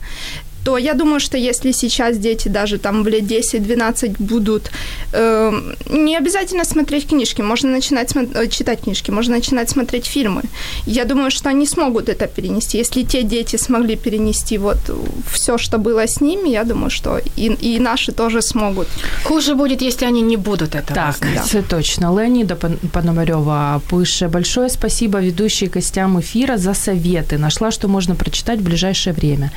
то 0.63 0.77
я 0.77 0.93
думаю, 0.93 1.19
что 1.19 1.37
если 1.37 1.71
сейчас 1.73 2.17
дети 2.17 2.47
даже 2.49 2.77
там 2.77 3.03
в 3.03 3.07
лет 3.07 3.23
10-12 3.23 4.15
будут 4.19 4.71
э, 5.13 5.51
не 5.89 6.17
обязательно 6.17 6.65
смотреть 6.65 7.07
книжки, 7.07 7.41
можно 7.41 7.69
начинать 7.69 8.11
смо- 8.15 8.31
э, 8.43 8.47
читать 8.47 8.79
книжки, 8.83 9.11
можно 9.11 9.35
начинать 9.35 9.69
смотреть 9.69 10.05
фильмы. 10.05 10.41
Я 10.87 11.05
думаю, 11.05 11.31
что 11.31 11.49
они 11.49 11.67
смогут 11.67 12.09
это 12.09 12.27
перенести. 12.27 12.77
Если 12.77 13.03
те 13.03 13.23
дети 13.23 13.57
смогли 13.57 13.95
перенести 13.95 14.57
вот 14.57 14.77
все, 15.31 15.57
что 15.57 15.77
было 15.77 16.07
с 16.07 16.21
ними, 16.21 16.49
я 16.49 16.63
думаю, 16.63 16.89
что 16.89 17.19
и, 17.35 17.47
и 17.61 17.79
наши 17.79 18.11
тоже 18.11 18.41
смогут. 18.41 18.87
Хуже 19.23 19.55
будет, 19.55 19.81
если 19.81 20.05
они 20.07 20.21
не 20.21 20.37
будут 20.37 20.75
этого 20.75 20.95
Так, 20.95 21.15
знать. 21.17 21.45
це 21.45 21.61
точно. 21.61 22.13
Леонида 22.13 22.55
Пономарёва 22.93 23.81
пише, 23.89 24.27
большое 24.27 24.69
спасибо 24.69 25.19
ведущей 25.19 25.67
гостям 25.67 26.19
эфира 26.19 26.57
за 26.57 26.73
советы. 26.73 27.37
Нашла, 27.37 27.71
что 27.71 27.87
можно 27.87 28.15
прочитать 28.15 28.59
в 28.59 28.63
ближайшее 28.63 29.13
время. 29.13 29.51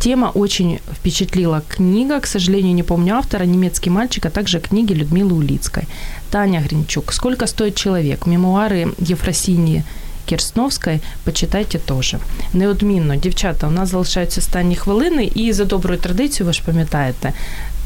Тема 0.00 0.30
очень 0.34 0.78
впечатлила. 0.92 1.62
Книга, 1.68 2.20
к 2.20 2.26
сожалению, 2.26 2.74
не 2.74 2.82
помню 2.82 3.14
автора, 3.14 3.46
немецкий 3.46 3.90
мальчик, 3.90 4.26
а 4.26 4.30
также 4.30 4.60
книги 4.60 4.92
Людмилы 4.92 5.32
Улицкой. 5.32 5.84
Таня 6.30 6.60
Гринчук. 6.60 7.12
«Сколько 7.12 7.46
стоит 7.46 7.74
человек?» 7.74 8.26
Мемуары 8.26 8.92
Ефросинии 9.10 9.82
Кірсновської 10.26 11.00
почитайте 11.24 11.78
теж. 11.78 12.16
Неодмінно, 12.52 13.16
дівчата, 13.16 13.66
у 13.66 13.70
нас 13.70 13.88
залишаються 13.88 14.40
останні 14.40 14.76
хвилини, 14.76 15.30
і 15.34 15.52
за 15.52 15.64
доброю 15.64 16.00
традицією, 16.00 16.46
ви 16.46 16.52
ж 16.52 16.62
пам'ятаєте, 16.66 17.32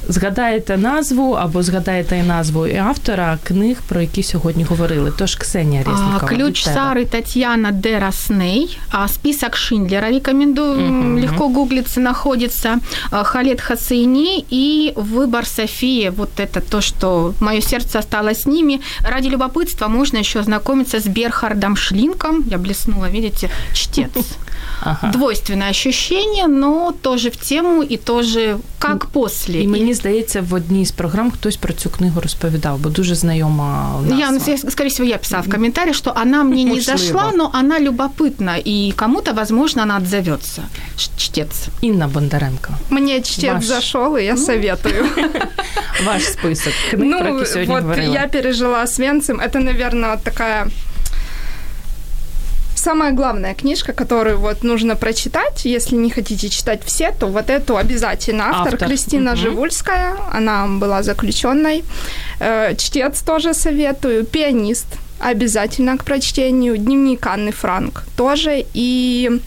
згадаєте 0.09 0.77
назву 0.77 1.33
або 1.33 1.63
згадаєте 1.63 2.19
і 2.19 2.23
назву 2.23 2.67
і 2.67 2.77
автора 2.77 3.39
книг, 3.43 3.77
про 3.89 4.01
які 4.01 4.23
сьогодні 4.23 4.65
говорили. 4.65 5.13
Тож 5.19 5.35
Ксенія 5.35 5.83
Резнікова. 5.83 6.21
А, 6.23 6.27
Ключ 6.27 6.67
Сары 6.67 7.07
Татьяна 7.07 7.71
Дерасней. 7.71 8.79
А 8.91 9.09
список 9.09 9.57
Шиндлера 9.57 10.11
рекомендую. 10.11 10.89
Угу. 10.89 11.21
Легко 11.21 11.49
гуглится, 11.49 12.01
находится. 12.01 12.79
Халет 13.11 13.61
Хасейни 13.61 14.45
и 14.51 14.93
выбор 14.97 15.47
Софии. 15.47 16.11
Вот 16.17 16.41
это 16.41 16.61
то, 16.61 16.81
что 16.81 17.35
мое 17.41 17.61
сердце 17.61 17.99
осталось 17.99 18.41
с 18.41 18.47
ними. 18.47 18.81
Ради 19.01 19.29
любопытства 19.29 19.89
можно 19.89 20.19
еще 20.19 20.41
ознакомиться 20.41 20.97
с 20.97 21.07
Берхардом 21.07 21.77
Шлинком. 21.77 22.45
Я 22.51 22.59
блеснула, 22.59 23.11
видите, 23.11 23.51
чтец. 23.75 24.11
Ага. 24.83 25.13
Двойственное 25.13 25.71
ощущение, 25.71 26.47
но 26.47 26.93
тоже 27.03 27.31
в 27.31 27.37
тему 27.37 27.83
і 27.83 27.97
тоже 27.97 28.57
как 28.79 29.07
после. 29.07 29.63
І 29.63 29.69
мені 29.95 29.95
здається, 29.95 30.41
в 30.41 30.55
одній 30.55 30.87
з 30.87 30.91
програм 30.91 31.31
хтось 31.31 31.57
про 31.57 31.73
цю 31.73 31.91
книгу 31.91 32.21
розповідав, 32.21 32.79
бо 32.79 32.89
дуже 32.89 33.15
знайома 33.15 34.01
назва. 34.09 34.53
Я, 34.53 34.59
скорее 34.59 34.91
всего, 34.91 35.09
я 35.09 35.19
писала 35.19 35.43
в 35.43 35.51
комментариях, 35.51 35.97
что 35.97 36.13
она 36.17 36.45
мне 36.45 36.65
не 36.65 36.81
зашла, 36.81 37.33
но 37.37 37.51
она 37.55 37.81
любопытна, 37.81 38.57
и 38.67 38.93
кому-то, 38.97 39.33
возможно, 39.33 39.83
она 39.83 39.97
отзовется. 39.97 40.63
Чтец. 40.97 41.69
Инна 41.83 42.09
Бондаренко. 42.09 42.73
Мне 42.91 43.23
чтец 43.23 43.55
Ваш... 43.55 43.65
зашел, 43.65 44.17
и 44.17 44.25
я 44.25 44.37
советую. 44.37 45.07
Ваш 46.05 46.23
список 46.25 46.73
книг, 46.91 47.05
ну, 47.05 47.19
про 47.19 47.29
які 47.29 47.47
сьогодні 47.47 47.75
вот 47.75 47.83
говорила. 47.83 48.15
я 48.15 48.29
пережила 48.29 48.87
с 48.87 48.99
Венцем. 48.99 49.41
Это, 49.41 49.59
наверное, 49.59 50.17
такая 50.17 50.67
самая 52.86 53.14
главная 53.14 53.56
книжка, 53.56 53.94
которую 53.94 54.38
вот 54.38 54.64
нужно 54.64 54.96
прочитать, 54.96 55.66
если 55.66 55.96
не 55.98 56.12
хотите 56.12 56.50
читать 56.50 56.82
все, 56.86 57.12
то 57.20 57.28
вот 57.28 57.50
эту 57.50 57.78
обязательно. 57.78 58.44
Автор, 58.50 58.74
Автор. 58.74 58.90
Кристина 58.90 59.32
угу. 59.32 59.40
Живульская, 59.40 60.16
она 60.32 60.68
была 60.68 61.02
заключенной. 61.04 61.84
Э, 62.40 62.76
чтец 62.76 63.22
тоже 63.22 63.54
советую. 63.54 64.24
Пианист 64.24 64.86
обязательно 65.20 65.98
к 65.98 66.04
прочтению. 66.04 66.78
Дневник 66.78 67.26
Анны 67.26 67.52
Франк 67.52 68.04
тоже. 68.16 68.66
И 68.76 69.42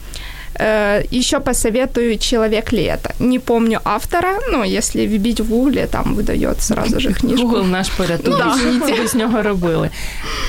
Еще 1.11 1.41
посоветую 1.41 2.19
«Человек 2.19 2.73
ли 2.73 2.83
это?». 2.83 3.15
Не 3.19 3.39
помню 3.39 3.81
автора, 3.85 4.39
но 4.53 4.65
если 4.65 5.07
вбить 5.07 5.41
в 5.41 5.49
гугле, 5.49 5.87
там 5.87 6.15
видають 6.15 6.63
сразу 6.63 7.01
же 7.01 7.13
книжку. 7.21 7.47
Гугл 7.47 7.65
наш 7.65 7.89
порятунок, 7.89 8.59
ну, 8.65 8.81
да. 8.89 9.09
з 9.09 9.15
нього 9.15 9.43
робили. 9.43 9.91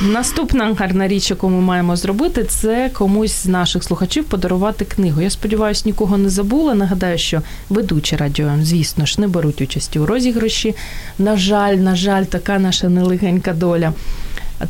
Наступна 0.01 0.75
гарна 0.79 1.07
річ, 1.07 1.29
яку 1.29 1.49
ми 1.49 1.61
маємо 1.61 1.95
зробити, 1.95 2.43
це 2.43 2.89
комусь 2.93 3.43
з 3.43 3.45
наших 3.45 3.83
слухачів 3.83 4.25
подарувати 4.25 4.85
книгу. 4.85 5.21
Я 5.21 5.29
сподіваюся, 5.29 5.83
нікого 5.85 6.17
не 6.17 6.29
забула. 6.29 6.75
Нагадаю, 6.75 7.17
що 7.17 7.41
ведучі 7.69 8.15
радіо, 8.15 8.51
звісно 8.61 9.05
ж, 9.05 9.21
не 9.21 9.27
беруть 9.27 9.61
участі 9.61 9.99
у 9.99 10.05
розіграші. 10.05 10.75
На 11.19 11.37
жаль, 11.37 11.75
на 11.75 11.95
жаль, 11.95 12.23
така 12.23 12.59
наша 12.59 12.89
нелегенька 12.89 13.53
доля. 13.53 13.93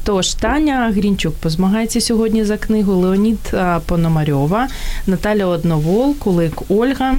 Тож 0.03 0.33
Таня 0.33 0.91
Грінчук 0.95 1.35
позмагається 1.35 2.01
сьогодні 2.01 2.45
за 2.45 2.57
книгу 2.57 2.93
Леонід 2.93 3.53
Пономарьова, 3.85 4.67
Наталя 5.07 5.45
Одновол, 5.45 6.15
Кулик 6.15 6.71
Ольга. 6.71 7.15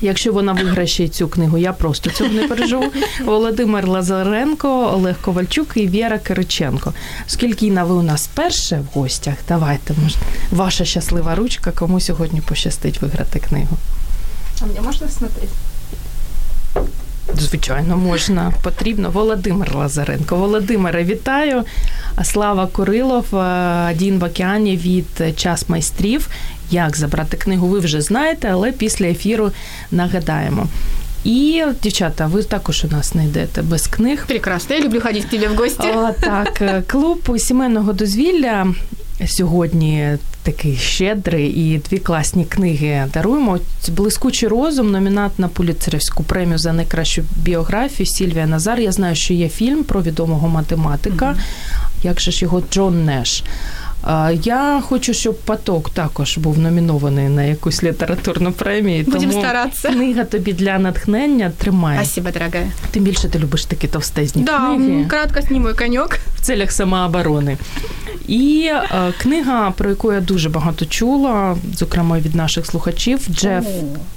Якщо 0.00 0.32
вона 0.32 0.52
виграє 0.52 0.86
ще 0.86 1.08
цю 1.08 1.28
книгу, 1.28 1.58
я 1.58 1.72
просто 1.72 2.10
цього 2.10 2.30
не 2.30 2.48
переживу. 2.48 2.84
Володимир 3.24 3.88
Лазаренко, 3.88 4.92
Олег 4.94 5.16
Ковальчук 5.20 5.72
і 5.74 5.88
Віра 5.88 6.18
Кириченко. 6.18 6.94
Оскільки 7.26 7.66
Інна, 7.66 7.84
ви 7.84 7.94
у 7.94 8.02
нас 8.02 8.26
перше 8.34 8.80
в 8.80 8.98
гостях, 8.98 9.34
давайте 9.48 9.94
може, 10.02 10.16
ваша 10.50 10.84
щаслива 10.84 11.34
ручка, 11.34 11.72
кому 11.72 12.00
сьогодні 12.00 12.40
пощастить 12.40 13.02
виграти 13.02 13.38
книгу. 13.38 13.76
А 14.62 14.66
мені 14.66 14.80
можна 14.80 15.08
смотрети? 15.08 15.48
Звичайно, 17.38 17.96
можна, 17.96 18.52
потрібно. 18.62 19.10
Володимир 19.10 19.74
Лазаренко. 19.76 20.36
Володимире, 20.36 21.04
вітаю. 21.04 21.64
Слава 22.22 22.66
Курилов, 22.66 23.24
Дін 23.94 24.18
в 24.18 24.24
океані 24.24 24.76
від 24.76 25.38
час 25.38 25.68
майстрів. 25.68 26.28
Як 26.70 26.96
забрати 26.96 27.36
книгу, 27.36 27.66
ви 27.66 27.78
вже 27.78 28.00
знаєте, 28.00 28.48
але 28.52 28.72
після 28.72 29.06
ефіру 29.06 29.52
нагадаємо. 29.90 30.66
І, 31.24 31.64
дівчата, 31.82 32.26
ви 32.26 32.42
також 32.42 32.84
у 32.84 32.88
нас 32.88 33.14
не 33.14 33.24
йдете 33.24 33.62
без 33.62 33.86
книг. 33.86 34.24
Прекрасно, 34.26 34.76
я 34.76 34.84
люблю 34.84 35.00
ходити 35.00 35.38
тебе 35.38 35.54
в 35.54 35.56
гості. 35.56 35.88
О, 35.94 36.10
так, 36.20 36.86
клуб 36.86 37.38
сімейного 37.38 37.92
дозвілля 37.92 38.66
сьогодні 39.26 40.18
такий 40.42 40.76
щедрий 40.76 41.46
і 41.46 41.78
дві 41.78 41.98
класні 41.98 42.44
книги 42.44 43.06
даруємо. 43.14 43.58
Блискучий 43.88 44.48
розум, 44.48 44.90
номінат 44.90 45.38
на 45.38 45.48
Пуліцерівську 45.48 46.22
премію 46.22 46.58
за 46.58 46.72
найкращу 46.72 47.22
біографію 47.36 48.06
Сільвія 48.06 48.46
Назар. 48.46 48.80
Я 48.80 48.92
знаю, 48.92 49.14
що 49.14 49.34
є 49.34 49.48
фільм 49.48 49.84
про 49.84 50.02
відомого 50.02 50.48
математика. 50.48 51.26
Mm-hmm. 51.26 52.04
Як 52.04 52.20
же 52.20 52.30
ж 52.30 52.44
його 52.44 52.62
Джон 52.70 53.04
Неш? 53.04 53.44
Я 54.42 54.82
хочу, 54.88 55.14
щоб 55.14 55.38
поток 55.38 55.90
також 55.90 56.38
був 56.38 56.58
номінований 56.58 57.28
на 57.28 57.42
якусь 57.42 57.82
літературну 57.82 58.52
премію. 58.52 59.04
Будемо 59.04 59.32
старатися. 59.32 59.88
Книга 59.88 60.24
тобі 60.24 60.52
для 60.52 60.78
натхнення 60.78 61.52
тримає. 61.58 61.98
Спасибо, 61.98 62.30
дорогая. 62.30 62.72
Тим 62.90 63.04
більше 63.04 63.28
ти 63.28 63.38
любиш 63.38 63.64
такі 63.64 63.88
товстезні 63.88 64.42
да, 64.42 64.74
книги. 64.74 65.04
кратко 65.08 65.40
зніму 65.40 65.68
коньок. 65.78 66.18
В 66.36 66.40
целях 66.40 66.72
самооборони. 66.72 67.56
І 68.28 68.70
е, 68.72 69.12
книга, 69.18 69.70
про 69.70 69.90
яку 69.90 70.12
я 70.12 70.20
дуже 70.20 70.48
багато 70.48 70.86
чула, 70.86 71.56
зокрема 71.74 72.18
від 72.18 72.34
наших 72.34 72.66
слухачів, 72.66 73.20
Джеф 73.30 73.66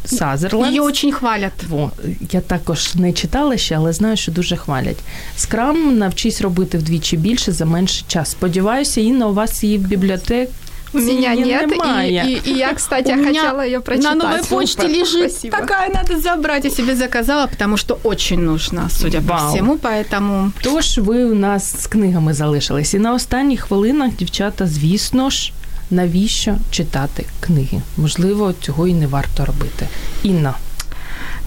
Сазерленд. 0.05 0.65
Її 0.67 0.79
дуже 0.79 1.11
хвалять. 1.11 1.63
Во, 1.69 1.91
я 2.31 2.41
також 2.41 2.95
не 2.95 3.13
читала 3.13 3.57
ще, 3.57 3.75
але 3.75 3.93
знаю, 3.93 4.17
що 4.17 4.31
дуже 4.31 4.55
хвалять. 4.55 4.97
Скрам 5.37 5.97
навчись 5.97 6.41
робити 6.41 6.77
вдвічі 6.77 7.17
більше 7.17 7.51
за 7.51 7.65
менший 7.65 8.05
час. 8.07 8.31
Сподіваюся, 8.31 9.01
Інна, 9.01 9.27
у 9.27 9.33
вас 9.33 9.63
її 9.63 9.72
в 9.77 9.81
бібліотеці 9.81 10.47
у 10.93 10.99
меня 10.99 11.35
нет, 11.35 11.71
и, 11.71 12.15
и, 12.15 12.51
и 12.51 12.57
я, 12.57 12.73
кстати, 12.75 13.11
у 13.11 13.25
хотела 13.25 13.65
ее 13.65 13.79
прочитать. 13.79 14.15
На 14.15 14.23
новой 14.23 14.43
почте 14.43 14.87
лежит 14.87 15.31
Спасибо. 15.31 15.57
такая, 15.57 15.89
надо 15.89 16.19
забрать. 16.19 16.65
Я 16.65 16.69
себе 16.69 16.95
заказала, 16.95 17.47
потому 17.47 17.77
что 17.77 17.99
очень 18.03 18.39
нужна, 18.39 18.89
судя 18.89 19.19
Вау. 19.19 19.39
по 19.39 19.49
всему, 19.49 19.77
поэтому... 19.77 20.51
Тож 20.61 20.97
ви 20.97 21.25
у 21.25 21.35
нас 21.35 21.81
з 21.81 21.87
книгами 21.87 22.33
залишились. 22.33 22.93
І 22.93 22.99
на 22.99 23.13
останніх 23.13 23.61
хвилинах, 23.61 24.15
дівчата, 24.15 24.67
звісно 24.67 25.29
ж, 25.29 25.53
навіщо 25.91 26.55
читати 26.71 27.25
книги? 27.39 27.81
Можливо, 27.97 28.53
цього 28.61 28.87
і 28.87 28.93
не 28.93 29.07
варто 29.07 29.45
робити. 29.45 29.87
Інна. 30.23 30.53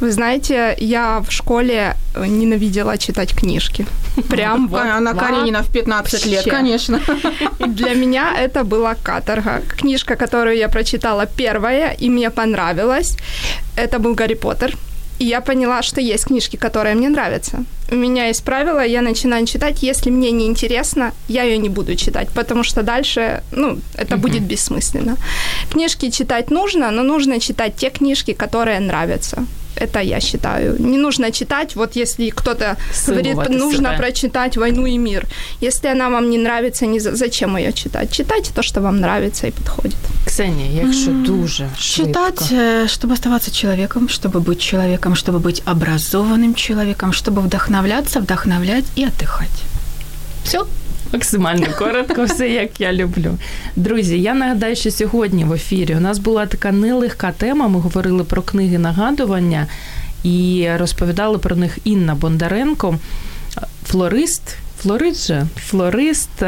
Вы 0.01 0.13
знаете, 0.13 0.77
я 0.79 1.21
в 1.21 1.33
школе 1.33 1.97
ненавидела 2.17 2.99
читать 2.99 3.35
книжки. 3.35 3.87
Прям 4.29 4.69
вот. 4.69 4.81
Она 4.81 5.15
Каренина 5.15 5.63
в 5.63 5.73
15 5.73 6.27
лет, 6.27 6.45
конечно. 6.45 7.01
Для 7.59 7.95
меня 7.95 8.35
это 8.39 8.65
была 8.65 8.95
каторга. 8.95 9.63
Книжка, 9.79 10.17
которую 10.17 10.57
я 10.57 10.69
прочитала 10.69 11.27
первая, 11.27 11.97
и 12.03 12.11
мне 12.11 12.31
понравилась, 12.31 13.17
это 13.77 13.99
был 13.99 14.15
Гарри 14.15 14.35
Поттер. 14.35 14.77
И 15.19 15.25
я 15.25 15.41
поняла, 15.41 15.83
что 15.83 16.01
есть 16.01 16.27
книжки, 16.27 16.57
которые 16.57 16.95
мне 16.95 17.09
нравятся. 17.09 17.65
У 17.91 17.95
меня 17.95 18.27
есть 18.27 18.45
правило, 18.45 18.85
я 18.85 19.03
начинаю 19.03 19.47
читать, 19.47 19.83
если 19.83 20.11
мне 20.11 20.31
не 20.31 20.47
интересно, 20.47 21.13
я 21.29 21.45
ее 21.45 21.59
не 21.59 21.69
буду 21.69 21.95
читать, 21.95 22.29
потому 22.35 22.65
что 22.65 22.83
дальше, 22.83 23.43
ну, 23.53 23.79
это 23.95 24.17
uh-huh. 24.17 24.21
будет 24.21 24.43
бессмысленно. 24.43 25.17
Книжки 25.71 26.11
читать 26.11 26.51
нужно, 26.51 26.91
но 26.91 27.03
нужно 27.03 27.41
читать 27.41 27.77
те 27.77 27.91
книжки, 27.91 28.35
которые 28.35 28.81
нравятся. 28.81 29.47
Это 29.77 30.01
я 30.01 30.21
считаю. 30.21 30.77
Не 30.79 30.99
нужно 30.99 31.31
читать, 31.31 31.77
вот 31.77 31.97
если 31.97 32.31
кто-то 32.31 32.77
говорит, 33.07 33.49
нужно 33.49 33.89
себя. 33.89 33.99
прочитать 33.99 34.57
«Войну 34.57 34.87
и 34.87 34.99
мир». 34.99 35.27
Если 35.61 35.89
она 35.89 36.09
вам 36.09 36.31
не 36.31 36.39
нравится, 36.39 36.87
не 36.87 37.01
зачем 37.01 37.57
ее 37.57 37.73
читать? 37.73 38.13
Читайте 38.13 38.53
то, 38.55 38.63
что 38.63 38.81
вам 38.81 39.01
нравится 39.01 39.47
и 39.47 39.51
подходит. 39.51 39.97
Ксения, 40.27 40.85
якщо 40.85 41.11
mm-hmm. 41.11 41.27
дуже 41.27 41.69
Читать, 41.79 42.49
швидко. 42.49 42.89
чтобы 42.89 43.15
оставаться 43.15 43.51
человеком, 43.51 44.09
чтобы 44.09 44.41
быть 44.41 44.61
человеком, 44.61 45.15
чтобы 45.15 45.39
быть 45.39 45.63
образованным 45.67 46.55
человеком, 46.55 47.13
чтобы 47.13 47.43
вдохновляться, 47.43 48.21
вдохновлять 48.21 48.85
и 48.97 49.05
отдыхать. 49.05 49.63
Все. 50.45 50.67
Максимально 51.17 51.67
коротко, 51.79 52.25
все 52.25 52.49
як 52.49 52.81
я 52.81 52.93
люблю. 52.93 53.39
Друзі, 53.77 54.21
я 54.21 54.35
нагадаю, 54.35 54.77
що 54.77 54.91
сьогодні 54.91 55.45
в 55.45 55.53
ефірі 55.53 55.95
у 55.95 56.01
нас 56.01 56.19
була 56.19 56.47
така 56.47 56.73
нелегка 56.73 57.33
тема. 57.33 57.69
Ми 57.69 57.81
говорили 57.81 58.25
про 58.25 58.43
книги 58.43 58.79
нагадування 58.79 59.67
і 60.23 60.69
розповідали 60.77 61.39
про 61.39 61.57
них 61.57 61.79
Інна 61.85 62.15
Бондаренко, 62.15 62.99
флорист. 63.85 64.43
Флорист 64.87 65.27
же, 65.27 65.47
флорист, 65.57 66.43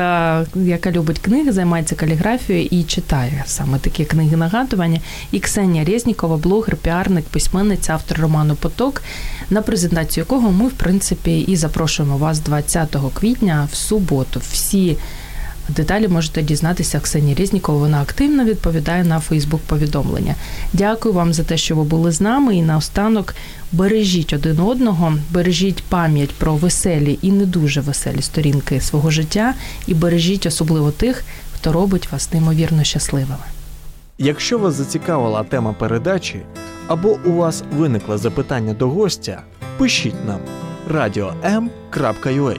яка 0.55 0.91
любить 0.91 1.19
книги, 1.19 1.53
займається 1.53 1.95
каліграфією 1.95 2.69
і 2.71 2.85
читає 2.85 3.45
саме 3.47 3.79
такі 3.79 4.05
книги 4.05 4.37
нагадування. 4.37 5.01
І 5.33 5.41
Ксенія 5.41 5.85
Резнікова, 5.85 6.37
блогер, 6.37 6.77
піарник, 6.77 7.25
письменниця, 7.25 7.93
автор 7.93 8.21
роману 8.21 8.55
Поток, 8.55 9.03
на 9.51 9.63
презентацію 9.63 10.23
якого 10.23 10.51
ми, 10.51 10.69
в 10.69 10.73
принципі, 10.73 11.41
і 11.41 11.57
запрошуємо 11.57 12.17
вас 12.17 12.41
20 12.41 12.97
квітня 13.15 13.69
в 13.73 13.75
суботу. 13.75 14.41
Всі 14.51 14.97
Деталі 15.69 16.09
можете 16.09 16.43
дізнатися 16.43 17.01
Ксенії 17.01 17.35
Резнікова. 17.35 17.79
Вона 17.79 18.03
активно 18.03 18.45
відповідає 18.45 19.05
на 19.05 19.21
Фейсбук-повідомлення. 19.21 20.35
Дякую 20.73 21.15
вам 21.15 21.33
за 21.33 21.45
те, 21.45 21.57
що 21.57 21.77
ви 21.77 21.85
були 21.85 22.13
з 22.13 22.21
нами. 22.21 22.57
І 22.57 22.63
наостанок 22.63 23.35
бережіть 23.73 24.33
один 24.33 24.61
одного, 24.61 25.15
бережіть 25.31 25.83
пам'ять 25.83 26.31
про 26.31 26.55
веселі 26.55 27.19
і 27.23 27.33
не 27.33 27.47
дуже 27.47 27.81
веселі 27.81 28.23
сторінки 28.23 28.81
свого 28.81 29.11
життя, 29.11 29.55
і 29.87 29.95
бережіть 29.95 30.47
особливо 30.47 30.91
тих, 30.91 31.25
хто 31.55 31.73
робить 31.73 32.13
вас 32.13 32.33
неймовірно 32.33 32.85
щасливими. 32.85 33.45
Якщо 34.19 34.59
вас 34.59 34.75
зацікавила 34.75 35.45
тема 35.45 35.73
передачі 35.73 36.41
або 36.87 37.19
у 37.25 37.33
вас 37.33 37.65
виникло 37.77 38.19
запитання 38.19 38.75
до 38.75 38.89
гостя, 38.89 39.43
пишіть 39.79 40.27
нам 40.27 40.41
radio.m.ua 40.91 42.59